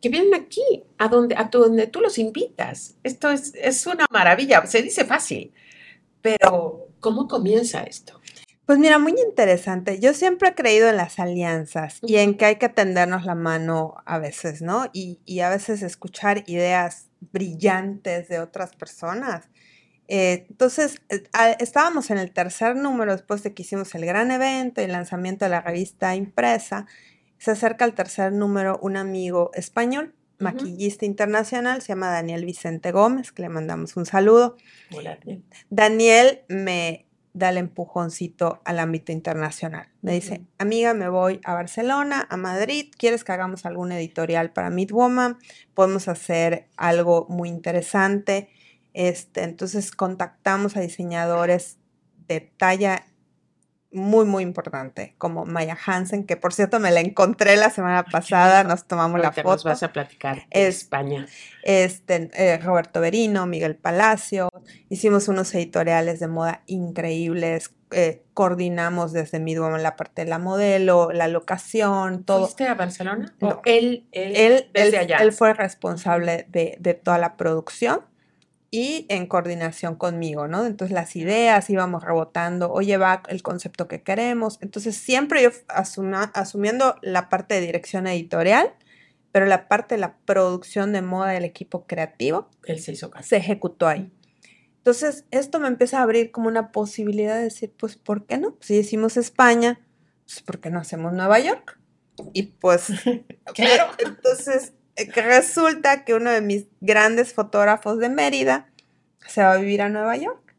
que 0.00 0.08
vienen 0.08 0.34
aquí, 0.34 0.84
a 0.98 1.08
donde, 1.08 1.34
a 1.34 1.44
donde 1.44 1.86
tú 1.86 2.00
los 2.00 2.18
invitas. 2.18 2.96
Esto 3.02 3.30
es, 3.30 3.54
es 3.54 3.86
una 3.86 4.06
maravilla, 4.10 4.64
se 4.66 4.82
dice 4.82 5.04
fácil, 5.04 5.52
pero 6.20 6.88
¿cómo 7.00 7.26
comienza 7.26 7.82
esto? 7.82 8.20
Pues 8.66 8.80
mira, 8.80 8.98
muy 8.98 9.14
interesante. 9.24 10.00
Yo 10.00 10.12
siempre 10.12 10.48
he 10.48 10.54
creído 10.56 10.88
en 10.88 10.96
las 10.96 11.20
alianzas 11.20 12.00
y 12.02 12.16
en 12.16 12.36
que 12.36 12.46
hay 12.46 12.56
que 12.56 12.68
tendernos 12.68 13.24
la 13.24 13.36
mano 13.36 13.94
a 14.04 14.18
veces, 14.18 14.60
¿no? 14.60 14.90
Y, 14.92 15.20
a 15.38 15.50
veces 15.50 15.82
escuchar 15.82 16.42
ideas 16.48 17.05
brillantes 17.20 18.28
de 18.28 18.40
otras 18.40 18.74
personas. 18.74 19.48
Eh, 20.08 20.46
entonces, 20.48 21.02
eh, 21.08 21.24
estábamos 21.58 22.10
en 22.10 22.18
el 22.18 22.32
tercer 22.32 22.76
número 22.76 23.12
después 23.12 23.42
de 23.42 23.54
que 23.54 23.62
hicimos 23.62 23.94
el 23.94 24.06
gran 24.06 24.30
evento 24.30 24.80
y 24.80 24.84
el 24.84 24.92
lanzamiento 24.92 25.44
de 25.44 25.50
la 25.50 25.60
revista 25.60 26.14
impresa. 26.14 26.86
Se 27.38 27.50
acerca 27.50 27.84
al 27.84 27.94
tercer 27.94 28.32
número 28.32 28.78
un 28.82 28.96
amigo 28.96 29.50
español, 29.54 30.14
maquillista 30.38 31.06
internacional, 31.06 31.82
se 31.82 31.88
llama 31.88 32.10
Daniel 32.10 32.44
Vicente 32.44 32.92
Gómez, 32.92 33.32
que 33.32 33.42
le 33.42 33.48
mandamos 33.48 33.96
un 33.96 34.06
saludo. 34.06 34.56
Hola. 34.94 35.18
Daniel 35.70 36.42
me 36.48 37.05
da 37.36 37.50
el 37.50 37.58
empujoncito 37.58 38.62
al 38.64 38.78
ámbito 38.78 39.12
internacional. 39.12 39.88
Me 40.00 40.12
dice, 40.12 40.46
amiga, 40.56 40.94
me 40.94 41.10
voy 41.10 41.38
a 41.44 41.52
Barcelona, 41.52 42.26
a 42.30 42.38
Madrid, 42.38 42.90
¿quieres 42.96 43.24
que 43.24 43.32
hagamos 43.32 43.66
algún 43.66 43.92
editorial 43.92 44.52
para 44.52 44.70
Midwoman? 44.70 45.36
Podemos 45.74 46.08
hacer 46.08 46.68
algo 46.78 47.26
muy 47.28 47.50
interesante. 47.50 48.48
Este, 48.94 49.42
entonces 49.42 49.92
contactamos 49.92 50.78
a 50.78 50.80
diseñadores 50.80 51.76
de 52.26 52.40
talla 52.40 53.04
muy, 53.92 54.24
muy 54.24 54.42
importante, 54.42 55.14
como 55.18 55.44
Maya 55.44 55.76
Hansen, 55.86 56.24
que 56.24 56.36
por 56.36 56.52
cierto 56.52 56.80
me 56.80 56.90
la 56.90 57.00
encontré 57.00 57.56
la 57.56 57.70
semana 57.70 58.04
pasada, 58.04 58.64
nos 58.64 58.86
tomamos 58.86 59.20
la 59.20 59.32
foto. 59.32 59.50
Nos 59.50 59.64
vas 59.64 59.82
a 59.82 59.92
platicar 59.92 60.36
de 60.36 60.66
España. 60.66 61.26
Este, 61.62 62.30
eh, 62.34 62.58
Roberto 62.58 63.00
Berino, 63.00 63.46
Miguel 63.46 63.76
Palacio, 63.76 64.50
hicimos 64.88 65.28
unos 65.28 65.54
editoriales 65.54 66.20
de 66.20 66.28
moda 66.28 66.62
increíbles, 66.66 67.74
eh, 67.92 68.24
coordinamos 68.34 69.12
desde 69.12 69.38
Midwoman 69.38 69.82
la 69.82 69.96
parte 69.96 70.24
de 70.24 70.30
la 70.30 70.38
modelo, 70.38 71.12
la 71.12 71.28
locación, 71.28 72.24
todo. 72.24 72.40
¿Fuiste 72.40 72.66
a 72.66 72.74
Barcelona? 72.74 73.34
No. 73.40 73.62
él, 73.64 74.06
él, 74.12 74.68
desde 74.72 74.98
allá? 74.98 75.18
Él 75.18 75.32
fue 75.32 75.54
responsable 75.54 76.46
de, 76.48 76.76
de 76.80 76.94
toda 76.94 77.18
la 77.18 77.36
producción 77.36 78.00
y 78.70 79.06
en 79.08 79.26
coordinación 79.26 79.96
conmigo, 79.96 80.48
¿no? 80.48 80.66
Entonces 80.66 80.94
las 80.94 81.16
ideas 81.16 81.70
íbamos 81.70 82.02
rebotando, 82.02 82.70
oye, 82.72 82.96
va 82.96 83.22
el 83.28 83.42
concepto 83.42 83.88
que 83.88 84.02
queremos. 84.02 84.58
Entonces 84.60 84.96
siempre 84.96 85.42
yo 85.42 85.50
asumiendo 85.68 86.96
la 87.02 87.28
parte 87.28 87.54
de 87.54 87.60
dirección 87.60 88.06
editorial, 88.06 88.74
pero 89.32 89.46
la 89.46 89.68
parte 89.68 89.94
de 89.94 90.00
la 90.00 90.16
producción 90.24 90.92
de 90.92 91.02
moda 91.02 91.30
del 91.30 91.44
equipo 91.44 91.86
creativo, 91.86 92.48
Él 92.64 92.80
se 92.80 92.92
hizo 92.92 93.10
Se 93.22 93.36
ejecutó 93.36 93.86
ahí. 93.86 94.10
Entonces 94.78 95.24
esto 95.30 95.58
me 95.58 95.68
empieza 95.68 95.98
a 95.98 96.02
abrir 96.02 96.30
como 96.30 96.48
una 96.48 96.72
posibilidad 96.72 97.36
de 97.36 97.44
decir, 97.44 97.72
pues, 97.76 97.96
¿por 97.96 98.26
qué 98.26 98.38
no? 98.38 98.56
Si 98.60 98.76
decimos 98.76 99.16
España, 99.16 99.80
pues, 100.24 100.42
¿por 100.42 100.60
qué 100.60 100.70
no 100.70 100.78
hacemos 100.78 101.12
Nueva 101.12 101.38
York? 101.38 101.78
Y 102.32 102.44
pues, 102.44 102.86
claro, 103.54 103.92
entonces 103.98 104.72
resulta 105.14 106.04
que 106.04 106.14
uno 106.14 106.30
de 106.30 106.40
mis 106.40 106.66
grandes 106.80 107.32
fotógrafos 107.32 107.98
de 107.98 108.08
Mérida 108.08 108.70
se 109.26 109.42
va 109.42 109.52
a 109.52 109.56
vivir 109.56 109.82
a 109.82 109.88
Nueva 109.88 110.16
York. 110.16 110.54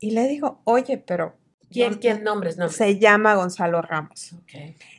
Y 0.00 0.12
le 0.12 0.28
digo, 0.28 0.60
oye, 0.64 0.98
pero... 0.98 1.36
¿Quién, 1.70 1.94
quién 1.94 2.24
nombres, 2.24 2.56
nombres? 2.56 2.76
Se 2.76 2.98
llama 2.98 3.34
Gonzalo 3.34 3.82
Ramos. 3.82 4.34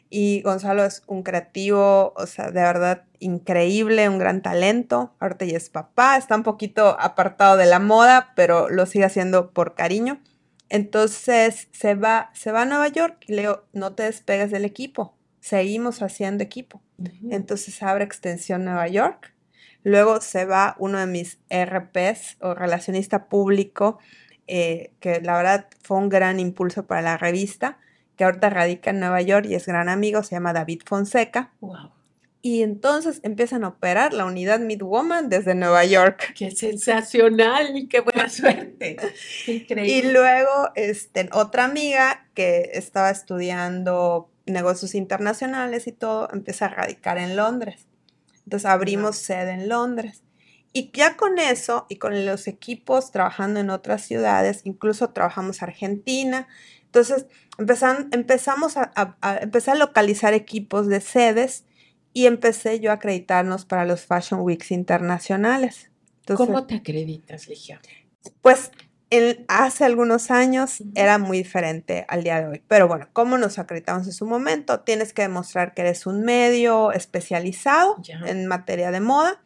Y 0.09 0.41
Gonzalo 0.41 0.85
es 0.85 1.03
un 1.07 1.23
creativo, 1.23 2.13
o 2.15 2.25
sea, 2.27 2.51
de 2.51 2.61
verdad 2.61 3.05
increíble, 3.19 4.07
un 4.07 4.19
gran 4.19 4.41
talento. 4.41 5.15
Ahorita 5.19 5.45
ya 5.45 5.57
es 5.57 5.69
papá, 5.69 6.17
está 6.17 6.35
un 6.35 6.43
poquito 6.43 6.99
apartado 6.99 7.57
de 7.57 7.65
la 7.65 7.79
moda, 7.79 8.33
pero 8.35 8.69
lo 8.69 8.85
sigue 8.85 9.05
haciendo 9.05 9.51
por 9.51 9.73
cariño. 9.73 10.21
Entonces 10.69 11.67
se 11.71 11.95
va, 11.95 12.29
se 12.33 12.51
va 12.51 12.61
a 12.61 12.65
Nueva 12.65 12.87
York 12.87 13.23
y 13.27 13.33
le 13.33 13.41
digo, 13.41 13.63
no 13.73 13.93
te 13.93 14.03
despegues 14.03 14.51
del 14.51 14.65
equipo, 14.65 15.15
seguimos 15.39 16.01
haciendo 16.01 16.43
equipo. 16.43 16.81
Entonces 17.29 17.81
abre 17.81 18.03
extensión 18.03 18.65
Nueva 18.65 18.87
York. 18.87 19.33
Luego 19.83 20.19
se 20.21 20.45
va 20.45 20.75
uno 20.77 20.99
de 20.99 21.07
mis 21.07 21.39
RPs 21.49 22.37
o 22.41 22.53
relacionista 22.53 23.29
público, 23.29 23.99
eh, 24.47 24.91
que 24.99 25.21
la 25.21 25.37
verdad 25.37 25.67
fue 25.81 25.97
un 25.97 26.09
gran 26.09 26.39
impulso 26.39 26.85
para 26.85 27.01
la 27.01 27.17
revista, 27.17 27.77
que 28.17 28.25
ahorita 28.25 28.49
radica 28.49 28.89
en 28.89 28.99
Nueva 28.99 29.21
York 29.21 29.45
y 29.47 29.55
es 29.55 29.65
gran 29.65 29.87
amigo, 29.87 30.23
se 30.23 30.35
llama 30.35 30.51
David 30.51 30.81
Fonseca. 30.85 31.51
Y 32.41 32.63
entonces 32.63 33.19
empiezan 33.23 33.65
a 33.65 33.69
operar 33.69 34.13
la 34.13 34.25
unidad 34.25 34.59
Midwoman 34.59 35.29
desde 35.29 35.55
Nueva 35.55 35.83
York. 35.83 36.33
¡Qué 36.35 36.51
sensacional! 36.51 37.77
¡Y 37.77 37.87
qué 37.87 37.99
buena 37.99 38.29
suerte! 38.29 38.97
Increíble. 39.45 39.91
Y 39.91 40.11
luego 40.11 40.69
este, 40.75 41.29
otra 41.33 41.65
amiga 41.65 42.27
que 42.33 42.71
estaba 42.73 43.09
estudiando 43.09 44.29
negocios 44.51 44.95
internacionales 44.95 45.87
y 45.87 45.91
todo, 45.91 46.29
empieza 46.31 46.65
a 46.65 46.69
radicar 46.69 47.17
en 47.17 47.35
Londres. 47.35 47.87
Entonces 48.45 48.69
abrimos 48.69 49.17
sede 49.17 49.51
en 49.51 49.69
Londres. 49.69 50.23
Y 50.71 50.91
ya 50.93 51.17
con 51.17 51.39
eso 51.39 51.85
y 51.89 51.95
con 51.95 52.25
los 52.25 52.47
equipos 52.47 53.11
trabajando 53.11 53.59
en 53.59 53.69
otras 53.69 54.03
ciudades, 54.03 54.61
incluso 54.65 55.09
trabajamos 55.09 55.63
Argentina. 55.63 56.47
Entonces 56.85 57.25
empezamos 58.11 58.77
a, 58.77 59.17
empezar 59.41 59.75
a 59.75 59.79
localizar 59.79 60.33
equipos 60.33 60.87
de 60.87 61.01
sedes 61.01 61.65
y 62.13 62.25
empecé 62.25 62.79
yo 62.79 62.91
a 62.91 62.95
acreditarnos 62.95 63.65
para 63.65 63.85
los 63.85 64.05
Fashion 64.05 64.41
Weeks 64.41 64.71
internacionales. 64.71 65.91
¿Cómo 66.35 66.65
te 66.65 66.75
acreditas, 66.75 67.47
Ligia? 67.47 67.81
Pues 68.41 68.71
hace 69.47 69.85
algunos 69.85 70.29
años 70.29 70.83
era 70.95 71.17
muy 71.17 71.39
diferente 71.39 72.05
al 72.07 72.23
día 72.23 72.39
de 72.41 72.47
hoy. 72.47 72.61
Pero 72.67 72.87
bueno, 72.87 73.07
¿cómo 73.13 73.37
nos 73.37 73.57
acreditamos 73.57 74.05
en 74.05 74.13
su 74.13 74.25
momento? 74.25 74.81
Tienes 74.81 75.13
que 75.13 75.23
demostrar 75.23 75.73
que 75.73 75.81
eres 75.81 76.05
un 76.05 76.21
medio 76.21 76.91
especializado 76.91 77.97
en 78.25 78.45
materia 78.45 78.91
de 78.91 78.99
moda. 78.99 79.41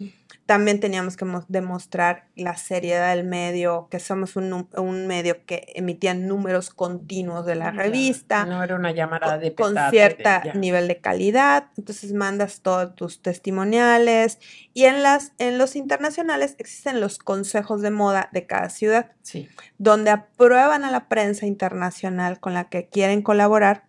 También 0.54 0.80
teníamos 0.80 1.18
que 1.18 1.26
demostrar 1.48 2.28
la 2.36 2.56
seriedad 2.58 3.16
del 3.16 3.26
medio, 3.26 3.88
que 3.90 4.00
somos 4.00 4.36
un, 4.36 5.08
medio 5.08 5.48
que 5.48 5.74
emitía 5.74 6.14
números 6.14 6.70
continuos 6.70 7.48
de 7.48 7.56
la 7.56 7.72
revista. 7.72 8.46
No 8.46 8.62
era 8.64 8.76
una 8.76 8.92
llamada 8.92 9.40
de 9.40 9.56
Con 9.56 9.76
cierto 9.90 10.30
nivel 10.54 10.88
de 10.88 11.02
calidad. 11.02 11.72
Entonces 11.76 12.14
mandas 12.14 12.62
todos 12.62 12.94
tus 12.94 13.24
testimoniales. 13.24 14.38
Y 14.76 14.84
en, 14.84 15.02
las, 15.02 15.32
en 15.40 15.58
los 15.58 15.76
internacionales 15.76 16.54
existen 16.60 17.02
los 17.02 17.18
consejos 17.18 17.82
de 17.82 17.90
moda 17.90 18.30
de 18.32 18.46
cada 18.46 18.70
ciudad, 18.70 19.10
sí. 19.24 19.50
donde 19.80 20.12
aprueban 20.12 20.84
a 20.84 20.92
la 20.92 21.10
prensa 21.10 21.48
internacional 21.48 22.40
con 22.40 22.54
la 22.54 22.66
que 22.66 22.90
quieren 22.90 23.24
colaborar. 23.24 23.86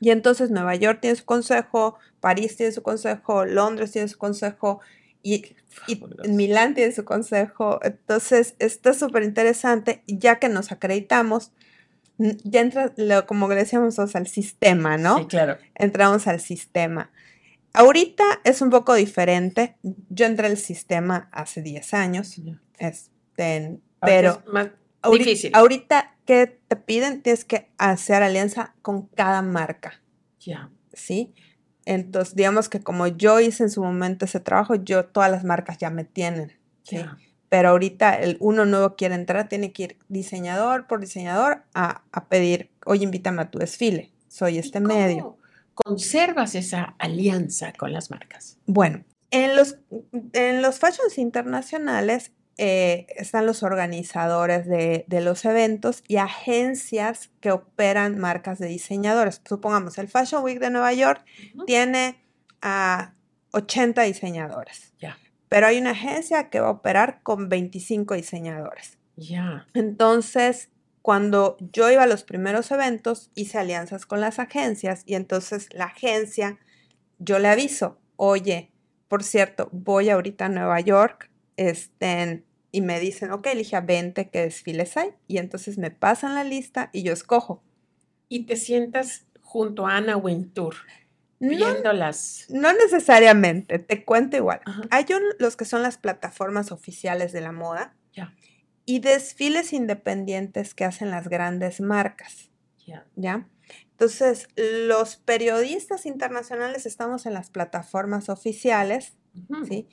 Y 0.00 0.08
entonces 0.08 0.50
Nueva 0.50 0.74
York 0.74 1.00
tiene 1.02 1.16
su 1.16 1.26
consejo, 1.26 1.98
París 2.20 2.56
tiene 2.56 2.72
su 2.72 2.82
consejo, 2.82 3.44
Londres 3.44 3.92
tiene 3.92 4.08
su 4.08 4.16
consejo 4.16 4.80
y, 5.22 5.54
y 5.86 6.02
Milán 6.28 6.74
tiene 6.74 6.92
su 6.92 7.04
consejo. 7.04 7.80
Entonces, 7.82 8.54
está 8.58 8.94
súper 8.94 9.22
interesante, 9.22 10.02
ya 10.06 10.38
que 10.38 10.48
nos 10.48 10.72
acreditamos, 10.72 11.52
ya 12.18 12.60
entra, 12.60 12.92
lo, 12.96 13.26
como 13.26 13.48
decíamos, 13.48 13.98
al 13.98 14.26
sistema, 14.26 14.96
¿no? 14.96 15.18
Sí, 15.18 15.26
claro. 15.26 15.58
Entramos 15.74 16.26
al 16.26 16.40
sistema. 16.40 17.10
Ahorita 17.72 18.24
es 18.44 18.60
un 18.60 18.70
poco 18.70 18.94
diferente. 18.94 19.76
Yo 20.10 20.26
entré 20.26 20.46
al 20.46 20.58
sistema 20.58 21.28
hace 21.32 21.62
10 21.62 21.94
años. 21.94 22.40
Este, 22.78 23.78
pero 24.00 24.42
más 24.52 24.68
ahorita, 25.00 25.24
difícil. 25.24 25.50
ahorita, 25.54 26.16
¿qué 26.26 26.58
te 26.68 26.76
piden? 26.76 27.22
Tienes 27.22 27.44
que 27.44 27.70
hacer 27.78 28.22
alianza 28.22 28.74
con 28.82 29.06
cada 29.06 29.42
marca. 29.42 30.02
Ya. 30.40 30.70
¿Sí? 30.92 31.32
Entonces, 31.84 32.34
digamos 32.34 32.68
que 32.68 32.80
como 32.80 33.06
yo 33.06 33.40
hice 33.40 33.64
en 33.64 33.70
su 33.70 33.82
momento 33.82 34.24
ese 34.24 34.40
trabajo, 34.40 34.74
yo 34.76 35.04
todas 35.04 35.30
las 35.30 35.44
marcas 35.44 35.78
ya 35.78 35.90
me 35.90 36.04
tienen. 36.04 36.52
¿sí? 36.82 36.98
Pero 37.48 37.70
ahorita 37.70 38.14
el 38.14 38.36
uno 38.40 38.64
nuevo 38.64 38.96
quiere 38.96 39.14
entrar, 39.14 39.48
tiene 39.48 39.72
que 39.72 39.82
ir 39.82 39.96
diseñador 40.08 40.86
por 40.86 41.00
diseñador 41.00 41.64
a, 41.74 42.02
pedir, 42.28 42.70
oye, 42.86 43.04
invítame 43.04 43.42
a 43.42 43.50
tu 43.50 43.58
desfile, 43.58 44.10
soy 44.28 44.58
este 44.58 44.80
medio. 44.80 45.36
¿Conservas 45.74 46.54
esa 46.54 46.94
alianza 46.98 47.72
con 47.72 47.92
las 47.92 48.10
marcas? 48.10 48.58
Bueno, 48.66 49.04
en 49.30 49.56
los, 49.56 49.78
en 50.32 50.62
los 50.62 50.78
fashions 50.78 51.18
internacionales 51.18 52.32
eh, 52.58 53.06
están 53.16 53.46
los 53.46 53.62
organizadores 53.62 54.66
de, 54.66 55.04
los 55.08 55.44
eventos 55.44 56.04
y 56.06 56.16
agencias 56.16 57.30
que 57.40 57.50
operan 57.50 58.18
marcas 58.18 58.58
de 58.58 58.66
diseñadores. 58.66 59.40
Supongamos, 59.46 59.96
el 59.98 60.08
Fashion 60.08 60.44
Week 60.44 60.58
de 60.58 60.70
Nueva 60.70 60.92
York 60.92 61.24
tiene 61.66 62.22
a 62.60 63.14
80 63.52 64.02
diseñadores. 64.02 64.92
Pero 65.48 65.66
hay 65.66 65.78
una 65.78 65.90
agencia 65.90 66.48
que 66.48 66.60
va 66.60 66.68
a 66.68 66.70
operar 66.70 67.20
con 67.22 67.50
25 67.50 68.14
diseñadores. 68.14 68.96
Ya. 69.16 69.66
Entonces, 69.74 70.70
cuando 71.02 71.58
yo 71.72 71.90
iba 71.90 72.04
a 72.04 72.06
los 72.06 72.22
primeros 72.22 72.70
eventos, 72.70 73.30
hice 73.34 73.58
alianzas 73.58 74.06
con 74.06 74.20
las 74.20 74.38
agencias 74.38 75.02
y 75.04 75.14
entonces 75.14 75.68
la 75.72 75.86
agencia, 75.86 76.58
yo 77.18 77.38
le 77.38 77.48
aviso, 77.48 77.98
oye, 78.16 78.70
por 79.08 79.24
cierto, 79.24 79.68
voy 79.72 80.08
ahorita 80.08 80.46
a 80.46 80.48
Nueva 80.48 80.80
York, 80.80 81.31
estén, 81.56 82.44
y 82.70 82.80
me 82.80 82.98
dicen, 83.00 83.30
ok, 83.32 83.46
elige 83.48 83.80
20 83.80 84.30
qué 84.30 84.40
desfiles 84.42 84.96
hay. 84.96 85.10
Y 85.28 85.38
entonces 85.38 85.78
me 85.78 85.90
pasan 85.90 86.34
la 86.34 86.44
lista 86.44 86.90
y 86.92 87.02
yo 87.02 87.12
escojo. 87.12 87.62
Y 88.28 88.46
te 88.46 88.56
sientas 88.56 89.26
junto 89.42 89.86
a 89.86 89.96
Ana 89.96 90.16
Wintour. 90.16 90.74
Viéndolas. 91.38 92.46
No, 92.48 92.72
necesariamente, 92.72 93.78
te 93.80 94.04
cuento 94.04 94.36
igual. 94.36 94.60
Hay 94.90 95.04
los 95.38 95.56
que 95.56 95.64
son 95.64 95.82
las 95.82 95.98
plataformas 95.98 96.70
oficiales 96.70 97.32
de 97.32 97.40
la 97.40 97.52
moda 97.52 97.96
Ya. 98.14 98.34
y 98.86 99.00
desfiles 99.00 99.72
independientes 99.72 100.72
que 100.72 100.84
hacen 100.84 101.10
las 101.10 101.28
grandes 101.28 101.80
marcas. 101.80 102.50
Ya. 102.86 103.06
¿Ya? 103.16 103.48
Entonces, 103.90 104.48
los 104.56 105.16
periodistas 105.16 106.06
internacionales 106.06 106.86
estamos 106.86 107.26
en 107.26 107.34
las 107.34 107.50
plataformas 107.50 108.28
oficiales, 108.28 109.14
¿sí? 109.68 109.88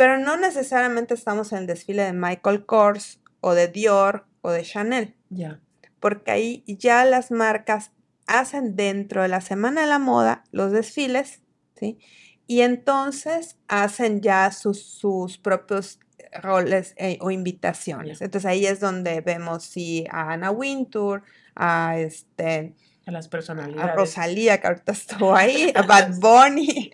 Pero 0.00 0.16
no 0.16 0.38
necesariamente 0.38 1.12
estamos 1.12 1.52
en 1.52 1.58
el 1.58 1.66
desfile 1.66 2.04
de 2.04 2.14
Michael 2.14 2.64
Kors 2.64 3.20
o 3.42 3.52
de 3.52 3.68
Dior 3.68 4.24
o 4.40 4.50
de 4.50 4.62
Chanel. 4.62 5.14
Ya. 5.28 5.60
Porque 6.00 6.30
ahí 6.30 6.64
ya 6.66 7.04
las 7.04 7.30
marcas 7.30 7.92
hacen 8.26 8.76
dentro 8.76 9.20
de 9.20 9.28
la 9.28 9.42
Semana 9.42 9.82
de 9.82 9.88
la 9.88 9.98
Moda 9.98 10.42
los 10.52 10.72
desfiles, 10.72 11.42
¿sí? 11.78 11.98
Y 12.46 12.62
entonces 12.62 13.58
hacen 13.68 14.22
ya 14.22 14.50
sus, 14.52 14.82
sus 14.82 15.36
propios 15.36 16.00
roles 16.42 16.94
eh, 16.96 17.18
o 17.20 17.30
invitaciones. 17.30 18.22
Entonces 18.22 18.50
ahí 18.50 18.64
es 18.64 18.80
donde 18.80 19.20
vemos 19.20 19.64
sí, 19.64 20.06
a 20.10 20.32
Anna 20.32 20.50
Wintour, 20.50 21.24
a 21.54 21.98
este 21.98 22.74
a 23.10 23.12
las 23.12 23.28
personalidades. 23.28 23.90
A 23.90 23.94
Rosalía, 23.94 24.60
que 24.60 24.66
ahorita 24.66 24.92
estuvo 24.92 25.34
ahí, 25.34 25.72
a 25.76 25.82
Bad 25.82 26.14
Bunny, 26.18 26.92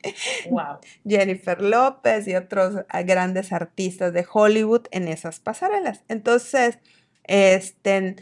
wow. 0.51 0.79
Jennifer 1.07 1.61
López 1.63 2.27
y 2.27 2.35
otros 2.35 2.85
ah, 2.89 3.03
grandes 3.03 3.53
artistas 3.53 4.13
de 4.13 4.27
Hollywood 4.31 4.87
en 4.91 5.09
esas 5.09 5.39
pasarelas. 5.41 6.03
Entonces, 6.09 6.79
este, 7.25 8.17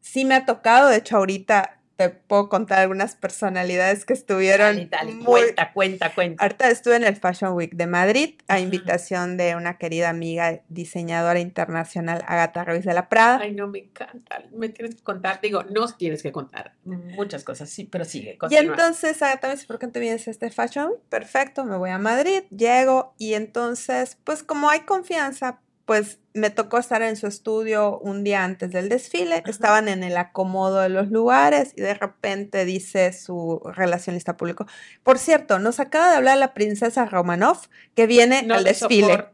sí 0.00 0.24
me 0.24 0.34
ha 0.34 0.44
tocado, 0.44 0.88
de 0.88 0.96
hecho 0.96 1.16
ahorita 1.16 1.77
te 1.98 2.10
puedo 2.10 2.48
contar 2.48 2.78
algunas 2.78 3.16
personalidades 3.16 4.04
que 4.04 4.12
estuvieron. 4.12 4.88
cuenta, 5.24 5.72
cuenta, 5.72 6.14
cuenta. 6.14 6.44
Ahorita 6.44 6.70
estuve 6.70 6.94
en 6.94 7.02
el 7.02 7.16
Fashion 7.16 7.54
Week 7.54 7.74
de 7.74 7.88
Madrid 7.88 8.36
a 8.46 8.60
invitación 8.60 9.36
de 9.36 9.56
una 9.56 9.78
querida 9.78 10.08
amiga 10.08 10.60
diseñadora 10.68 11.40
internacional, 11.40 12.22
Agatha 12.28 12.62
Ruiz 12.62 12.84
de 12.84 12.94
la 12.94 13.08
Prada. 13.08 13.40
Ay, 13.42 13.52
no, 13.52 13.66
me 13.66 13.80
encanta. 13.80 14.44
Me 14.52 14.68
tienes 14.68 14.94
que 14.94 15.02
contar. 15.02 15.40
Digo, 15.40 15.64
no 15.64 15.88
tienes 15.88 16.22
que 16.22 16.30
contar 16.30 16.76
muchas 16.84 17.42
cosas, 17.42 17.68
sí, 17.68 17.82
pero 17.82 18.04
sigue. 18.04 18.38
Y 18.48 18.54
entonces 18.54 19.20
Agatha 19.20 19.48
me 19.48 19.54
dice, 19.54 19.66
¿por 19.66 19.80
qué 19.80 19.88
te 19.88 19.98
vienes 19.98 20.28
a 20.28 20.30
este 20.30 20.50
Fashion 20.50 20.90
Week? 20.90 21.00
Perfecto, 21.08 21.64
me 21.64 21.76
voy 21.76 21.90
a 21.90 21.98
Madrid, 21.98 22.44
llego 22.50 23.16
y 23.18 23.34
entonces, 23.34 24.18
pues 24.22 24.44
como 24.44 24.70
hay 24.70 24.80
confianza, 24.80 25.62
pues 25.88 26.18
me 26.34 26.50
tocó 26.50 26.76
estar 26.76 27.00
en 27.00 27.16
su 27.16 27.26
estudio 27.26 27.98
un 28.00 28.22
día 28.22 28.44
antes 28.44 28.70
del 28.72 28.90
desfile, 28.90 29.42
estaban 29.46 29.88
en 29.88 30.02
el 30.04 30.18
acomodo 30.18 30.80
de 30.80 30.90
los 30.90 31.08
lugares 31.08 31.72
y 31.76 31.80
de 31.80 31.94
repente 31.94 32.66
dice 32.66 33.14
su 33.14 33.62
relacionista 33.64 34.36
público, 34.36 34.66
por 35.02 35.18
cierto, 35.18 35.58
nos 35.58 35.80
acaba 35.80 36.10
de 36.10 36.16
hablar 36.16 36.36
la 36.36 36.52
princesa 36.52 37.06
Romanov 37.06 37.56
que 37.94 38.06
viene 38.06 38.46
al 38.50 38.64
desfile. 38.64 39.28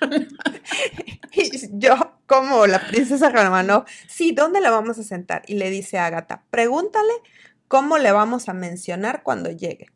y 1.32 1.78
yo, 1.78 1.94
como 2.24 2.66
la 2.66 2.80
princesa 2.86 3.28
Romanov, 3.28 3.84
sí, 4.08 4.32
¿dónde 4.32 4.62
la 4.62 4.70
vamos 4.70 4.98
a 4.98 5.02
sentar? 5.02 5.42
Y 5.46 5.56
le 5.56 5.68
dice 5.68 5.98
a 5.98 6.06
Agatha, 6.06 6.42
pregúntale 6.48 7.12
cómo 7.68 7.98
le 7.98 8.12
vamos 8.12 8.48
a 8.48 8.54
mencionar 8.54 9.22
cuando 9.22 9.50
llegue 9.50 9.88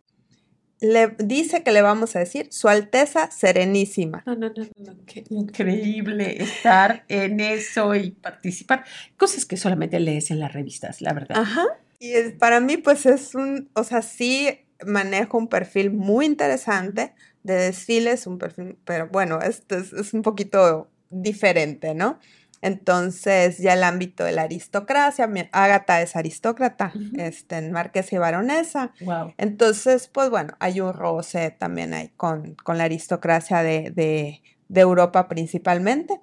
le 0.82 1.14
dice 1.18 1.62
que 1.62 1.70
le 1.70 1.80
vamos 1.80 2.16
a 2.16 2.18
decir 2.18 2.48
Su 2.50 2.68
Alteza 2.68 3.30
Serenísima. 3.30 4.22
No, 4.26 4.34
no, 4.34 4.48
no, 4.48 4.66
no, 4.78 4.96
qué 5.06 5.24
increíble 5.30 6.42
estar 6.42 7.04
en 7.08 7.38
eso 7.40 7.94
y 7.94 8.10
participar. 8.10 8.84
Cosas 9.16 9.46
que 9.46 9.56
solamente 9.56 10.00
lees 10.00 10.30
en 10.32 10.40
las 10.40 10.52
revistas, 10.52 11.00
la 11.00 11.12
verdad. 11.12 11.38
Ajá. 11.38 11.64
Y 12.00 12.30
para 12.38 12.58
mí, 12.58 12.78
pues 12.78 13.06
es 13.06 13.36
un, 13.36 13.70
o 13.74 13.84
sea, 13.84 14.02
sí 14.02 14.58
manejo 14.84 15.38
un 15.38 15.46
perfil 15.46 15.92
muy 15.92 16.26
interesante 16.26 17.14
de 17.44 17.54
desfiles, 17.54 18.26
un 18.26 18.38
perfil, 18.38 18.76
pero 18.84 19.08
bueno, 19.08 19.40
esto 19.40 19.76
es, 19.76 19.92
es 19.92 20.12
un 20.12 20.22
poquito 20.22 20.90
diferente, 21.10 21.94
¿no? 21.94 22.18
Entonces, 22.62 23.58
ya 23.58 23.74
el 23.74 23.82
ámbito 23.82 24.22
de 24.22 24.30
la 24.30 24.42
aristocracia, 24.42 25.28
Ágata 25.50 26.00
es 26.00 26.14
aristócrata, 26.14 26.92
este, 27.18 27.60
marquesa 27.70 28.14
y 28.14 28.18
baronesa. 28.18 28.92
Entonces, 29.36 30.06
pues 30.06 30.30
bueno, 30.30 30.54
hay 30.60 30.80
un 30.80 30.92
roce 30.92 31.50
también 31.50 31.92
ahí 31.92 32.10
con, 32.16 32.54
con 32.54 32.78
la 32.78 32.84
aristocracia 32.84 33.64
de, 33.64 33.90
de, 33.90 34.42
de, 34.68 34.80
Europa 34.80 35.26
principalmente. 35.26 36.20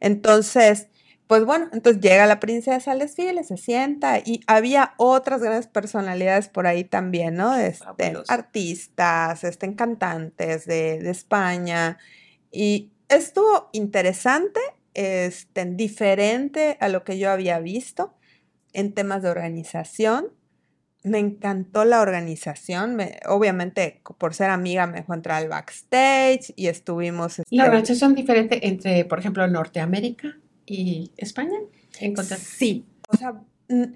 Entonces, 0.00 0.88
pues 1.26 1.44
bueno, 1.44 1.68
entonces 1.74 2.00
llega 2.00 2.24
la 2.24 2.40
princesa 2.40 2.92
al 2.92 3.00
desfile, 3.00 3.44
se 3.44 3.58
sienta 3.58 4.18
y 4.18 4.40
había 4.46 4.94
otras 4.96 5.42
grandes 5.42 5.66
personalidades 5.66 6.48
por 6.48 6.66
ahí 6.66 6.84
también, 6.84 7.34
¿no? 7.34 7.54
Este, 7.54 8.14
artistas, 8.28 9.44
este, 9.44 9.74
cantantes 9.76 10.64
de, 10.64 11.00
de 11.00 11.10
España. 11.10 11.98
Y 12.50 12.92
estuvo 13.08 13.68
interesante 13.72 14.60
este, 14.94 15.64
diferente 15.64 16.76
a 16.80 16.88
lo 16.88 17.04
que 17.04 17.18
yo 17.18 17.30
había 17.30 17.58
visto 17.58 18.14
en 18.72 18.92
temas 18.92 19.22
de 19.22 19.30
organización. 19.30 20.28
me 21.04 21.18
encantó 21.18 21.84
la 21.84 22.00
organización. 22.00 22.98
obviamente, 23.28 24.00
por 24.18 24.34
ser 24.34 24.50
amiga, 24.50 24.86
me 24.86 24.98
dejó 24.98 25.14
entrar 25.14 25.42
al 25.42 25.48
backstage 25.48 26.52
y 26.54 26.68
estuvimos. 26.68 27.38
¿La 27.38 27.44
este 27.44 27.62
organización 27.62 28.14
diferente 28.14 28.66
entre, 28.68 29.04
por 29.04 29.18
ejemplo, 29.18 29.46
Norteamérica 29.48 30.38
y 30.64 31.10
España? 31.16 31.58
Sí. 32.38 32.86
O 33.08 33.16
sea, 33.16 33.42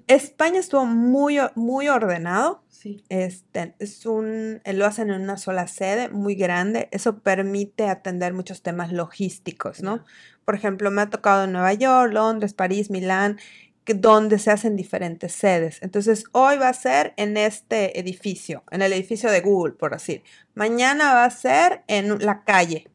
España 0.07 0.59
estuvo 0.59 0.85
muy, 0.85 1.39
muy 1.55 1.87
ordenado. 1.89 2.63
Sí. 2.69 3.03
Este, 3.09 3.75
es 3.79 4.05
un, 4.05 4.61
lo 4.65 4.85
hacen 4.85 5.09
en 5.09 5.21
una 5.21 5.37
sola 5.37 5.67
sede, 5.67 6.09
muy 6.09 6.35
grande. 6.35 6.89
Eso 6.91 7.19
permite 7.19 7.87
atender 7.87 8.33
muchos 8.33 8.61
temas 8.61 8.91
logísticos, 8.91 9.81
¿no? 9.81 10.03
Por 10.45 10.55
ejemplo, 10.55 10.91
me 10.91 11.01
ha 11.01 11.09
tocado 11.09 11.45
en 11.45 11.51
Nueva 11.51 11.73
York, 11.73 12.13
Londres, 12.13 12.53
París, 12.53 12.89
Milán, 12.89 13.37
donde 13.85 14.39
se 14.39 14.51
hacen 14.51 14.75
diferentes 14.75 15.33
sedes. 15.33 15.81
Entonces, 15.81 16.25
hoy 16.33 16.57
va 16.57 16.69
a 16.69 16.73
ser 16.73 17.13
en 17.17 17.37
este 17.37 17.99
edificio, 17.99 18.63
en 18.71 18.81
el 18.81 18.93
edificio 18.93 19.31
de 19.31 19.41
Google, 19.41 19.73
por 19.73 19.91
decir. 19.91 20.23
Mañana 20.55 21.13
va 21.13 21.25
a 21.25 21.29
ser 21.29 21.83
en 21.87 22.19
la 22.19 22.43
calle. 22.43 22.89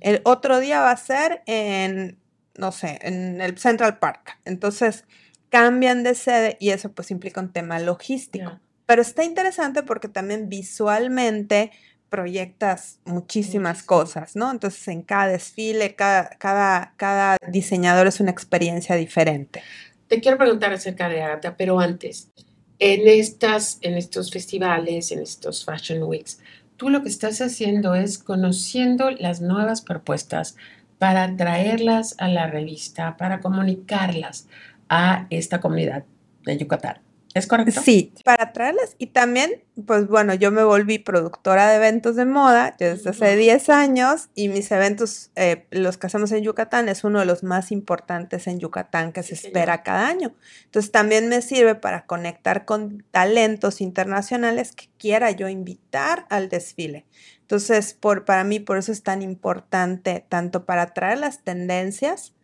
El 0.00 0.20
otro 0.24 0.58
día 0.60 0.80
va 0.80 0.90
a 0.90 0.96
ser 0.96 1.42
en, 1.46 2.18
no 2.56 2.72
sé, 2.72 2.98
en 3.02 3.40
el 3.40 3.58
Central 3.58 3.98
Park. 3.98 4.38
Entonces, 4.44 5.04
cambian 5.48 6.02
de 6.02 6.14
sede 6.14 6.56
y 6.60 6.70
eso 6.70 6.92
pues 6.92 7.10
implica 7.10 7.40
un 7.40 7.52
tema 7.52 7.78
logístico. 7.78 8.58
Pero 8.86 9.02
está 9.02 9.24
interesante 9.24 9.82
porque 9.82 10.08
también 10.08 10.48
visualmente 10.48 11.70
proyectas 12.08 13.00
muchísimas 13.04 13.82
cosas, 13.82 14.34
¿no? 14.34 14.50
Entonces 14.50 14.88
en 14.88 15.02
cada 15.02 15.28
desfile, 15.28 15.94
cada, 15.94 16.30
cada, 16.38 16.94
cada 16.96 17.36
diseñador 17.48 18.06
es 18.06 18.20
una 18.20 18.30
experiencia 18.30 18.96
diferente. 18.96 19.62
Te 20.08 20.20
quiero 20.20 20.38
preguntar 20.38 20.72
acerca 20.72 21.08
de 21.08 21.20
Agatha, 21.20 21.56
pero 21.56 21.78
antes, 21.80 22.30
en, 22.78 23.06
estas, 23.06 23.78
en 23.82 23.94
estos 23.94 24.30
festivales, 24.30 25.12
en 25.12 25.20
estos 25.20 25.64
Fashion 25.64 26.02
Weeks, 26.02 26.40
tú 26.76 26.88
lo 26.88 27.02
que 27.02 27.10
estás 27.10 27.42
haciendo 27.42 27.94
es 27.94 28.18
conociendo 28.18 29.10
las 29.10 29.42
nuevas 29.42 29.82
propuestas 29.82 30.56
para 30.98 31.36
traerlas 31.36 32.14
a 32.18 32.28
la 32.28 32.46
revista, 32.46 33.16
para 33.16 33.40
comunicarlas 33.40 34.48
a 34.88 35.26
esta 35.30 35.60
comunidad 35.60 36.04
de 36.44 36.56
Yucatán. 36.56 37.00
¿Es 37.34 37.46
correcto? 37.46 37.82
Sí, 37.82 38.12
para 38.24 38.52
traerlas. 38.52 38.96
Y 38.98 39.08
también, 39.08 39.62
pues 39.86 40.08
bueno, 40.08 40.34
yo 40.34 40.50
me 40.50 40.64
volví 40.64 40.98
productora 40.98 41.68
de 41.68 41.76
eventos 41.76 42.16
de 42.16 42.24
moda 42.24 42.74
desde 42.78 43.10
hace 43.10 43.36
10 43.36 43.68
años 43.68 44.28
y 44.34 44.48
mis 44.48 44.70
eventos, 44.72 45.30
eh, 45.36 45.66
los 45.70 45.98
que 45.98 46.06
hacemos 46.06 46.32
en 46.32 46.42
Yucatán, 46.42 46.88
es 46.88 47.04
uno 47.04 47.20
de 47.20 47.26
los 47.26 47.42
más 47.42 47.70
importantes 47.70 48.46
en 48.46 48.58
Yucatán 48.58 49.12
que 49.12 49.22
se 49.22 49.34
espera 49.34 49.82
cada 49.82 50.08
año. 50.08 50.34
Entonces 50.64 50.90
también 50.90 51.28
me 51.28 51.42
sirve 51.42 51.74
para 51.74 52.06
conectar 52.06 52.64
con 52.64 53.04
talentos 53.10 53.80
internacionales 53.80 54.72
que 54.72 54.88
quiera 54.98 55.30
yo 55.30 55.48
invitar 55.48 56.26
al 56.30 56.48
desfile. 56.48 57.04
Entonces, 57.42 57.94
por, 57.94 58.24
para 58.24 58.44
mí, 58.44 58.58
por 58.58 58.78
eso 58.78 58.92
es 58.92 59.02
tan 59.02 59.22
importante, 59.22 60.24
tanto 60.28 60.64
para 60.64 60.92
traer 60.92 61.18
las 61.18 61.44
tendencias, 61.44 62.34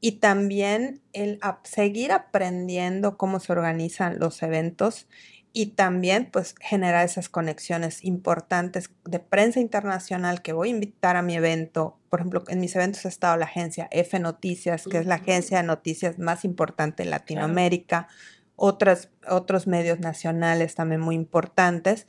y 0.00 0.12
también 0.12 1.02
el 1.12 1.38
seguir 1.62 2.12
aprendiendo 2.12 3.16
cómo 3.18 3.38
se 3.38 3.52
organizan 3.52 4.18
los 4.18 4.42
eventos 4.42 5.06
y 5.52 5.66
también 5.66 6.30
pues 6.30 6.54
generar 6.60 7.04
esas 7.04 7.28
conexiones 7.28 8.04
importantes 8.04 8.90
de 9.04 9.18
prensa 9.18 9.60
internacional 9.60 10.42
que 10.42 10.52
voy 10.52 10.68
a 10.68 10.72
invitar 10.72 11.16
a 11.16 11.22
mi 11.22 11.34
evento. 11.34 11.98
Por 12.08 12.20
ejemplo, 12.20 12.44
en 12.48 12.60
mis 12.60 12.76
eventos 12.76 13.04
ha 13.04 13.08
estado 13.08 13.36
la 13.36 13.46
agencia 13.46 13.88
F 13.90 14.18
Noticias, 14.20 14.84
que 14.84 14.98
es 14.98 15.06
la 15.06 15.16
agencia 15.16 15.58
de 15.58 15.64
noticias 15.64 16.18
más 16.18 16.44
importante 16.44 17.02
en 17.02 17.10
Latinoamérica, 17.10 18.08
otras, 18.54 19.10
otros 19.28 19.66
medios 19.66 19.98
nacionales 19.98 20.76
también 20.76 21.00
muy 21.00 21.16
importantes. 21.16 22.06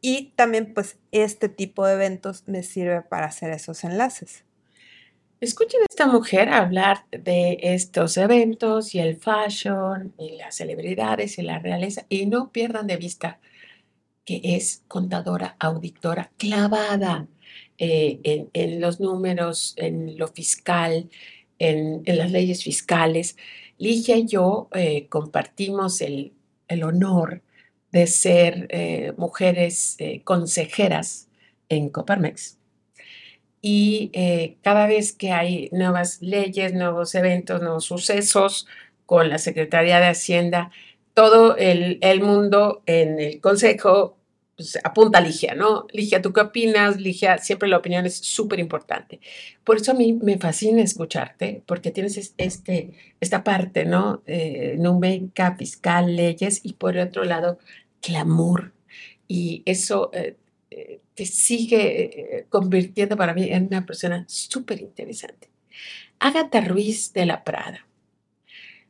Y 0.00 0.32
también 0.34 0.74
pues 0.74 0.98
este 1.12 1.48
tipo 1.48 1.86
de 1.86 1.92
eventos 1.92 2.44
me 2.48 2.62
sirve 2.62 3.02
para 3.02 3.26
hacer 3.26 3.50
esos 3.50 3.84
enlaces. 3.84 4.44
Escuchen 5.40 5.80
a 5.80 5.86
esta 5.88 6.06
mujer 6.06 6.50
hablar 6.50 7.06
de 7.12 7.58
estos 7.62 8.18
eventos 8.18 8.94
y 8.94 8.98
el 8.98 9.16
fashion 9.16 10.12
y 10.18 10.36
las 10.36 10.56
celebridades 10.56 11.38
y 11.38 11.42
la 11.42 11.58
realeza 11.58 12.04
y 12.10 12.26
no 12.26 12.52
pierdan 12.52 12.86
de 12.86 12.98
vista 12.98 13.40
que 14.26 14.42
es 14.44 14.84
contadora, 14.86 15.56
auditora, 15.58 16.30
clavada 16.36 17.26
eh, 17.78 18.48
en, 18.52 18.80
los 18.82 19.00
números, 19.00 19.72
en 19.78 20.18
lo 20.18 20.28
fiscal, 20.28 21.08
en, 21.58 22.02
las 22.04 22.30
leyes 22.30 22.62
fiscales. 22.62 23.38
Ligia 23.78 24.18
y 24.18 24.26
yo 24.26 24.68
eh, 24.74 25.06
compartimos 25.08 26.02
el, 26.02 26.34
honor 26.84 27.42
de 27.92 28.06
ser 28.06 28.66
eh, 28.70 29.14
mujeres 29.16 29.96
consejeras 30.24 31.28
en 31.70 31.88
Coparmex 31.88 32.59
y 33.62 34.10
eh, 34.14 34.56
cada 34.62 34.86
vez 34.86 35.12
que 35.12 35.32
hay 35.32 35.68
nuevas 35.72 36.22
leyes, 36.22 36.72
nuevos 36.74 37.14
eventos, 37.14 37.60
nuevos 37.60 37.84
sucesos 37.84 38.66
con 39.06 39.28
la 39.28 39.38
Secretaría 39.38 40.00
de 40.00 40.06
Hacienda, 40.06 40.70
todo 41.14 41.56
el, 41.56 41.98
mundo 42.22 42.82
en 42.86 43.20
el 43.20 43.40
Consejo 43.40 44.16
pues, 44.56 44.78
apunta 44.84 45.18
a 45.18 45.20
Ligia, 45.22 45.54
¿no? 45.54 45.86
Ligia, 45.92 46.22
¿tú 46.22 46.32
qué 46.32 46.40
opinas? 46.40 46.98
Ligia, 47.00 47.38
siempre 47.38 47.68
la 47.68 47.78
opinión 47.78 48.06
es 48.06 48.16
súper 48.16 48.60
importante. 48.60 49.20
Por 49.64 49.76
eso 49.76 49.92
a 49.92 49.94
mí 49.94 50.12
me 50.14 50.38
fascina 50.38 50.82
escucharte, 50.82 51.62
porque 51.66 51.90
tienes 51.90 52.34
este, 52.38 52.90
esta 53.20 53.44
parte, 53.44 53.84
¿no? 53.84 54.22
Eh, 54.26 54.76
numérica, 54.78 55.56
fiscal, 55.56 56.16
leyes, 56.16 56.60
y 56.62 56.74
por 56.74 56.96
otro 56.96 57.24
lado, 57.24 57.58
clamor. 58.00 58.72
Y 59.28 59.62
eso 59.66 60.10
eh, 60.12 60.36
eh, 60.70 61.00
te 61.14 61.26
sigue 61.26 62.38
eh, 62.38 62.46
convirtiendo 62.48 63.16
para 63.16 63.34
mí 63.34 63.50
en 63.50 63.66
una 63.66 63.84
persona 63.84 64.24
súper 64.28 64.80
interesante. 64.80 65.50
Agatha 66.20 66.60
Ruiz 66.60 67.12
de 67.12 67.26
la 67.26 67.42
Prada. 67.42 67.86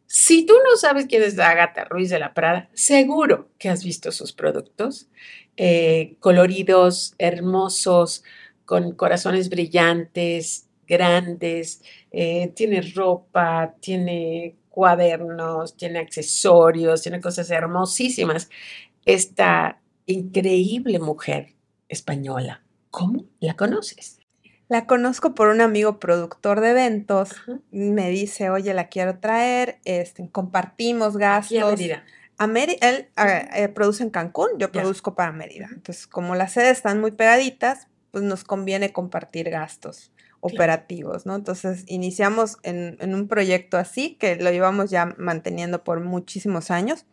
Si 0.06 0.44
tú 0.44 0.52
no 0.52 0.76
sabes 0.76 1.06
quién 1.06 1.22
es 1.22 1.38
Agatha 1.38 1.84
Ruiz 1.84 2.10
de 2.10 2.18
la 2.18 2.34
Prada, 2.34 2.68
seguro 2.74 3.48
que 3.58 3.70
has 3.70 3.82
visto 3.82 4.12
sus 4.12 4.32
productos, 4.32 5.08
eh, 5.56 6.16
coloridos, 6.20 7.14
hermosos, 7.16 8.24
con 8.66 8.92
corazones 8.92 9.48
brillantes, 9.48 10.68
grandes, 10.86 11.82
tiene 12.10 12.82
ropa, 12.94 13.74
tiene 13.80 14.56
cuadernos, 14.68 15.76
tiene 15.76 16.00
accesorios, 16.00 17.02
tiene 17.02 17.20
cosas 17.20 17.50
hermosísimas. 17.50 18.50
Esta 19.04 19.80
increíble 20.06 20.98
mujer 20.98 21.54
española. 21.90 22.62
¿Cómo 22.90 23.26
la 23.40 23.54
conoces? 23.54 24.18
La 24.68 24.86
conozco 24.86 25.34
por 25.34 25.48
un 25.48 25.60
amigo 25.60 25.98
productor 25.98 26.60
de 26.60 26.70
eventos. 26.70 27.30
Me 27.70 28.08
dice, 28.08 28.50
oye, 28.50 28.72
la 28.72 28.88
quiero 28.88 29.18
traer, 29.18 29.80
este, 29.84 30.28
compartimos 30.30 31.16
gastos. 31.16 31.58
a 32.38 32.46
Mérida. 32.46 33.08
A 33.16 33.26
él 33.26 33.48
eh, 33.54 33.68
produce 33.68 34.02
en 34.02 34.10
Cancún, 34.10 34.48
yo 34.58 34.72
produzco 34.72 35.14
para 35.14 35.32
Mérida. 35.32 35.68
Entonces, 35.72 36.06
como 36.06 36.36
las 36.36 36.52
sedes 36.52 36.78
están 36.78 37.00
muy 37.00 37.10
pegaditas, 37.10 37.88
pues 38.12 38.24
nos 38.24 38.44
conviene 38.44 38.92
compartir 38.92 39.50
gastos 39.50 40.12
operativos, 40.40 41.26
¿no? 41.26 41.34
Entonces, 41.34 41.84
iniciamos 41.86 42.56
en, 42.62 42.96
en 43.00 43.14
un 43.14 43.28
proyecto 43.28 43.76
así, 43.76 44.14
que 44.14 44.36
lo 44.36 44.50
llevamos 44.50 44.88
ya 44.90 45.14
manteniendo 45.18 45.84
por 45.84 46.00
muchísimos 46.00 46.70
años. 46.70 47.04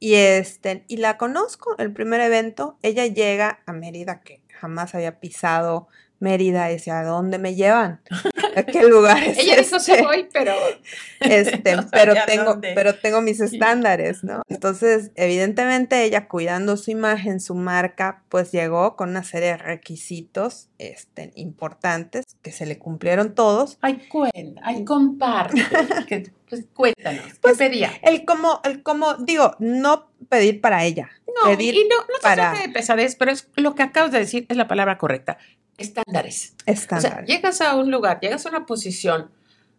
Y, 0.00 0.14
este, 0.14 0.84
y 0.88 0.96
la 0.96 1.18
conozco, 1.18 1.76
el 1.78 1.92
primer 1.92 2.22
evento, 2.22 2.78
ella 2.82 3.06
llega 3.06 3.60
a 3.66 3.72
Mérida, 3.74 4.22
que 4.22 4.40
jamás 4.58 4.94
había 4.94 5.20
pisado 5.20 5.88
Mérida, 6.20 6.70
y 6.70 6.74
decía, 6.74 7.00
¿a 7.00 7.04
dónde 7.04 7.38
me 7.38 7.54
llevan? 7.54 8.00
¿A 8.56 8.62
qué 8.62 8.82
lugar 8.88 9.22
es 9.22 9.38
Ella 9.38 9.56
dijo, 9.56 9.78
se 9.78 9.92
este?". 9.92 10.04
voy, 10.04 10.28
pero... 10.32 10.54
Este, 11.20 11.76
pero, 11.92 12.14
tengo, 12.26 12.60
pero 12.62 12.94
tengo 12.94 13.20
mis 13.20 13.40
estándares, 13.40 14.24
¿no? 14.24 14.40
Entonces, 14.48 15.10
evidentemente, 15.16 16.02
ella 16.02 16.28
cuidando 16.28 16.78
su 16.78 16.90
imagen, 16.90 17.40
su 17.40 17.54
marca, 17.54 18.22
pues 18.30 18.52
llegó 18.52 18.96
con 18.96 19.10
una 19.10 19.22
serie 19.22 19.48
de 19.48 19.56
requisitos 19.58 20.70
este, 20.78 21.32
importantes 21.34 22.29
que 22.42 22.52
se 22.52 22.66
le 22.66 22.78
cumplieron 22.78 23.34
todos. 23.34 23.78
Ay, 23.80 24.06
cuenta, 24.08 24.60
ay, 24.64 24.84
comparte, 24.84 25.62
pues 26.48 26.64
cuéntanos, 26.74 27.24
¿qué 27.24 27.38
pues, 27.40 27.58
pedía? 27.58 27.92
El 28.02 28.24
como, 28.24 28.60
el 28.64 28.82
como, 28.82 29.14
digo, 29.14 29.56
no 29.58 30.10
pedir 30.28 30.60
para 30.60 30.84
ella. 30.84 31.10
No, 31.26 31.50
pedir 31.50 31.74
y 31.74 31.84
no, 31.84 31.96
no 31.96 32.16
se 32.16 32.22
para... 32.22 32.50
trata 32.52 32.66
de 32.66 32.72
pesadez, 32.72 33.14
pero 33.16 33.30
es 33.30 33.48
lo 33.56 33.74
que 33.74 33.82
acabas 33.82 34.10
de 34.10 34.18
decir 34.18 34.46
es 34.48 34.56
la 34.56 34.66
palabra 34.68 34.98
correcta 34.98 35.38
estándares. 35.80 36.54
Estándares. 36.66 37.12
O 37.12 37.24
sea, 37.24 37.24
llegas 37.24 37.60
a 37.60 37.74
un 37.76 37.90
lugar, 37.90 38.20
llegas 38.20 38.46
a 38.46 38.50
una 38.50 38.66
posición 38.66 39.30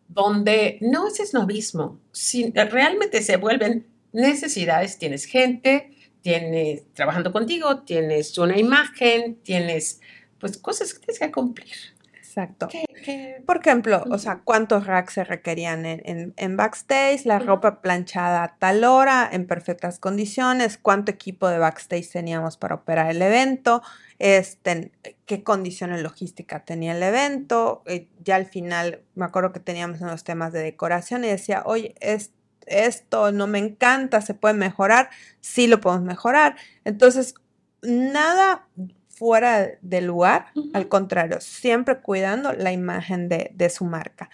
donde 0.07 0.77
no 0.81 1.07
es 1.07 1.19
esnovismo, 1.19 1.99
si, 2.11 2.51
realmente 2.51 3.21
se 3.21 3.37
vuelven 3.37 3.87
necesidades. 4.11 4.97
Tienes 4.97 5.25
gente, 5.25 5.91
tienes 6.21 6.83
trabajando 6.93 7.31
contigo, 7.31 7.83
tienes 7.83 8.37
una 8.37 8.57
imagen, 8.57 9.35
tienes 9.43 10.01
pues 10.39 10.57
cosas 10.57 10.93
que 10.93 10.99
tienes 10.99 11.19
que 11.19 11.31
cumplir. 11.31 11.75
Exacto. 12.31 12.69
Por 13.45 13.57
ejemplo, 13.57 14.03
o 14.09 14.17
sea, 14.17 14.39
cuántos 14.43 14.85
racks 14.87 15.13
se 15.15 15.23
requerían 15.25 15.85
en, 15.85 16.01
en- 16.05 16.33
en 16.37 16.55
backstage, 16.55 17.25
la 17.25 17.39
ropa 17.39 17.81
planchada 17.81 18.43
a 18.43 18.57
tal 18.57 18.83
hora, 18.85 19.27
en 19.31 19.47
perfectas 19.47 19.99
condiciones, 19.99 20.77
cuánto 20.77 21.11
equipo 21.11 21.49
de 21.49 21.57
backstage 21.57 22.09
teníamos 22.09 22.55
para 22.57 22.75
operar 22.75 23.09
el 23.11 23.21
evento, 23.21 23.81
este, 24.19 24.91
qué 25.25 25.43
condiciones 25.43 26.01
logísticas 26.01 26.63
tenía 26.63 26.93
el 26.95 27.03
evento. 27.03 27.81
eh, 27.85 28.07
ya 28.23 28.35
al 28.37 28.45
final, 28.45 29.01
me 29.15 29.25
acuerdo 29.25 29.51
que 29.51 29.59
teníamos 29.59 29.99
unos 29.99 30.23
temas 30.23 30.53
de 30.53 30.61
decoración 30.61 31.25
y 31.25 31.27
decía, 31.27 31.63
oye, 31.65 31.95
es- 31.99 32.31
esto 32.67 33.31
no 33.33 33.47
me 33.47 33.57
encanta, 33.59 34.21
se 34.21 34.35
puede 34.35 34.53
mejorar, 34.53 35.09
sí 35.41 35.67
lo 35.67 35.81
podemos 35.81 36.05
mejorar. 36.05 36.55
Entonces, 36.85 37.33
nada 37.81 38.67
fuera 39.21 39.69
de 39.83 40.01
lugar, 40.01 40.47
al 40.73 40.87
contrario, 40.87 41.39
siempre 41.41 41.99
cuidando 41.99 42.53
la 42.53 42.71
imagen 42.71 43.29
de, 43.29 43.51
de 43.53 43.69
su 43.69 43.85
marca, 43.85 44.31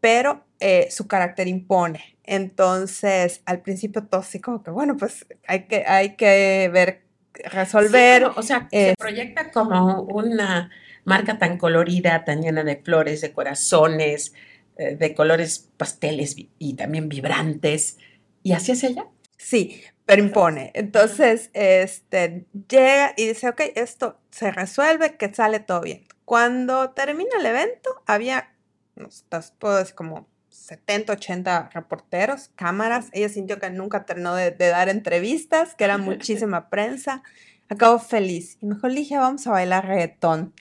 pero 0.00 0.44
eh, 0.60 0.88
su 0.90 1.08
carácter 1.08 1.48
impone. 1.48 2.18
Entonces, 2.24 3.40
al 3.46 3.62
principio 3.62 4.06
como 4.42 4.62
que, 4.62 4.70
bueno, 4.70 4.98
pues 4.98 5.24
hay 5.46 5.62
que, 5.62 5.82
hay 5.86 6.14
que 6.16 6.68
ver, 6.70 7.04
resolver. 7.42 8.24
Sí, 8.24 8.30
o 8.36 8.42
sea, 8.42 8.68
eh, 8.70 8.90
se 8.90 8.94
proyecta 8.98 9.50
como 9.50 10.02
una 10.02 10.70
marca 11.04 11.38
tan 11.38 11.56
colorida, 11.56 12.26
tan 12.26 12.42
llena 12.42 12.64
de 12.64 12.76
flores, 12.76 13.22
de 13.22 13.32
corazones, 13.32 14.34
eh, 14.76 14.94
de 14.94 15.14
colores 15.14 15.70
pasteles 15.78 16.36
y 16.58 16.74
también 16.74 17.08
vibrantes. 17.08 17.96
¿Y 18.42 18.52
así 18.52 18.72
es 18.72 18.84
ella? 18.84 19.06
Sí, 19.38 19.84
pero 20.08 20.22
impone. 20.22 20.70
Entonces, 20.72 21.50
este, 21.52 22.46
llega 22.66 23.12
y 23.14 23.26
dice, 23.26 23.46
ok, 23.46 23.60
esto 23.74 24.18
se 24.30 24.50
resuelve, 24.50 25.18
que 25.18 25.34
sale 25.34 25.60
todo 25.60 25.82
bien. 25.82 26.06
Cuando 26.24 26.92
termina 26.92 27.28
el 27.38 27.44
evento, 27.44 27.90
había, 28.06 28.54
no 28.96 29.08
decir, 29.08 29.94
como 29.94 30.26
70, 30.48 31.12
80 31.12 31.68
reporteros, 31.74 32.50
cámaras. 32.56 33.08
Ella 33.12 33.28
sintió 33.28 33.58
que 33.58 33.68
nunca 33.68 34.06
terminó 34.06 34.34
de, 34.34 34.50
de 34.50 34.68
dar 34.68 34.88
entrevistas, 34.88 35.74
que 35.74 35.84
era 35.84 35.98
muchísima 35.98 36.70
prensa. 36.70 37.22
Acabó 37.68 37.98
feliz. 37.98 38.56
Y 38.62 38.66
me 38.66 38.76
dijo, 38.76 38.88
Ligia, 38.88 39.20
vamos 39.20 39.46
a 39.46 39.50
bailar 39.50 39.86
reggaetón. 39.86 40.54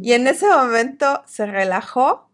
Y 0.00 0.14
en 0.14 0.26
ese 0.26 0.48
momento 0.48 1.22
se 1.26 1.44
relajó, 1.44 2.30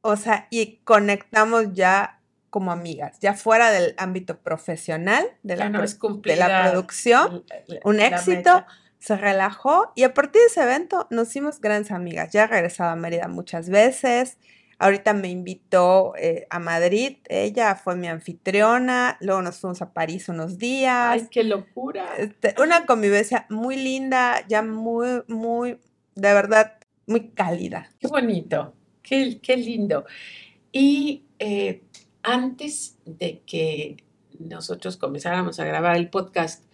o 0.00 0.16
sea, 0.16 0.48
y 0.50 0.78
conectamos 0.78 1.74
ya 1.74 2.19
como 2.50 2.72
amigas, 2.72 3.18
ya 3.20 3.34
fuera 3.34 3.70
del 3.70 3.94
ámbito 3.96 4.38
profesional, 4.40 5.24
de 5.42 5.56
la, 5.56 5.68
no 5.68 5.80
de 5.80 6.36
la 6.36 6.62
producción, 6.70 7.44
la- 7.66 7.80
un 7.84 8.00
éxito, 8.00 8.32
meta. 8.54 8.66
se 8.98 9.16
relajó 9.16 9.92
y 9.94 10.02
a 10.02 10.12
partir 10.12 10.40
de 10.42 10.46
ese 10.48 10.62
evento 10.62 11.06
nos 11.10 11.28
hicimos 11.28 11.60
grandes 11.60 11.92
amigas. 11.92 12.32
Ya 12.32 12.44
he 12.44 12.46
regresado 12.48 12.90
a 12.90 12.96
Mérida 12.96 13.28
muchas 13.28 13.70
veces. 13.70 14.36
Ahorita 14.82 15.12
me 15.12 15.28
invitó 15.28 16.14
eh, 16.16 16.46
a 16.48 16.58
Madrid, 16.58 17.18
ella 17.28 17.74
fue 17.76 17.96
mi 17.96 18.08
anfitriona, 18.08 19.18
luego 19.20 19.42
nos 19.42 19.58
fuimos 19.58 19.82
a 19.82 19.92
París 19.92 20.28
unos 20.30 20.56
días. 20.56 21.22
Ay, 21.22 21.28
qué 21.30 21.44
locura. 21.44 22.16
Este, 22.16 22.54
una 22.60 22.86
convivencia 22.86 23.46
muy 23.50 23.76
linda, 23.76 24.42
ya 24.48 24.62
muy, 24.62 25.22
muy, 25.28 25.78
de 26.14 26.32
verdad, 26.32 26.78
muy 27.06 27.28
cálida. 27.28 27.90
Qué 27.98 28.08
bonito, 28.08 28.74
qué, 29.02 29.38
qué 29.42 29.56
lindo. 29.58 30.06
Y 30.72 31.26
eh, 31.38 31.82
antes 32.22 32.98
de 33.04 33.40
que 33.46 33.96
nosotros 34.38 34.96
comenzáramos 34.96 35.60
a 35.60 35.64
grabar 35.64 35.96
el 35.96 36.10
podcast, 36.10 36.64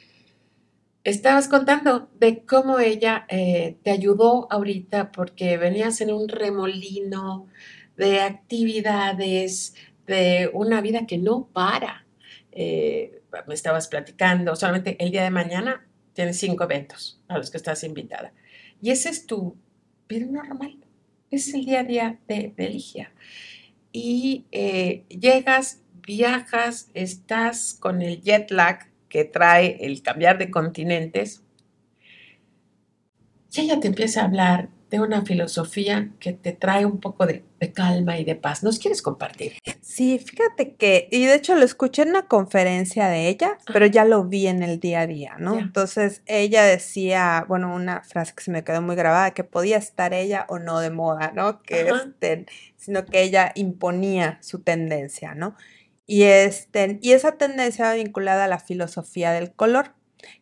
estabas 1.04 1.48
contando 1.48 2.10
de 2.18 2.44
cómo 2.44 2.78
ella 2.78 3.26
eh, 3.28 3.76
te 3.82 3.90
ayudó 3.90 4.48
ahorita 4.50 5.12
porque 5.12 5.56
venías 5.56 6.00
en 6.00 6.12
un 6.12 6.28
remolino 6.28 7.46
de 7.96 8.20
actividades, 8.20 9.74
de 10.06 10.50
una 10.52 10.80
vida 10.80 11.06
que 11.06 11.18
no 11.18 11.48
para. 11.52 12.06
Eh, 12.52 13.22
me 13.46 13.54
estabas 13.54 13.88
platicando, 13.88 14.56
solamente 14.56 14.96
el 15.04 15.10
día 15.10 15.22
de 15.22 15.30
mañana 15.30 15.86
tienes 16.12 16.38
cinco 16.38 16.64
eventos 16.64 17.20
a 17.28 17.38
los 17.38 17.50
que 17.50 17.58
estás 17.58 17.84
invitada. 17.84 18.32
Y 18.80 18.90
ese 18.90 19.10
es 19.10 19.26
tu 19.26 19.56
vida 20.08 20.26
normal 20.26 20.78
es 21.30 21.52
el 21.54 21.64
día 21.64 21.80
a 21.80 21.84
día 21.84 22.18
de, 22.28 22.52
de 22.56 22.68
Ligia. 22.68 23.12
Y 23.98 24.44
eh, 24.52 25.06
llegas, 25.08 25.80
viajas, 26.06 26.90
estás 26.92 27.72
con 27.80 28.02
el 28.02 28.20
jet 28.20 28.50
lag 28.50 28.90
que 29.08 29.24
trae 29.24 29.78
el 29.86 30.02
cambiar 30.02 30.36
de 30.36 30.50
continentes. 30.50 31.42
Y 33.50 33.60
ella 33.62 33.80
te 33.80 33.86
empieza 33.88 34.20
a 34.20 34.24
hablar 34.26 34.68
de 34.90 35.00
una 35.00 35.22
filosofía 35.22 36.10
que 36.20 36.32
te 36.32 36.52
trae 36.52 36.86
un 36.86 37.00
poco 37.00 37.26
de, 37.26 37.44
de 37.58 37.72
calma 37.72 38.18
y 38.18 38.24
de 38.24 38.36
paz. 38.36 38.62
¿Nos 38.62 38.78
quieres 38.78 39.02
compartir? 39.02 39.54
Sí, 39.80 40.18
fíjate 40.18 40.74
que, 40.74 41.08
y 41.10 41.24
de 41.24 41.34
hecho 41.34 41.56
lo 41.56 41.64
escuché 41.64 42.02
en 42.02 42.10
una 42.10 42.28
conferencia 42.28 43.08
de 43.08 43.28
ella, 43.28 43.58
pero 43.72 43.86
ya 43.86 44.04
lo 44.04 44.24
vi 44.24 44.46
en 44.46 44.62
el 44.62 44.78
día 44.78 45.00
a 45.00 45.06
día, 45.06 45.36
¿no? 45.38 45.58
Entonces 45.58 46.22
ella 46.26 46.64
decía, 46.64 47.44
bueno, 47.48 47.74
una 47.74 48.02
frase 48.02 48.34
que 48.34 48.44
se 48.44 48.50
me 48.50 48.62
quedó 48.62 48.80
muy 48.80 48.94
grabada, 48.94 49.32
que 49.32 49.42
podía 49.42 49.76
estar 49.76 50.14
ella 50.14 50.46
o 50.48 50.58
no 50.58 50.78
de 50.80 50.90
moda, 50.90 51.32
¿no? 51.34 51.62
Que 51.62 51.88
Ajá. 51.88 52.04
este, 52.06 52.46
sino 52.76 53.04
que 53.04 53.22
ella 53.22 53.52
imponía 53.56 54.38
su 54.42 54.62
tendencia, 54.62 55.34
¿no? 55.34 55.56
Y, 56.06 56.22
este, 56.22 56.98
y 57.02 57.12
esa 57.12 57.32
tendencia 57.32 57.86
va 57.86 57.94
vinculada 57.94 58.44
a 58.44 58.48
la 58.48 58.60
filosofía 58.60 59.32
del 59.32 59.52
color, 59.52 59.94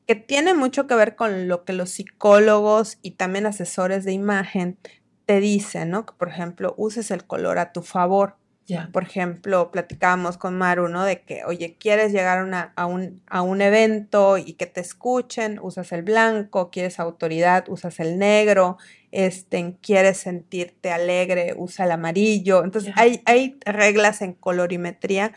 que 0.07 0.15
tiene 0.15 0.55
mucho 0.55 0.87
que 0.87 0.95
ver 0.95 1.17
con 1.17 1.49
lo 1.49 1.65
que 1.65 1.73
los 1.73 1.91
psicólogos 1.91 2.99
y 3.03 3.13
también 3.13 3.47
asesores 3.47 4.05
de 4.05 4.13
imagen 4.13 4.79
te 5.27 5.41
dicen, 5.41 5.91
¿no? 5.91 6.07
Que 6.07 6.13
por 6.15 6.29
ejemplo 6.29 6.75
uses 6.77 7.11
el 7.11 7.25
color 7.27 7.59
a 7.59 7.73
tu 7.73 7.83
favor. 7.83 8.37
Ya. 8.67 8.89
Por 8.95 9.03
ejemplo, 9.03 9.71
platicábamos 9.71 10.39
con 10.39 10.57
Maru, 10.57 10.89
¿no? 10.89 11.05
De 11.05 11.21
que, 11.21 11.45
oye, 11.45 11.77
quieres 11.79 12.13
llegar 12.13 12.39
a, 12.39 12.45
una- 12.45 12.73
a 12.77 12.87
un, 12.87 13.23
a 13.27 13.43
un 13.43 13.61
evento 13.61 14.39
y 14.39 14.55
que 14.55 14.65
te 14.65 14.81
escuchen, 14.81 15.59
usas 15.61 15.93
el 15.93 16.03
blanco, 16.03 16.71
quieres 16.71 16.99
autoridad, 16.99 17.67
usas 17.69 18.01
el 18.01 18.19
negro, 18.19 18.79
este, 19.11 19.77
quieres 19.83 20.17
sentirte 20.17 20.91
alegre, 20.91 21.53
usa 21.59 21.85
el 21.85 21.91
amarillo. 21.93 22.65
Entonces, 22.65 22.95
hay, 22.97 23.21
hay 23.27 23.59
reglas 23.67 24.23
en 24.23 24.33
colorimetría 24.33 25.33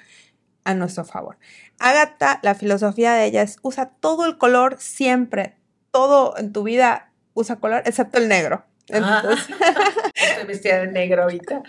a 0.68 0.74
nuestro 0.74 1.06
favor. 1.06 1.38
Ágata, 1.80 2.40
la 2.44 2.54
filosofía 2.54 3.14
de 3.14 3.26
ella 3.26 3.42
es 3.42 3.58
usa 3.62 3.92
todo 4.02 4.26
el 4.26 4.38
color 4.38 4.76
siempre, 4.80 5.56
todo 5.92 6.38
en 6.38 6.52
tu 6.52 6.64
vida 6.64 7.14
usa 7.34 7.56
color, 7.56 7.84
excepto 7.86 8.18
el 8.18 8.28
negro. 8.28 8.66
Ah. 8.92 9.22
Entonces, 9.24 9.56
Estoy 10.16 10.46
vestida 10.46 10.80
de 10.80 10.88
negro 10.92 11.24
ahorita. 11.24 11.64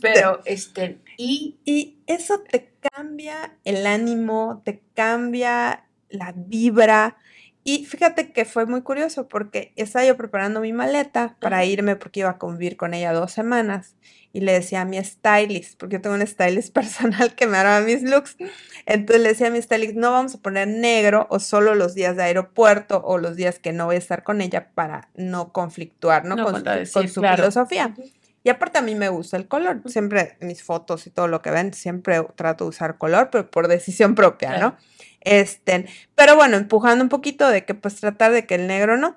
Pero, 0.00 0.40
este, 0.46 0.98
y 1.18 1.58
Y 1.66 1.98
eso 2.06 2.40
te 2.40 2.72
cambia 2.80 3.54
el 3.64 3.86
ánimo, 3.86 4.62
te 4.64 4.82
cambia 4.94 5.84
la 6.08 6.32
vibra. 6.34 7.18
Y 7.64 7.84
fíjate 7.84 8.32
que 8.32 8.46
fue 8.46 8.64
muy 8.64 8.80
curioso 8.80 9.28
porque 9.28 9.74
estaba 9.76 10.06
yo 10.06 10.16
preparando 10.16 10.60
mi 10.60 10.72
maleta 10.72 11.36
para 11.38 11.66
irme 11.66 11.96
porque 11.96 12.20
iba 12.20 12.30
a 12.30 12.38
convivir 12.38 12.78
con 12.78 12.94
ella 12.94 13.12
dos 13.12 13.30
semanas. 13.32 13.94
Y 14.34 14.40
le 14.40 14.52
decía 14.52 14.80
a 14.80 14.84
mi 14.86 15.02
stylist, 15.04 15.78
porque 15.78 15.96
yo 15.96 16.00
tengo 16.00 16.16
un 16.16 16.26
stylist 16.26 16.72
personal 16.74 17.34
que 17.34 17.46
me 17.46 17.58
arma 17.58 17.80
mis 17.80 18.02
looks. 18.02 18.36
Entonces 18.86 19.22
le 19.22 19.28
decía 19.30 19.48
a 19.48 19.50
mi 19.50 19.60
stylist, 19.60 19.94
no 19.94 20.10
vamos 20.10 20.34
a 20.34 20.38
poner 20.38 20.68
negro 20.68 21.26
o 21.30 21.38
solo 21.38 21.74
los 21.74 21.94
días 21.94 22.16
de 22.16 22.22
aeropuerto 22.22 23.02
o 23.04 23.18
los 23.18 23.36
días 23.36 23.58
que 23.58 23.72
no 23.72 23.86
voy 23.86 23.96
a 23.96 23.98
estar 23.98 24.22
con 24.22 24.40
ella 24.40 24.70
para 24.74 25.10
no 25.14 25.52
conflictuar 25.52 26.24
¿no? 26.24 26.36
No 26.36 26.44
con, 26.44 26.52
su- 26.52 26.56
contradecir, 26.56 26.92
con 26.94 27.08
su 27.08 27.20
claro. 27.20 27.36
filosofía. 27.36 27.94
Y 28.44 28.48
aparte 28.48 28.78
a 28.78 28.82
mí 28.82 28.94
me 28.94 29.08
gusta 29.08 29.36
el 29.36 29.46
color. 29.46 29.82
Siempre 29.86 30.36
mis 30.40 30.62
fotos 30.64 31.06
y 31.06 31.10
todo 31.10 31.28
lo 31.28 31.42
que 31.42 31.50
ven, 31.50 31.72
siempre 31.74 32.20
trato 32.34 32.64
de 32.64 32.70
usar 32.70 32.98
color, 32.98 33.28
pero 33.30 33.50
por 33.50 33.68
decisión 33.68 34.14
propia. 34.16 34.58
¿no? 34.58 34.76
Este, 35.20 35.86
pero 36.14 36.34
bueno, 36.36 36.56
empujando 36.56 37.04
un 37.04 37.08
poquito 37.08 37.48
de 37.48 37.64
que 37.64 37.74
pues 37.74 38.00
tratar 38.00 38.32
de 38.32 38.46
que 38.46 38.54
el 38.56 38.66
negro 38.66 38.96
no. 38.96 39.16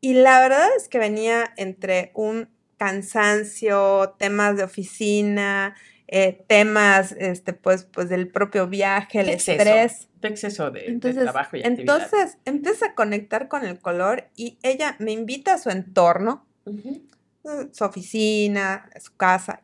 Y 0.00 0.14
la 0.14 0.40
verdad 0.40 0.68
es 0.76 0.88
que 0.88 0.98
venía 0.98 1.52
entre 1.56 2.10
un 2.14 2.48
cansancio, 2.82 4.16
temas 4.18 4.56
de 4.56 4.64
oficina, 4.64 5.76
eh, 6.08 6.44
temas 6.48 7.12
este, 7.12 7.52
pues, 7.52 7.84
pues 7.84 8.08
del 8.08 8.26
propio 8.26 8.66
viaje, 8.66 9.20
el 9.20 9.28
exceso, 9.28 9.62
estrés. 9.62 10.08
de 10.20 10.28
exceso 10.28 10.70
de, 10.72 10.80
de 10.80 10.86
Entonces, 10.88 11.22
trabajo 11.22 11.56
y 11.56 11.60
actividad. 11.60 11.96
entonces 12.02 12.38
empieza 12.44 12.86
a 12.86 12.94
conectar 12.96 13.46
con 13.46 13.64
el 13.64 13.78
color 13.78 14.28
y 14.34 14.58
ella 14.64 14.96
me 14.98 15.12
invita 15.12 15.54
a 15.54 15.58
su 15.58 15.70
entorno, 15.70 16.44
eh, 16.66 17.68
su 17.70 17.84
oficina, 17.84 18.90
su 19.00 19.14
casa, 19.14 19.62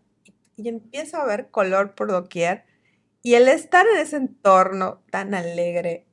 y, 0.56 0.68
empiezo 0.68 1.16
a 1.16 1.26
ver 1.26 1.48
color 1.50 1.96
por 1.96 2.12
doquier. 2.12 2.66
Y 3.20 3.34
el 3.34 3.48
estar 3.48 3.84
en 3.92 3.98
ese 3.98 4.16
entorno 4.16 5.02
tan 5.10 5.34
alegre, 5.34 6.06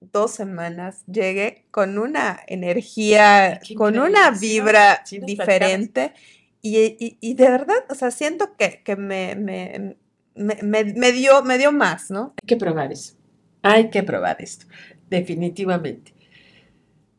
dos 0.00 0.30
semanas, 0.30 1.04
llegué 1.06 1.66
con 1.70 1.98
una 1.98 2.40
energía, 2.46 3.60
con 3.76 3.98
una 3.98 4.30
vibra 4.30 5.02
diferente. 5.10 6.14
Y, 6.62 6.78
y- 6.98 7.18
y 7.20 7.34
de 7.34 7.48
verdad, 7.50 7.84
o 7.90 7.94
sea, 7.94 8.10
siento 8.10 8.56
que, 8.56 8.82
que 8.84 8.96
me, 8.96 9.34
me, 9.36 9.96
me, 10.34 10.56
me- 10.84 11.12
dio, 11.12 11.42
me 11.44 11.58
dio 11.58 11.72
más, 11.72 12.10
¿no? 12.10 12.34
Hay 12.42 12.46
que 12.46 12.56
probar 12.56 12.92
eso. 12.92 13.14
Hay 13.62 13.90
que 13.90 14.02
probar 14.02 14.36
esto, 14.40 14.66
definitivamente. 15.10 16.14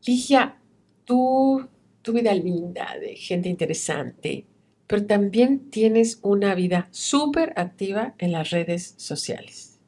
Ligia, 0.06 0.56
tú 1.04 1.68
tu 2.02 2.12
vida 2.12 2.34
linda, 2.34 2.96
de 3.00 3.14
gente 3.16 3.48
interesante, 3.48 4.46
pero 4.86 5.04
también 5.06 5.70
tienes 5.70 6.18
una 6.22 6.54
vida 6.54 6.88
súper 6.90 7.52
activa 7.56 8.14
en 8.18 8.32
las 8.32 8.50
redes 8.50 8.94
sociales. 8.96 9.78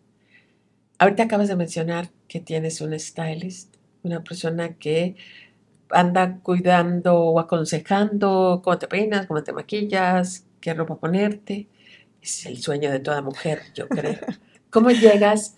Ahorita 0.98 1.24
acabas 1.24 1.48
de 1.48 1.57
mencionar 1.57 2.11
que 2.28 2.40
tienes 2.40 2.80
un 2.80 2.98
stylist, 2.98 3.76
una 4.03 4.22
persona 4.22 4.74
que 4.78 5.16
anda 5.93 6.38
cuidando 6.43 7.18
o 7.18 7.40
aconsejando 7.40 8.61
cómo 8.64 8.78
te 8.78 8.88
peinas, 8.88 9.26
cómo 9.26 9.43
te 9.43 9.53
maquillas, 9.53 10.47
qué 10.61 10.74
ropa 10.74 10.97
ponerte. 10.97 11.68
Es 12.20 12.47
el 12.47 12.59
sueño 12.59 12.90
de 12.90 13.01
toda 13.01 13.22
mujer, 13.22 13.62
yo 13.74 13.88
creo. 13.88 14.18
¿Cómo 14.70 14.90
llegas, 14.90 15.57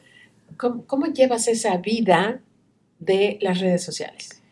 cómo, 0.56 1.06
llevas 1.06 1.46
esa 1.48 1.76
vida 1.76 2.40
de 2.98 3.38
las 3.40 3.60
redes 3.60 3.84
sociales? 3.84 4.42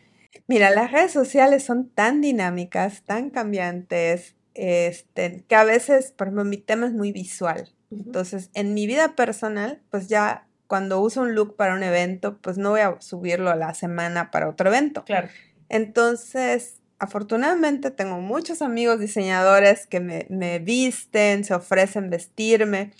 Mira, 0.47 0.69
las 0.69 0.91
redes 0.91 1.11
sociales 1.11 1.63
son 1.63 1.89
tan 1.89 2.21
dinámicas, 2.21 3.03
tan 3.03 3.29
cambiantes, 3.29 4.35
este, 4.53 5.43
que 5.47 5.55
a 5.55 5.63
veces, 5.63 6.11
por 6.11 6.27
ejemplo, 6.27 6.45
mi 6.45 6.57
tema 6.57 6.85
es 6.85 6.93
muy 6.93 7.11
visual. 7.11 7.69
Entonces, 7.91 8.49
en 8.53 8.73
mi 8.73 8.87
vida 8.87 9.15
personal, 9.15 9.81
pues 9.89 10.07
ya 10.07 10.47
cuando 10.67 11.01
uso 11.01 11.21
un 11.21 11.35
look 11.35 11.55
para 11.55 11.75
un 11.75 11.83
evento, 11.83 12.37
pues 12.39 12.57
no 12.57 12.71
voy 12.71 12.81
a 12.81 12.99
subirlo 12.99 13.49
a 13.49 13.55
la 13.55 13.73
semana 13.73 14.31
para 14.31 14.49
otro 14.49 14.69
evento. 14.69 15.03
Claro. 15.05 15.29
Entonces, 15.73 16.83
afortunadamente 16.99 17.89
tengo 17.89 18.19
muchos 18.19 18.61
amigos 18.61 18.99
diseñadores 18.99 19.87
que 19.87 19.99
me, 19.99 20.59
visten, 20.59 21.43
se 21.43 21.55
ofrecen 21.55 22.11
vestirme, 22.11 22.91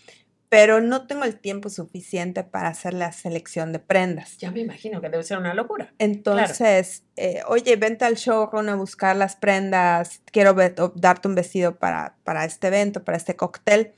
pero 0.50 0.82
no 0.82 1.06
tengo 1.06 1.24
el 1.24 1.40
tiempo 1.40 1.70
suficiente 1.70 2.44
para 2.44 2.70
hacer 2.70 2.96
la 2.96 3.12
selección 3.12 3.74
de 3.74 3.78
prendas. 3.78 4.40
Ya 4.40 4.50
me 4.50 4.62
imagino 4.62 5.02
que 5.02 5.10
debe 5.10 5.22
ser 5.22 5.38
una 5.38 5.54
locura. 5.54 5.94
Entonces, 6.00 7.04
eh, 7.16 7.44
oye, 7.48 7.76
vente 7.76 8.06
al 8.06 8.16
showroom 8.16 8.70
a 8.70 8.76
buscar 8.76 9.16
las 9.16 9.36
prendas, 9.36 10.24
quiero 10.32 10.56
darte 10.96 11.28
un 11.28 11.36
vestido 11.36 11.76
para, 11.76 12.16
para 12.24 12.44
este 12.44 12.70
evento, 12.70 13.04
para 13.04 13.18
este 13.18 13.36
cóctel. 13.36 13.94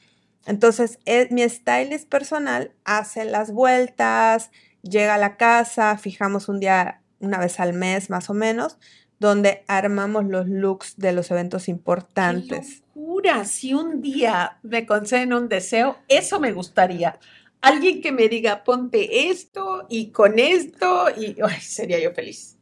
Entonces, 0.48 1.00
eh, 1.06 1.30
mi 1.32 1.48
stylist 1.48 2.10
personal 2.10 2.74
hace 2.84 3.24
las 3.24 3.54
vueltas, 3.54 4.52
llega 4.82 5.16
a 5.16 5.18
la 5.18 5.38
casa, 5.38 5.98
fijamos 5.98 6.50
un 6.50 6.60
día, 6.60 7.02
una 7.20 7.40
vez 7.40 7.60
al 7.60 7.74
mes 7.74 8.10
más 8.10 8.30
o 8.30 8.34
menos, 8.34 8.78
donde 9.20 9.64
armamos 9.68 10.26
los 10.26 10.48
looks 10.48 10.98
de 10.98 11.14
los 11.14 11.32
eventos 11.32 11.68
importantes. 11.68 12.82
¡Qué 12.94 13.00
locura! 13.00 13.46
Si 13.46 13.74
un 13.74 14.02
día 14.02 14.60
me 14.64 14.86
conceden 14.86 15.34
un 15.34 15.48
deseo, 15.48 15.98
eso 16.08 16.40
me 16.40 16.52
gustaría. 16.52 17.20
Alguien 17.62 18.02
que 18.02 18.12
me 18.12 18.28
diga, 18.28 18.64
ponte 18.64 19.30
esto 19.30 19.86
y 19.90 20.12
con 20.12 20.38
esto, 20.38 21.08
y 21.18 21.36
sería 21.62 22.00
yo 22.00 22.12
feliz. 22.12 22.58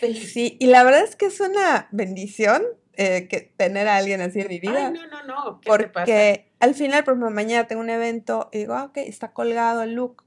feliz. 0.00 0.32
Sí, 0.32 0.56
y 0.58 0.66
la 0.66 0.82
verdad 0.82 1.04
es 1.04 1.14
que 1.14 1.26
es 1.26 1.38
una 1.40 1.88
bendición 1.92 2.62
eh, 2.94 3.28
que 3.28 3.40
tener 3.56 3.88
a 3.88 3.96
alguien 3.96 4.20
así 4.20 4.40
en 4.40 4.48
mi 4.48 4.58
vida. 4.58 4.88
Ay, 4.88 4.92
no, 4.92 5.06
no, 5.06 5.24
no. 5.24 5.60
¿Qué 5.60 5.70
porque 5.70 6.52
al 6.58 6.74
final, 6.74 7.04
por 7.04 7.12
ejemplo, 7.12 7.30
mañana 7.30 7.66
tengo 7.66 7.80
un 7.80 7.90
evento 7.90 8.50
y 8.52 8.58
digo, 8.58 8.74
ah, 8.74 8.84
ok, 8.84 8.98
está 8.98 9.32
colgado 9.32 9.82
el 9.82 9.94
look. 9.94 10.24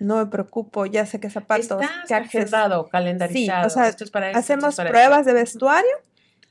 No 0.00 0.16
me 0.16 0.26
preocupo, 0.26 0.86
ya 0.86 1.06
sé 1.06 1.20
qué 1.20 1.30
zapatos. 1.30 1.80
agendado, 2.10 2.88
calendarizado. 2.88 3.70
Sí, 3.70 3.78
o 3.78 4.06
sea, 4.06 4.30
hacemos 4.34 4.76
pruebas 4.76 5.26
de 5.26 5.32
vestuario, 5.32 5.90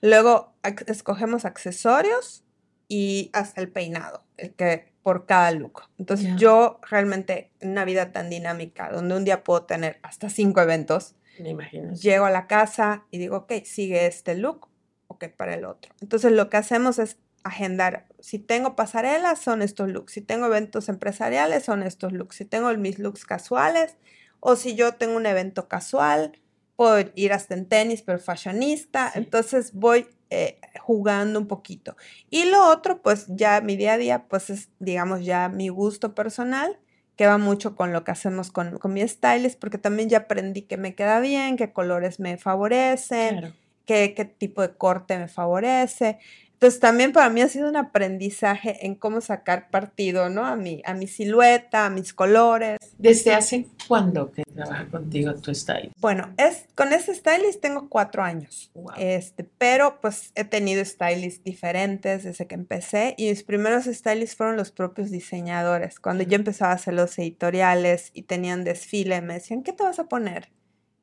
luego 0.02 0.54
escogemos 0.88 1.46
accesorios 1.46 2.44
y 2.88 3.30
hasta 3.34 3.60
el 3.60 3.70
peinado, 3.70 4.24
el 4.38 4.54
que 4.54 4.94
por 5.04 5.26
cada 5.26 5.52
look. 5.52 5.84
Entonces 5.98 6.36
yo 6.38 6.80
realmente 6.90 7.52
en 7.60 7.72
una 7.72 7.86
vida 7.86 8.12
tan 8.12 8.30
dinámica, 8.30 8.92
donde 8.92 9.16
un 9.16 9.26
día 9.26 9.44
puedo 9.44 9.64
tener 9.64 10.00
hasta 10.04 10.30
cinco 10.30 10.62
eventos, 10.62 11.16
me 11.40 11.50
imagino. 11.50 11.94
Llego 11.94 12.26
a 12.26 12.30
la 12.30 12.48
casa 12.48 13.06
y 13.12 13.18
digo, 13.18 13.38
ok, 13.38 13.54
sigue 13.64 14.06
este 14.06 14.36
look, 14.36 14.70
que 15.20 15.30
para 15.30 15.54
el 15.54 15.66
otro. 15.66 15.94
Entonces 16.02 16.32
lo 16.32 16.50
que 16.50 16.58
hacemos 16.58 16.98
es 16.98 17.18
agendar. 17.44 18.08
Si 18.20 18.40
tengo 18.40 18.76
pasarelas, 18.76 19.40
son 19.40 19.62
estos 19.62 19.90
looks. 19.90 20.14
Si 20.14 20.22
tengo 20.22 20.48
eventos 20.48 20.90
empresariales, 20.90 21.64
son 21.64 21.84
estos 21.84 22.12
looks. 22.12 22.36
Si 22.36 22.46
tengo 22.46 22.76
mis 22.78 23.00
looks 23.00 23.26
casuales, 23.26 23.96
o 24.40 24.56
si 24.56 24.76
yo 24.76 24.94
tengo 24.94 25.18
un 25.18 25.26
evento 25.26 25.68
casual, 25.68 26.40
puedo 26.76 27.10
ir 27.16 27.34
hasta 27.34 27.56
en 27.56 27.68
tenis, 27.68 28.02
pero 28.02 28.20
fashionista. 28.20 29.12
Entonces 29.16 29.74
voy 29.74 30.08
eh, 30.30 30.60
jugando 30.80 31.40
un 31.40 31.48
poquito. 31.48 31.96
Y 32.30 32.46
lo 32.46 32.68
otro, 32.70 33.02
pues 33.02 33.26
ya 33.30 33.62
mi 33.62 33.76
día 33.76 33.94
a 33.94 33.98
día, 33.98 34.28
pues 34.28 34.50
es, 34.50 34.70
digamos, 34.80 35.26
ya 35.26 35.50
mi 35.50 35.70
gusto 35.70 36.16
personal 36.16 36.80
que 37.20 37.28
va 37.28 37.38
mucho 37.38 37.76
con 37.76 37.92
lo 37.92 38.06
que 38.06 38.12
hacemos 38.12 38.50
con, 38.50 38.78
con 38.78 38.94
mi 38.94 39.06
stylist, 39.06 39.60
porque 39.60 39.78
también 39.78 40.08
ya 40.08 40.20
aprendí 40.20 40.62
que 40.62 40.78
me 40.78 40.96
queda 40.96 41.20
bien, 41.20 41.58
qué 41.58 41.74
colores 41.74 42.22
me 42.22 42.38
favorecen, 42.38 43.54
qué, 43.86 44.36
tipo 44.38 44.62
de 44.62 44.74
corte 44.74 45.18
me 45.18 45.28
favorece. 45.28 46.20
Entonces 46.60 46.82
también 46.82 47.14
para 47.14 47.30
mí 47.30 47.40
ha 47.40 47.48
sido 47.48 47.70
un 47.70 47.78
aprendizaje 47.78 48.86
en 48.86 48.96
cómo 48.96 49.22
sacar 49.22 49.70
partido, 49.70 50.28
¿no? 50.28 50.46
A 50.46 50.58
mi, 50.58 50.82
a 50.84 50.94
mi 50.94 51.08
silueta, 51.08 51.86
a 51.86 51.90
mis 51.90 52.14
colores. 52.14 52.78
¿Desde 52.98 53.34
hace 53.34 53.68
cuándo 53.88 54.30
que 54.34 54.44
trabaja 54.44 54.86
contigo 54.88 55.34
tu 55.36 55.56
stylist? 55.56 55.94
Bueno, 56.02 56.34
es, 56.36 56.66
con 56.76 56.92
ese 56.92 57.16
stylist 57.16 57.62
tengo 57.62 57.88
cuatro 57.88 58.24
años. 58.24 58.74
Este, 58.98 59.46
pero 59.46 60.02
pues 60.02 60.34
he 60.36 60.44
tenido 60.44 60.84
stylists 60.84 61.46
diferentes 61.46 62.26
desde 62.26 62.46
que 62.46 62.56
empecé 62.56 63.16
y 63.18 63.30
mis 63.30 63.44
primeros 63.44 63.86
stylists 63.86 64.36
fueron 64.36 64.58
los 64.58 64.72
propios 64.72 65.12
diseñadores. 65.12 66.02
Cuando 66.02 66.26
yo 66.26 66.36
empezaba 66.36 66.74
a 66.74 66.76
hacer 66.76 66.94
los 66.94 67.18
editoriales 67.20 68.12
y 68.14 68.24
tenían 68.24 68.66
desfile, 68.66 69.22
me 69.22 69.36
decían, 69.36 69.64
¿qué 69.64 69.72
te 69.72 69.84
vas 69.84 70.00
a 70.00 70.10
poner? 70.10 70.50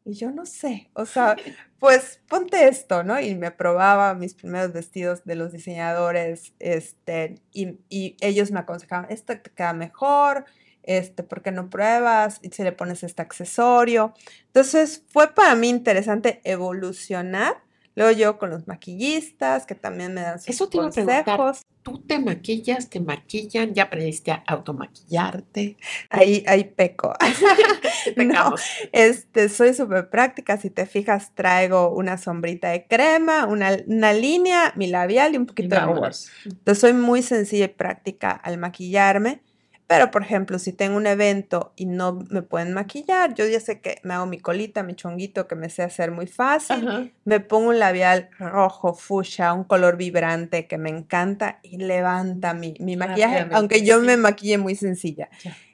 Y 0.06 0.14
yo 0.14 0.30
no 0.30 0.46
sé, 0.46 0.88
o 0.94 1.04
sea, 1.04 1.34
pues 1.80 2.20
ponte 2.28 2.68
esto, 2.68 3.02
¿no? 3.02 3.20
Y 3.20 3.34
me 3.34 3.50
probaba 3.50 4.14
mis 4.14 4.34
primeros 4.34 4.72
vestidos 4.72 5.24
de 5.24 5.34
los 5.34 5.50
diseñadores, 5.50 6.54
este, 6.60 7.40
y, 7.52 7.80
y 7.88 8.16
ellos 8.20 8.52
me 8.52 8.60
aconsejaban, 8.60 9.10
esto 9.10 9.36
te 9.36 9.50
queda 9.50 9.72
mejor, 9.72 10.44
este, 10.84 11.24
¿por 11.24 11.42
qué 11.42 11.50
no 11.50 11.68
pruebas? 11.68 12.38
Y 12.42 12.50
si 12.50 12.62
le 12.62 12.70
pones 12.70 13.02
este 13.02 13.20
accesorio. 13.20 14.14
Entonces 14.46 15.02
fue 15.08 15.34
para 15.34 15.56
mí 15.56 15.68
interesante 15.68 16.40
evolucionar 16.44 17.66
Luego 17.96 18.12
yo 18.12 18.38
con 18.38 18.50
los 18.50 18.68
maquillistas 18.68 19.64
que 19.64 19.74
también 19.74 20.12
me 20.12 20.20
dan 20.20 20.38
sus 20.38 20.50
Eso 20.50 20.68
te 20.68 20.76
consejos. 20.76 21.62
¿Tú 21.86 22.02
te 22.04 22.18
maquillas, 22.18 22.90
te 22.90 22.98
maquillan? 22.98 23.72
¿Ya 23.72 23.84
aprendiste 23.84 24.32
a 24.32 24.42
automaquillarte? 24.44 25.76
Ahí, 26.10 26.42
ahí 26.48 26.64
peco. 26.64 27.14
no, 28.16 28.56
este, 28.90 29.48
soy 29.48 29.72
súper 29.72 30.10
práctica. 30.10 30.56
Si 30.56 30.68
te 30.68 30.84
fijas, 30.86 31.32
traigo 31.36 31.90
una 31.90 32.18
sombrita 32.18 32.70
de 32.70 32.88
crema, 32.88 33.46
una, 33.46 33.76
una 33.86 34.12
línea, 34.12 34.72
mi 34.74 34.88
labial 34.88 35.34
y 35.34 35.36
un 35.36 35.46
poquito 35.46 35.76
de 35.76 35.80
Entonces 35.80 36.80
soy 36.80 36.92
muy 36.92 37.22
sencilla 37.22 37.66
y 37.66 37.68
práctica 37.68 38.32
al 38.32 38.58
maquillarme. 38.58 39.42
Pero, 39.88 40.10
por 40.10 40.22
ejemplo, 40.22 40.58
si 40.58 40.72
tengo 40.72 40.96
un 40.96 41.06
evento 41.06 41.72
y 41.76 41.86
no 41.86 42.18
me 42.30 42.42
pueden 42.42 42.72
maquillar, 42.72 43.34
yo 43.34 43.46
ya 43.46 43.60
sé 43.60 43.80
que 43.80 44.00
me 44.02 44.14
hago 44.14 44.26
mi 44.26 44.38
colita, 44.38 44.82
mi 44.82 44.94
chonguito, 44.94 45.46
que 45.46 45.54
me 45.54 45.70
sé 45.70 45.82
hacer 45.82 46.10
muy 46.10 46.26
fácil. 46.26 47.12
Me 47.24 47.38
pongo 47.38 47.68
un 47.68 47.78
labial 47.78 48.28
rojo, 48.38 48.94
fuchsia, 48.94 49.52
un 49.52 49.62
color 49.62 49.96
vibrante 49.96 50.66
que 50.66 50.76
me 50.76 50.90
encanta 50.90 51.60
y 51.62 51.78
levanta 51.78 52.52
mi, 52.52 52.74
mi 52.80 52.96
maquillaje, 52.96 53.46
aunque 53.52 53.84
yo 53.84 54.00
me 54.00 54.16
maquille 54.16 54.58
muy 54.58 54.74
sencilla. 54.74 55.28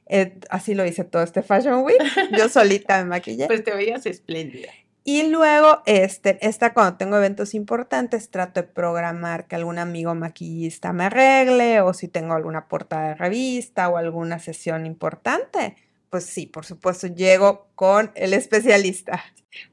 Eh, 0.06 0.38
así 0.50 0.74
lo 0.74 0.84
hice 0.84 1.04
todo 1.04 1.22
este 1.22 1.42
Fashion 1.42 1.82
Week. 1.82 2.02
Yo 2.36 2.50
solita 2.50 2.98
me 2.98 3.06
maquillé. 3.08 3.46
Pues 3.46 3.64
te 3.64 3.74
veías 3.74 4.04
espléndida. 4.04 4.68
Y 5.04 5.28
luego, 5.28 5.82
este, 5.86 6.38
esta 6.46 6.72
cuando 6.74 6.96
tengo 6.96 7.16
eventos 7.16 7.54
importantes, 7.54 8.30
trato 8.30 8.60
de 8.60 8.68
programar 8.68 9.48
que 9.48 9.56
algún 9.56 9.78
amigo 9.78 10.14
maquillista 10.14 10.92
me 10.92 11.04
arregle 11.04 11.80
o 11.80 11.92
si 11.92 12.06
tengo 12.06 12.34
alguna 12.34 12.68
portada 12.68 13.08
de 13.08 13.14
revista 13.16 13.88
o 13.88 13.96
alguna 13.96 14.38
sesión 14.38 14.86
importante, 14.86 15.76
pues 16.08 16.24
sí, 16.24 16.46
por 16.46 16.64
supuesto, 16.64 17.08
llego 17.08 17.66
con 17.74 18.12
el 18.14 18.32
especialista. 18.32 19.24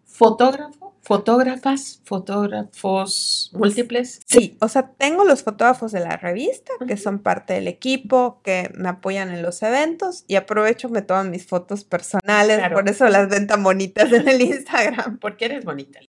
¿Fotógrafo? 0.06 0.79
¿Fotógrafas? 1.10 2.02
¿Fotógrafos 2.06 3.50
múltiples? 3.56 4.22
Sí, 4.28 4.60
o 4.62 4.68
sea, 4.68 4.92
tengo 4.92 5.26
los 5.26 5.42
fotógrafos 5.42 5.92
de 5.92 6.02
la 6.02 6.18
revista, 6.18 6.72
que 6.88 6.98
son 6.98 7.18
parte 7.18 7.54
del 7.56 7.68
equipo, 7.68 8.42
que 8.44 8.70
me 8.76 8.90
apoyan 8.90 9.32
en 9.32 9.42
los 9.42 9.64
eventos 9.64 10.24
y 10.28 10.36
aprovecho, 10.36 10.88
me 10.88 11.02
toman 11.02 11.32
mis 11.32 11.48
fotos 11.48 11.84
personales, 11.84 12.62
por 12.72 12.88
eso 12.88 13.10
las 13.10 13.28
ven 13.28 13.48
tan 13.48 13.64
bonitas 13.64 14.14
en 14.14 14.28
el 14.28 14.40
Instagram. 14.40 15.18
Porque 15.18 15.46
eres 15.46 15.66
bonita, 15.66 16.00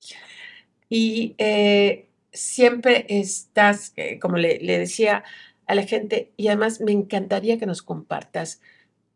Y 0.90 1.34
eh, 1.38 2.10
siempre 2.30 3.06
estás, 3.08 3.94
eh, 3.96 4.18
como 4.18 4.36
le, 4.36 4.58
le 4.58 4.78
decía 4.78 5.24
a 5.66 5.74
la 5.74 5.84
gente, 5.84 6.30
y 6.36 6.48
además 6.48 6.82
me 6.82 6.92
encantaría 6.92 7.58
que 7.58 7.64
nos 7.64 7.80
compartas 7.80 8.60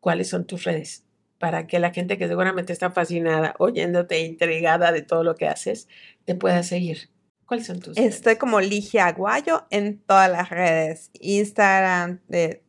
cuáles 0.01 0.30
son 0.30 0.47
tus 0.47 0.64
redes 0.64 1.04
para 1.45 1.67
que 1.67 1.79
la 1.79 1.93
gente 1.93 2.17
que 2.17 2.27
seguramente 2.27 2.73
está 2.73 2.91
fascinada, 2.91 3.55
oyéndote, 3.59 4.19
intrigada 4.21 4.93
de 4.93 5.03
todo 5.03 5.23
lo 5.23 5.35
que 5.35 5.47
haces, 5.47 5.89
te 6.25 6.35
pueda 6.35 6.63
seguir. 6.63 7.11
¿Cuáles 7.45 7.67
son 7.67 7.81
tus? 7.81 7.99
Estoy 7.99 8.37
como 8.37 8.63
Ligia 8.63 9.09
Aguayo 9.09 9.67
en 9.69 9.99
todas 9.99 10.31
las 10.31 10.49
redes, 10.49 11.11
Instagram, 11.21 12.21
eh, 12.31 12.63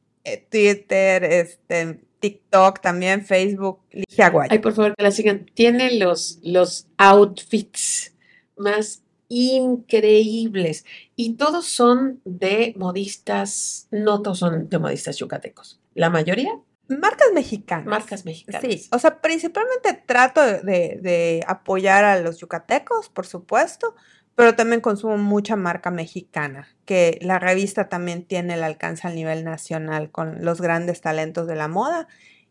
Twitter, 0.52 1.24
este, 1.24 2.02
TikTok, 2.20 2.82
también 2.82 3.24
Facebook, 3.24 3.80
Ligia 3.92 4.26
Aguayo. 4.26 4.50
Ay, 4.52 4.60
por 4.60 4.74
favor, 4.74 4.94
que 4.94 5.04
la 5.04 5.12
sigan. 5.12 5.46
Tiene 5.54 5.98
los, 5.98 6.40
los 6.44 6.90
outfits 6.98 8.14
más 8.58 9.04
increíbles 9.30 10.84
y 11.16 11.36
todos 11.36 11.66
son 11.66 12.20
de 12.26 12.74
modistas, 12.76 13.88
no 13.90 14.22
todos 14.22 14.40
son 14.40 14.68
de 14.68 14.80
modistas 14.80 15.16
yucatecos. 15.16 15.80
La 15.94 16.10
mayoría 16.10 16.60
Marcas 16.88 17.28
mexicanas. 17.34 17.86
marcas 17.86 18.26
mexicanas. 18.26 18.62
Sí, 18.62 18.88
o 18.92 19.00
sea, 19.00 19.22
principalmente 19.22 19.94
trato 20.06 20.42
de, 20.42 21.00
de- 21.02 21.44
apoyar 21.48 22.04
a 22.04 22.20
los 22.20 22.40
yucatecos, 22.40 23.10
por 23.10 23.26
supuesto, 23.26 23.96
pero 24.36 24.56
también 24.56 24.82
consumo 24.82 25.18
mucha 25.18 25.56
marca 25.56 25.92
mexicana, 25.92 26.68
que 26.86 27.18
la 27.22 27.40
revista 27.40 27.90
también 27.90 28.26
tiene 28.26 28.54
el 28.56 28.64
alcance 28.64 29.08
al 29.08 29.16
nivel 29.16 29.44
nacional 29.44 30.12
con 30.12 30.44
los 30.44 30.62
grandes 30.62 31.02
talentos 31.02 31.48
de 31.48 31.56
la 31.56 31.68
moda 31.68 32.08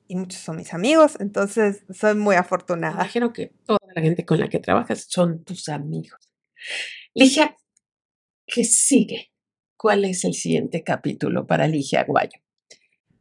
y 0.09 0.16
muchos 0.16 0.41
son 0.41 0.57
mis 0.57 0.74
amigos, 0.74 1.16
entonces 1.20 1.85
soy 1.91 2.14
muy 2.14 2.35
Me 2.35 2.41
afortunada. 2.41 2.95
Imagino 2.95 3.32
que 3.32 3.53
toda 3.64 3.78
la 3.95 4.03
gente 4.03 4.24
con 4.24 4.41
la 4.41 4.49
que 4.49 4.59
trabajas 4.59 5.07
son 5.09 5.45
tus 5.45 5.68
amigos. 5.68 6.18
Ligia, 7.14 7.57
¿qué 8.47 8.64
sigue? 8.64 9.30
¿Cuál 9.76 10.05
es 10.07 10.24
el 10.24 10.35
siguiente 10.35 10.82
capítulo 10.82 11.47
para 11.47 11.68
Ligia 11.68 12.01
Aguayo? 12.01 12.43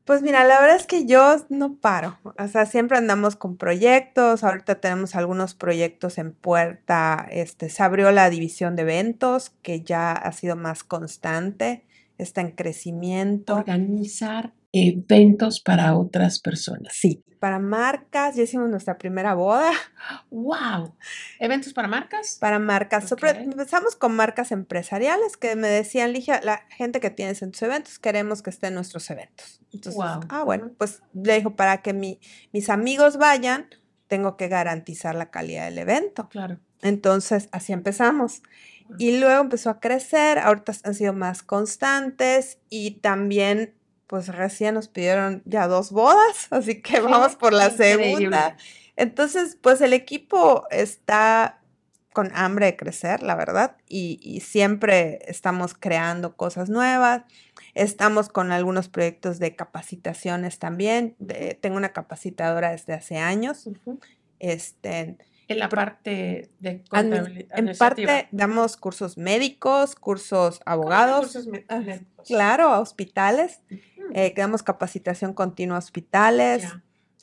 Pues 0.06 0.22
mira, 0.22 0.44
la 0.44 0.60
verdad 0.60 0.76
es 0.76 0.86
que 0.86 1.06
yo 1.06 1.38
no 1.48 1.76
paro, 1.76 2.18
o 2.24 2.48
sea, 2.50 2.66
siempre 2.66 2.98
andamos 2.98 3.38
con 3.38 3.56
proyectos, 3.56 4.44
ahorita 4.44 4.76
tenemos 4.82 5.16
algunos 5.16 5.56
proyectos 5.56 6.18
en 6.18 6.34
puerta, 6.34 7.26
este, 7.32 7.70
se 7.70 7.84
abrió 7.84 8.12
la 8.12 8.30
división 8.30 8.76
de 8.76 8.82
eventos 8.82 9.52
que 9.62 9.82
ya 9.82 10.12
ha 10.12 10.32
sido 10.34 10.58
más 10.58 10.84
constante, 10.84 11.86
está 12.18 12.42
en 12.42 12.52
crecimiento. 12.52 13.56
Organizar 13.56 14.52
eventos 14.74 15.62
para 15.62 15.96
otras 15.96 16.40
personas. 16.40 16.94
Sí, 16.94 17.24
para 17.40 17.60
marcas, 17.60 18.36
ya 18.36 18.44
hicimos 18.44 18.70
nuestra 18.70 18.98
primera 18.98 19.34
boda 19.36 19.72
¡Wow! 20.32 20.96
¿Eventos 21.40 21.74
para 21.74 21.88
marcas? 21.88 22.38
para 22.40 22.58
marcas. 22.58 23.08
Sobre- 23.08 23.32
empezamos 23.44 23.96
con 23.96 24.16
marcas 24.16 24.52
empresariales 24.52 25.38
que 25.38 25.56
me 25.56 25.68
decían, 25.68 26.12
Ligia, 26.14 26.42
la 26.44 26.64
gente 26.70 27.00
que 27.00 27.10
tienes 27.10 27.42
en 27.42 27.52
tus 27.52 27.62
eventos, 27.62 28.00
queremos 28.00 28.42
que 28.42 28.50
esté 28.50 28.68
en 28.68 28.76
nuestros 28.76 29.10
eventos. 29.10 29.62
Entonces, 29.74 29.96
Guau. 29.96 30.22
ah, 30.30 30.44
bueno, 30.44 30.72
pues 30.78 31.02
le 31.14 31.36
dijo, 31.36 31.56
para 31.56 31.82
que 31.82 31.94
mi- 31.94 32.20
mis 32.52 32.70
amigos 32.70 33.18
vayan, 33.18 33.68
tengo 34.08 34.38
que 34.38 34.48
garantizar 34.48 35.14
la 35.16 35.30
calidad 35.32 35.66
del 35.66 35.78
evento. 35.80 36.30
Claro. 36.30 36.60
Entonces, 36.82 37.48
así 37.52 37.74
empezamos. 37.74 38.42
Y 39.00 39.18
luego 39.20 39.42
empezó 39.42 39.70
a 39.70 39.80
crecer, 39.80 40.40
ahorita 40.40 40.74
han 40.84 40.94
sido 40.94 41.14
más 41.14 41.42
constantes 41.44 42.60
y 42.70 43.00
también, 43.00 43.74
pues 44.08 44.28
recién 44.28 44.76
nos 44.76 44.88
pidieron 44.88 45.42
ya 45.46 45.68
dos 45.68 45.92
bodas, 45.92 46.48
así 46.52 46.82
que 46.82 47.00
vamos 47.00 47.36
por 47.36 47.54
la 47.54 47.68
increíble. 47.68 48.06
segunda. 48.16 48.58
Entonces, 48.96 49.58
pues 49.62 49.82
el 49.82 49.94
equipo 49.94 50.66
está 50.70 51.60
con 52.14 52.30
hambre 52.36 52.68
de 52.68 52.76
crecer, 52.78 53.24
la 53.24 53.34
verdad, 53.36 53.76
y, 53.88 54.20
y 54.22 54.42
siempre 54.42 55.20
estamos 55.26 55.74
creando 55.74 56.36
cosas 56.36 56.70
nuevas. 56.70 57.24
Estamos 57.74 58.30
con 58.30 58.52
algunos 58.52 58.88
proyectos 58.88 59.40
de 59.40 59.56
capacitaciones 59.56 60.60
también. 60.60 61.16
de- 61.18 61.58
tengo 61.60 61.76
una 61.78 61.92
capacitadora 61.92 62.70
desde 62.70 62.94
hace 62.94 63.18
años. 63.18 63.68
Este, 64.38 65.18
En 65.54 65.60
la 65.60 65.70
parte 65.70 66.50
de 66.60 66.84
contabilidad. 66.90 67.60
en 67.60 67.78
parte 67.78 68.28
damos 68.32 68.78
cursos 68.78 69.18
médicos, 69.18 69.96
cursos 69.96 70.60
abogados, 70.66 71.38
ah, 71.70 71.82
claro, 72.26 72.70
a 72.70 72.80
hospitales, 72.80 73.62
eh, 74.14 74.34
damos 74.36 74.64
capacitación 74.64 75.34
continua 75.34 75.78
a 75.78 75.80
hospitales, 75.80 76.66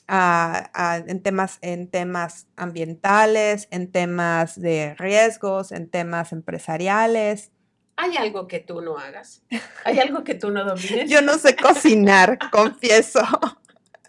a- 0.07 0.69
a- 0.73 0.97
en, 0.97 1.21
temas, 1.21 1.57
en 1.61 1.87
temas 1.87 2.47
ambientales, 2.57 3.67
en 3.71 3.91
temas 3.91 4.59
de 4.59 4.95
riesgos, 4.95 5.71
en 5.71 5.89
temas 5.89 6.31
empresariales. 6.33 7.51
¿Hay 7.97 8.17
algo 8.17 8.47
que 8.47 8.59
tú 8.59 8.81
no 8.81 8.97
hagas? 8.97 9.43
¿Hay 9.85 9.99
algo 9.99 10.23
que 10.23 10.33
tú 10.33 10.49
no 10.49 10.63
domines? 10.65 11.09
Yo 11.09 11.21
no 11.21 11.37
sé 11.37 11.55
cocinar, 11.55 12.39
confieso. 12.51 13.21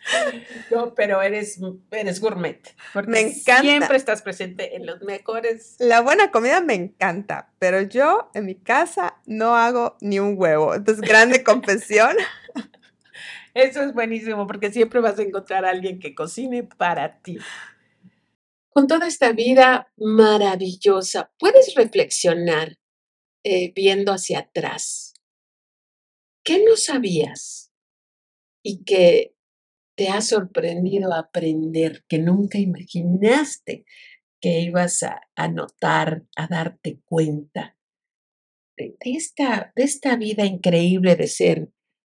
No, 0.71 0.95
pero 0.95 1.23
eres, 1.23 1.59
eres 1.91 2.21
gourmet. 2.21 2.75
Porque 2.93 3.11
Me 3.11 3.21
encanta. 3.21 3.63
Siempre 3.63 3.97
estás 3.97 4.23
presente 4.23 4.77
en 4.77 4.87
los 4.87 5.03
mejores. 5.03 5.77
La 5.79 6.01
buena 6.01 6.31
comida 6.31 6.61
me 6.61 6.75
encanta, 6.75 7.53
pero 7.59 7.81
yo 7.83 8.31
en 8.35 8.47
mi 8.47 8.55
casa 8.55 9.17
no 9.27 9.57
hago 9.57 9.97
ni 10.01 10.19
un 10.19 10.35
huevo. 10.37 10.75
Entonces, 10.75 11.03
grande 11.07 11.43
confesión. 11.45 12.17
Eso 13.55 13.83
es 13.83 13.93
buenísimo 13.93 14.47
porque 14.47 14.73
siempre 14.73 15.01
vas 15.01 15.19
a 15.19 15.23
encontrar 15.23 15.65
a 15.65 15.71
alguien 15.71 15.99
que 15.99 16.15
cocine 16.15 16.63
para 16.63 17.21
ti. 17.21 17.39
Con 18.71 18.87
toda 18.87 19.07
esta 19.07 19.33
vida 19.33 19.93
maravillosa, 19.97 21.31
puedes 21.39 21.75
reflexionar 21.75 22.79
eh, 23.45 23.73
viendo 23.75 24.13
hacia 24.13 24.39
atrás. 24.39 25.13
¿Qué 26.43 26.65
no 26.65 26.77
sabías 26.77 27.71
y 28.63 28.85
que 28.85 29.32
te 29.95 30.09
ha 30.09 30.21
sorprendido 30.21 31.15
aprender, 31.15 32.05
que 32.09 32.19
nunca 32.19 32.59
imaginaste 32.59 33.85
que 34.41 34.61
ibas 34.61 35.03
a, 35.03 35.21
a 35.37 35.49
notar, 35.49 36.25
a 36.37 36.47
darte 36.49 37.01
cuenta 37.05 37.77
de, 38.77 38.97
de 39.05 39.13
esta, 39.13 39.73
de 39.77 39.85
esta 39.85 40.17
vida 40.17 40.45
increíble 40.45 41.17
de 41.17 41.29
ser 41.29 41.69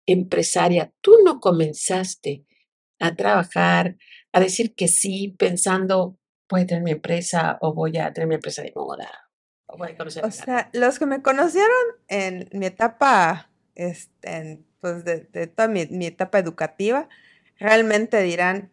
empresaria? 0.07 0.93
Tú 1.01 1.13
no 1.25 1.41
comenzaste 1.41 2.45
a 2.99 3.15
trabajar, 3.15 3.97
a 4.33 4.41
decir 4.41 4.75
que 4.75 4.89
sí, 4.89 5.35
pensando, 5.39 6.19
voy 6.49 6.63
a 6.63 6.67
tener 6.67 6.83
mi 6.83 6.93
empresa 6.93 7.59
o 7.61 7.75
voy 7.75 7.99
a 7.99 8.13
tener 8.13 8.29
mi 8.29 8.35
empresa 8.37 8.63
de 8.63 8.73
moda. 8.75 9.11
O 9.67 9.77
voy 9.77 9.91
a 9.91 9.97
conocer 9.97 10.25
O 10.25 10.29
a 10.29 10.31
sea, 10.31 10.71
los 10.73 10.99
que 10.99 11.07
me 11.07 11.23
conocieron 11.23 11.71
en 12.09 12.49
mi 12.53 12.67
etapa, 12.67 13.51
este, 13.75 14.37
en, 14.37 14.67
pues 14.81 15.05
de, 15.05 15.21
de 15.33 15.47
toda 15.47 15.69
mi, 15.69 15.87
mi 15.87 16.07
etapa 16.07 16.39
educativa, 16.39 17.09
realmente 17.59 18.21
dirán, 18.23 18.71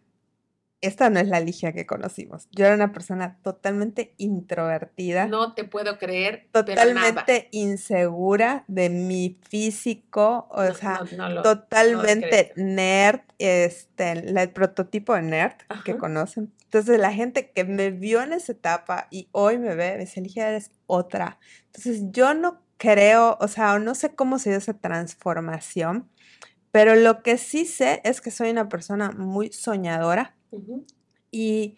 esta 0.81 1.09
no 1.09 1.19
es 1.21 1.29
la 1.29 1.39
Ligia 1.39 1.71
que 1.71 1.85
conocimos. 1.85 2.49
Yo 2.51 2.65
era 2.65 2.75
una 2.75 2.91
persona 2.91 3.39
totalmente 3.41 4.13
introvertida, 4.17 5.27
No 5.27 5.53
te 5.53 5.63
puedo 5.63 5.97
creer, 5.97 6.49
pero 6.51 6.65
nada. 6.65 6.85
totalmente 7.13 7.47
insegura 7.51 8.65
de 8.67 8.89
mi 8.89 9.39
físico, 9.49 10.47
o 10.51 10.61
No, 10.61 10.73
sea, 10.73 10.99
no, 11.15 11.29
no 11.29 11.35
lo- 11.35 11.41
totalmente 11.41 12.51
nerd, 12.57 13.21
este, 13.37 14.11
el 14.11 14.49
prototipo 14.51 15.13
de 15.15 15.21
nerd 15.21 15.53
que 15.85 15.91
Ajá. 15.91 15.97
conocen. 15.97 16.51
Entonces 16.65 16.99
la 16.99 17.13
gente 17.13 17.51
que 17.51 17.63
me 17.63 17.91
vio 17.91 18.21
en 18.21 18.33
esa 18.33 18.51
etapa 18.51 19.07
y 19.09 19.29
hoy 19.31 19.59
me 19.59 19.75
ve, 19.75 19.93
me 19.93 19.99
dice, 19.99 20.19
Ligia, 20.19 20.49
eres 20.49 20.71
otra. 20.87 21.39
Entonces 21.67 22.01
yo 22.11 22.33
no 22.33 22.61
creo, 22.77 23.37
o 23.39 23.47
sea, 23.47 23.79
no 23.79 23.95
sé 23.95 24.15
cómo 24.15 24.37
se 24.37 24.49
dio 24.49 24.57
esa 24.57 24.73
transformación, 24.73 26.09
pero 26.73 26.95
lo 26.95 27.21
que 27.21 27.37
sí 27.37 27.65
sé 27.65 28.01
es 28.03 28.19
que 28.19 28.31
soy 28.31 28.49
una 28.49 28.67
persona 28.67 29.11
muy 29.11 29.53
soñadora 29.53 30.35
y 31.29 31.77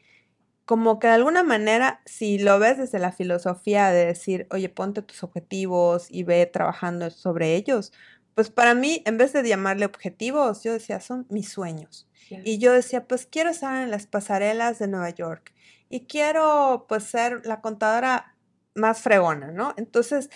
como 0.63 0.99
que 0.99 1.07
de 1.07 1.13
alguna 1.13 1.43
manera, 1.43 2.01
si 2.05 2.39
lo 2.39 2.59
ves 2.59 2.77
desde 2.77 2.99
la 2.99 3.11
filosofía 3.11 3.91
de 3.91 4.05
decir, 4.05 4.47
oye, 4.51 4.69
ponte 4.69 5.01
tus 5.01 5.21
objetivos 5.21 6.07
y 6.09 6.23
ve 6.23 6.45
trabajando 6.45 7.09
sobre 7.09 7.55
ellos, 7.55 7.91
pues 8.35 8.49
para 8.49 8.73
mí, 8.73 9.03
en 9.05 9.17
vez 9.17 9.33
de 9.33 9.45
llamarle 9.45 9.85
objetivos, 9.85 10.63
yo 10.63 10.71
decía, 10.71 11.01
son 11.01 11.27
mis 11.29 11.49
sueños. 11.49 12.07
Y 12.29 12.57
yo 12.59 12.71
decía, 12.71 13.05
pues 13.05 13.25
quiero 13.25 13.49
estar 13.49 13.83
en 13.83 13.91
las 13.91 14.07
pasarelas 14.07 14.79
de 14.79 14.87
Nueva 14.87 15.09
York 15.09 15.53
y 15.89 16.05
quiero 16.07 16.85
pues 16.87 17.03
ser 17.03 17.45
la 17.45 17.59
contadora 17.59 18.37
más 18.75 19.01
fregona, 19.01 19.51
¿no? 19.51 19.73
Entonces 19.75 20.29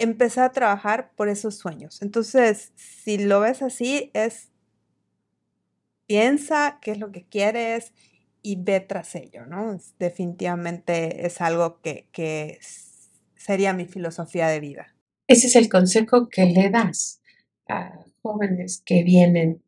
empecé 0.00 0.40
a 0.40 0.52
trabajar 0.52 1.12
por 1.16 1.28
esos 1.28 1.56
sueños. 1.56 2.02
Entonces, 2.02 2.72
si 2.76 3.18
lo 3.18 3.40
ves 3.40 3.62
así, 3.62 4.10
es 4.14 4.50
piensa 6.06 6.78
qué 6.82 6.92
es 6.92 6.98
lo 6.98 7.12
que 7.12 7.24
quieres 7.24 7.92
y 8.42 8.56
ve 8.56 8.80
tras 8.80 9.14
ello, 9.14 9.46
¿no? 9.46 9.74
Es- 9.74 9.94
definitivamente 9.98 11.26
es 11.26 11.40
algo 11.40 11.80
que, 11.80 12.08
que 12.12 12.58
sería 13.36 13.72
mi 13.72 13.86
filosofía 13.86 14.48
de 14.48 14.60
vida. 14.60 14.94
Ese 15.28 15.46
es 15.46 15.56
el 15.56 15.68
consejo 15.68 16.28
que 16.28 16.46
le 16.46 16.70
das 16.70 17.20
a 17.68 17.92
jóvenes 18.22 18.82
que 18.84 19.04
vienen 19.04 19.62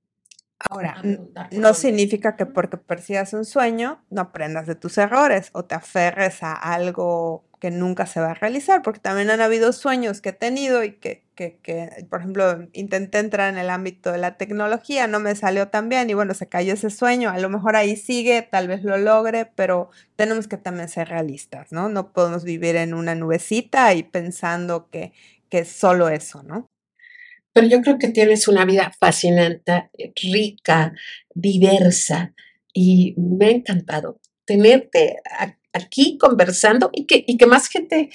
Ahora, 0.70 0.96
a 1.36 1.48
no 1.52 1.74
significa 1.74 2.36
que 2.36 2.46
porque 2.46 2.76
persigas 2.76 3.32
un 3.32 3.44
sueño 3.44 4.04
no 4.10 4.20
aprendas 4.22 4.66
de 4.66 4.74
tus 4.76 4.96
errores 4.96 5.50
o 5.54 5.64
te 5.64 5.74
aferres 5.74 6.42
a 6.42 6.52
algo 6.54 7.44
que 7.62 7.70
nunca 7.70 8.06
se 8.06 8.18
va 8.20 8.32
a 8.32 8.34
realizar, 8.34 8.82
porque 8.82 8.98
también 8.98 9.30
han 9.30 9.40
habido 9.40 9.72
sueños 9.72 10.20
que 10.20 10.30
he 10.30 10.32
tenido 10.32 10.82
y 10.82 10.94
que, 10.94 11.22
que, 11.36 11.60
que, 11.62 12.08
por 12.10 12.18
ejemplo, 12.18 12.68
intenté 12.72 13.20
entrar 13.20 13.52
en 13.52 13.56
el 13.60 13.70
ámbito 13.70 14.10
de 14.10 14.18
la 14.18 14.36
tecnología, 14.36 15.06
no 15.06 15.20
me 15.20 15.36
salió 15.36 15.68
tan 15.68 15.88
bien 15.88 16.10
y 16.10 16.14
bueno, 16.14 16.34
se 16.34 16.48
cayó 16.48 16.74
ese 16.74 16.90
sueño, 16.90 17.30
a 17.30 17.38
lo 17.38 17.48
mejor 17.50 17.76
ahí 17.76 17.94
sigue, 17.96 18.42
tal 18.42 18.66
vez 18.66 18.82
lo 18.82 18.96
logre, 18.98 19.46
pero 19.54 19.90
tenemos 20.16 20.48
que 20.48 20.56
también 20.56 20.88
ser 20.88 21.08
realistas, 21.08 21.70
¿no? 21.70 21.88
No 21.88 22.12
podemos 22.12 22.42
vivir 22.42 22.74
en 22.74 22.94
una 22.94 23.14
nubecita 23.14 23.94
y 23.94 24.02
pensando 24.02 24.90
que, 24.90 25.12
que 25.48 25.60
es 25.60 25.68
solo 25.68 26.08
eso, 26.08 26.42
¿no? 26.42 26.66
Pero 27.52 27.66
yo 27.68 27.82
creo 27.82 27.98
que 27.98 28.08
tienes 28.08 28.48
una 28.48 28.64
vida 28.64 28.92
fascinante, 28.98 29.90
rica, 30.22 30.92
diversa 31.34 32.34
y 32.72 33.14
me 33.18 33.46
ha 33.46 33.50
encantado 33.50 34.20
tenerte 34.46 35.16
a- 35.38 35.56
aquí 35.72 36.18
conversando 36.18 36.90
y 36.92 37.06
que, 37.06 37.24
y 37.26 37.36
que 37.36 37.46
más 37.46 37.68
gente, 37.68 38.10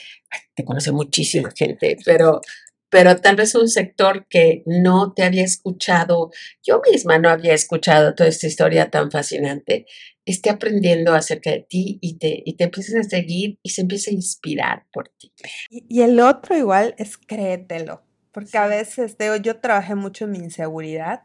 te 0.56 0.66
conoce 0.66 0.92
muchísima 0.92 1.50
gente, 1.56 1.98
pero, 2.06 2.42
pero 2.90 3.18
tal 3.18 3.36
vez 3.36 3.56
un 3.56 3.68
sector 3.68 4.26
que 4.30 4.64
no 4.66 5.14
te 5.14 5.24
había 5.24 5.44
escuchado, 5.44 6.32
yo 6.64 6.82
misma 6.92 7.18
no 7.20 7.30
había 7.30 7.54
escuchado 7.54 8.16
toda 8.16 8.30
esta 8.30 8.48
historia 8.48 8.90
tan 8.90 9.12
fascinante, 9.12 9.86
esté 10.26 10.50
aprendiendo 10.50 11.14
acerca 11.14 11.52
de 11.52 11.66
ti 11.70 12.00
y 12.02 12.18
te, 12.18 12.44
y 12.46 12.56
te 12.56 12.66
empieces 12.66 12.96
a 12.96 13.04
seguir 13.04 13.60
y 13.64 13.70
se 13.70 13.82
empiece 13.82 14.12
a 14.12 14.14
inspirar 14.14 14.86
por 14.92 15.10
ti. 15.18 15.32
Y, 15.70 15.86
y 15.90 16.02
el 16.02 16.20
otro 16.20 16.58
igual 16.58 16.96
es 16.98 17.18
créetelo, 17.18 18.04
porque 18.32 18.58
a 18.58 18.68
veces, 18.68 19.18
digo, 19.18 19.36
yo 19.38 19.60
trabajé 19.60 19.96
mucho 19.96 20.26
en 20.26 20.32
mi 20.32 20.40
inseguridad 20.40 21.24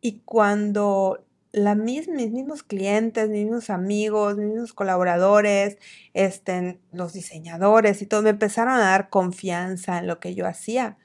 y 0.00 0.20
cuando 0.24 1.26
mis 1.52 2.08
mismos 2.08 2.62
clientes, 2.62 3.28
mis 3.28 3.44
mismos 3.44 3.70
amigos, 3.70 4.36
mis 4.36 4.46
mismos 4.46 4.72
colaboradores, 4.72 5.78
este, 6.14 6.80
los 6.92 7.12
diseñadores 7.12 8.02
y 8.02 8.06
todo, 8.06 8.22
me 8.22 8.30
empezaron 8.30 8.74
a 8.74 8.80
dar 8.80 9.10
confianza 9.10 9.98
en 9.98 10.06
lo 10.06 10.20
que 10.20 10.34
yo 10.34 10.46
hacía. 10.46 10.98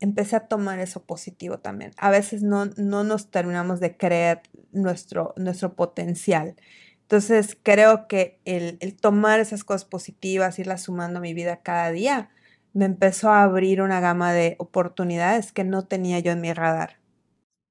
Empecé 0.00 0.36
a 0.36 0.48
tomar 0.48 0.78
eso 0.78 1.04
positivo 1.04 1.58
también. 1.58 1.92
A 1.98 2.10
veces 2.10 2.42
no, 2.42 2.66
no 2.76 3.04
nos 3.04 3.30
terminamos 3.30 3.80
de 3.80 3.96
creer 3.96 4.42
nuestro, 4.72 5.34
nuestro 5.36 5.74
potencial. 5.74 6.56
Entonces 7.02 7.58
creo 7.62 8.06
que 8.08 8.40
el, 8.44 8.78
el 8.80 8.96
tomar 8.96 9.40
esas 9.40 9.64
cosas 9.64 9.84
positivas, 9.84 10.58
irlas 10.58 10.82
sumando 10.82 11.18
a 11.18 11.22
mi 11.22 11.34
vida 11.34 11.60
cada 11.62 11.90
día, 11.90 12.30
me 12.72 12.84
empezó 12.86 13.30
a 13.30 13.42
abrir 13.42 13.82
una 13.82 14.00
gama 14.00 14.32
de 14.32 14.56
oportunidades 14.58 15.52
que 15.52 15.64
no 15.64 15.86
tenía 15.86 16.20
yo 16.20 16.32
en 16.32 16.40
mi 16.40 16.52
radar. 16.52 17.00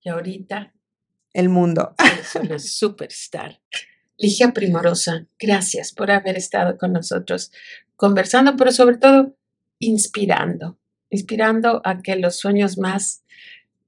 Y 0.01 0.09
ahorita 0.09 0.73
el 1.33 1.49
mundo. 1.49 1.95
Es 2.19 2.35
una 2.35 2.59
superstar. 2.59 3.59
Ligia 4.17 4.51
Primorosa, 4.51 5.27
gracias 5.39 5.93
por 5.93 6.11
haber 6.11 6.37
estado 6.37 6.77
con 6.77 6.91
nosotros 6.91 7.51
conversando, 7.95 8.55
pero 8.57 8.71
sobre 8.71 8.97
todo 8.97 9.35
inspirando, 9.79 10.77
inspirando 11.09 11.81
a 11.85 12.01
que 12.01 12.17
los 12.17 12.37
sueños 12.37 12.77
más 12.77 13.23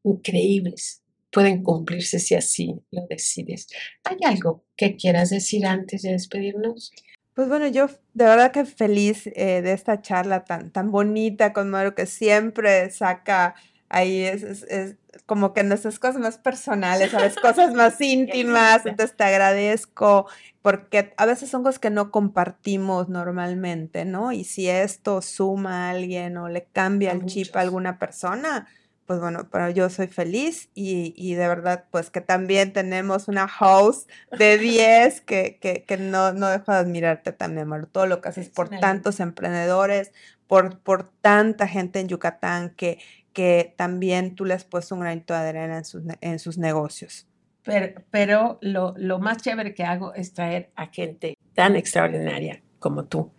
increíbles 0.04 1.02
pueden 1.32 1.64
cumplirse 1.64 2.20
si 2.20 2.36
así 2.36 2.76
lo 2.92 3.06
decides. 3.10 3.68
¿Hay 4.04 4.18
algo 4.26 4.64
que 4.76 4.96
quieras 4.96 5.30
decir 5.30 5.66
antes 5.66 6.02
de 6.02 6.12
despedirnos? 6.12 6.92
Pues 7.34 7.48
bueno, 7.48 7.68
yo 7.68 7.88
de 8.14 8.26
verdad 8.26 8.52
que 8.52 8.66
feliz 8.66 9.28
eh, 9.28 9.62
de 9.62 9.72
esta 9.72 10.02
charla 10.02 10.44
tan, 10.44 10.72
tan 10.72 10.92
bonita 10.92 11.54
con 11.54 11.70
Mario 11.70 11.96
que 11.96 12.06
siempre 12.06 12.89
saca 12.92 13.56
ahí 13.92 14.24
es, 14.24 14.42
es, 14.44 14.64
es, 14.64 14.96
como 15.26 15.54
que 15.54 15.64
nuestras 15.64 16.00
cosas 16.00 16.22
más 16.22 16.38
personales, 16.38 17.12
¿sabes? 17.12 17.36
Cosas 17.42 17.74
más 17.74 18.00
íntimas, 18.00 18.86
entonces 18.86 19.16
te 19.16 19.24
agradezco 19.26 20.28
porque 20.62 21.14
a 21.18 21.26
veces 21.26 21.50
son 21.50 21.64
cosas 21.64 21.80
que 21.80 21.89
no 21.89 22.12
compartimos 22.12 23.10
normalmente, 23.10 24.06
¿no? 24.06 24.32
Y 24.32 24.46
si 24.46 24.70
esto 24.70 25.22
suma 25.22 25.88
a 25.88 25.89
alguien 25.92 26.38
o 26.38 26.50
le 26.50 26.66
cambia 26.72 27.12
el 27.12 27.26
chip 27.26 27.56
a 27.56 27.62
alguna 27.62 28.00
persona, 28.00 28.68
pues 29.06 29.20
bueno, 29.20 29.50
pero 29.52 29.70
yo 29.70 29.89
soy 29.89 30.08
feliz 30.08 30.70
y, 30.74 31.14
y, 31.18 31.34
de 31.34 31.48
verdad, 31.48 31.86
pues 31.92 32.10
que 32.10 32.22
también 32.22 32.72
tenemos 32.72 33.28
una 33.28 33.48
house 33.48 34.08
de 34.32 34.58
10 34.58 35.20
que, 35.22 35.58
que, 35.60 35.84
que 35.84 35.98
no, 35.98 36.32
no 36.32 36.48
dejo 36.48 36.72
de 36.72 36.78
admirarte 36.78 37.34
también, 37.34 37.68
Maru, 37.68 37.88
todo 37.88 38.06
lo 38.06 38.22
que 38.22 38.30
haces 38.30 38.48
por 38.48 38.70
tantos 38.70 39.20
emprendedores, 39.20 40.14
por, 40.48 40.80
por 40.80 41.04
tanta 41.04 41.68
gente 41.68 42.00
en 42.00 42.08
Yucatán 42.08 42.70
que, 42.70 43.00
que 43.34 43.73
también 43.77 44.36
tú 44.36 44.45
le 44.45 44.53
has 44.53 44.63
puesto 44.63 44.95
un 44.95 45.01
granito 45.01 45.34
de 45.34 45.39
arena 45.39 45.77
en 45.77 45.86
sus, 45.86 46.03
en 46.21 46.39
sus 46.39 46.57
negocios. 46.57 47.27
Pero, 47.63 48.01
pero 48.09 48.57
lo, 48.61 48.93
lo, 48.97 49.19
más 49.19 49.38
chévere 49.38 49.73
que 49.73 49.84
hago 49.84 50.13
es 50.15 50.34
traer 50.34 50.71
a 50.75 50.88
gente 50.88 51.38
tan 51.53 51.75
extraordinaria 51.75 52.61
como 52.79 53.05
tú 53.05 53.32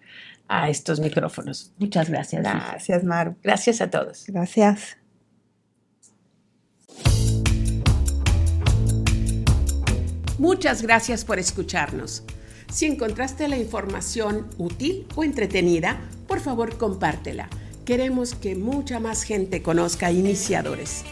a 0.49 0.69
estos 0.69 1.01
micrófonos. 1.01 1.73
Muchas 1.79 2.09
gracias. 2.09 2.43
Gracias, 2.43 3.05
Maru. 3.05 3.37
Gracias 3.43 3.81
a 3.81 3.91
todos. 3.91 4.25
Gracias. 4.27 4.97
Muchas 10.39 10.83
gracias 10.83 11.25
por 11.25 11.39
escucharnos. 11.39 12.25
Si 12.71 12.87
encontraste 12.87 13.49
la 13.49 13.59
información 13.59 14.49
útil 14.57 15.07
o 15.15 15.25
entretenida, 15.25 16.01
por 16.27 16.41
favor 16.41 16.79
compártela 16.79 17.49
Queremos 17.85 18.35
que 18.35 18.55
mucha 18.55 19.01
más 19.01 19.25
gente 19.25 19.61
conozca 19.61 20.13
Iniciadores. 20.13 21.03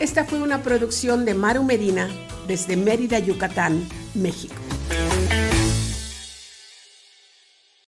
Esta 0.00 0.24
fue 0.26 0.42
una 0.42 0.62
producción 0.62 1.24
de 1.24 1.32
Maru 1.32 1.64
Medina 1.64 2.08
desde 2.46 2.76
Mérida, 2.76 3.18
Yucatán, 3.20 3.88
México. 4.14 4.54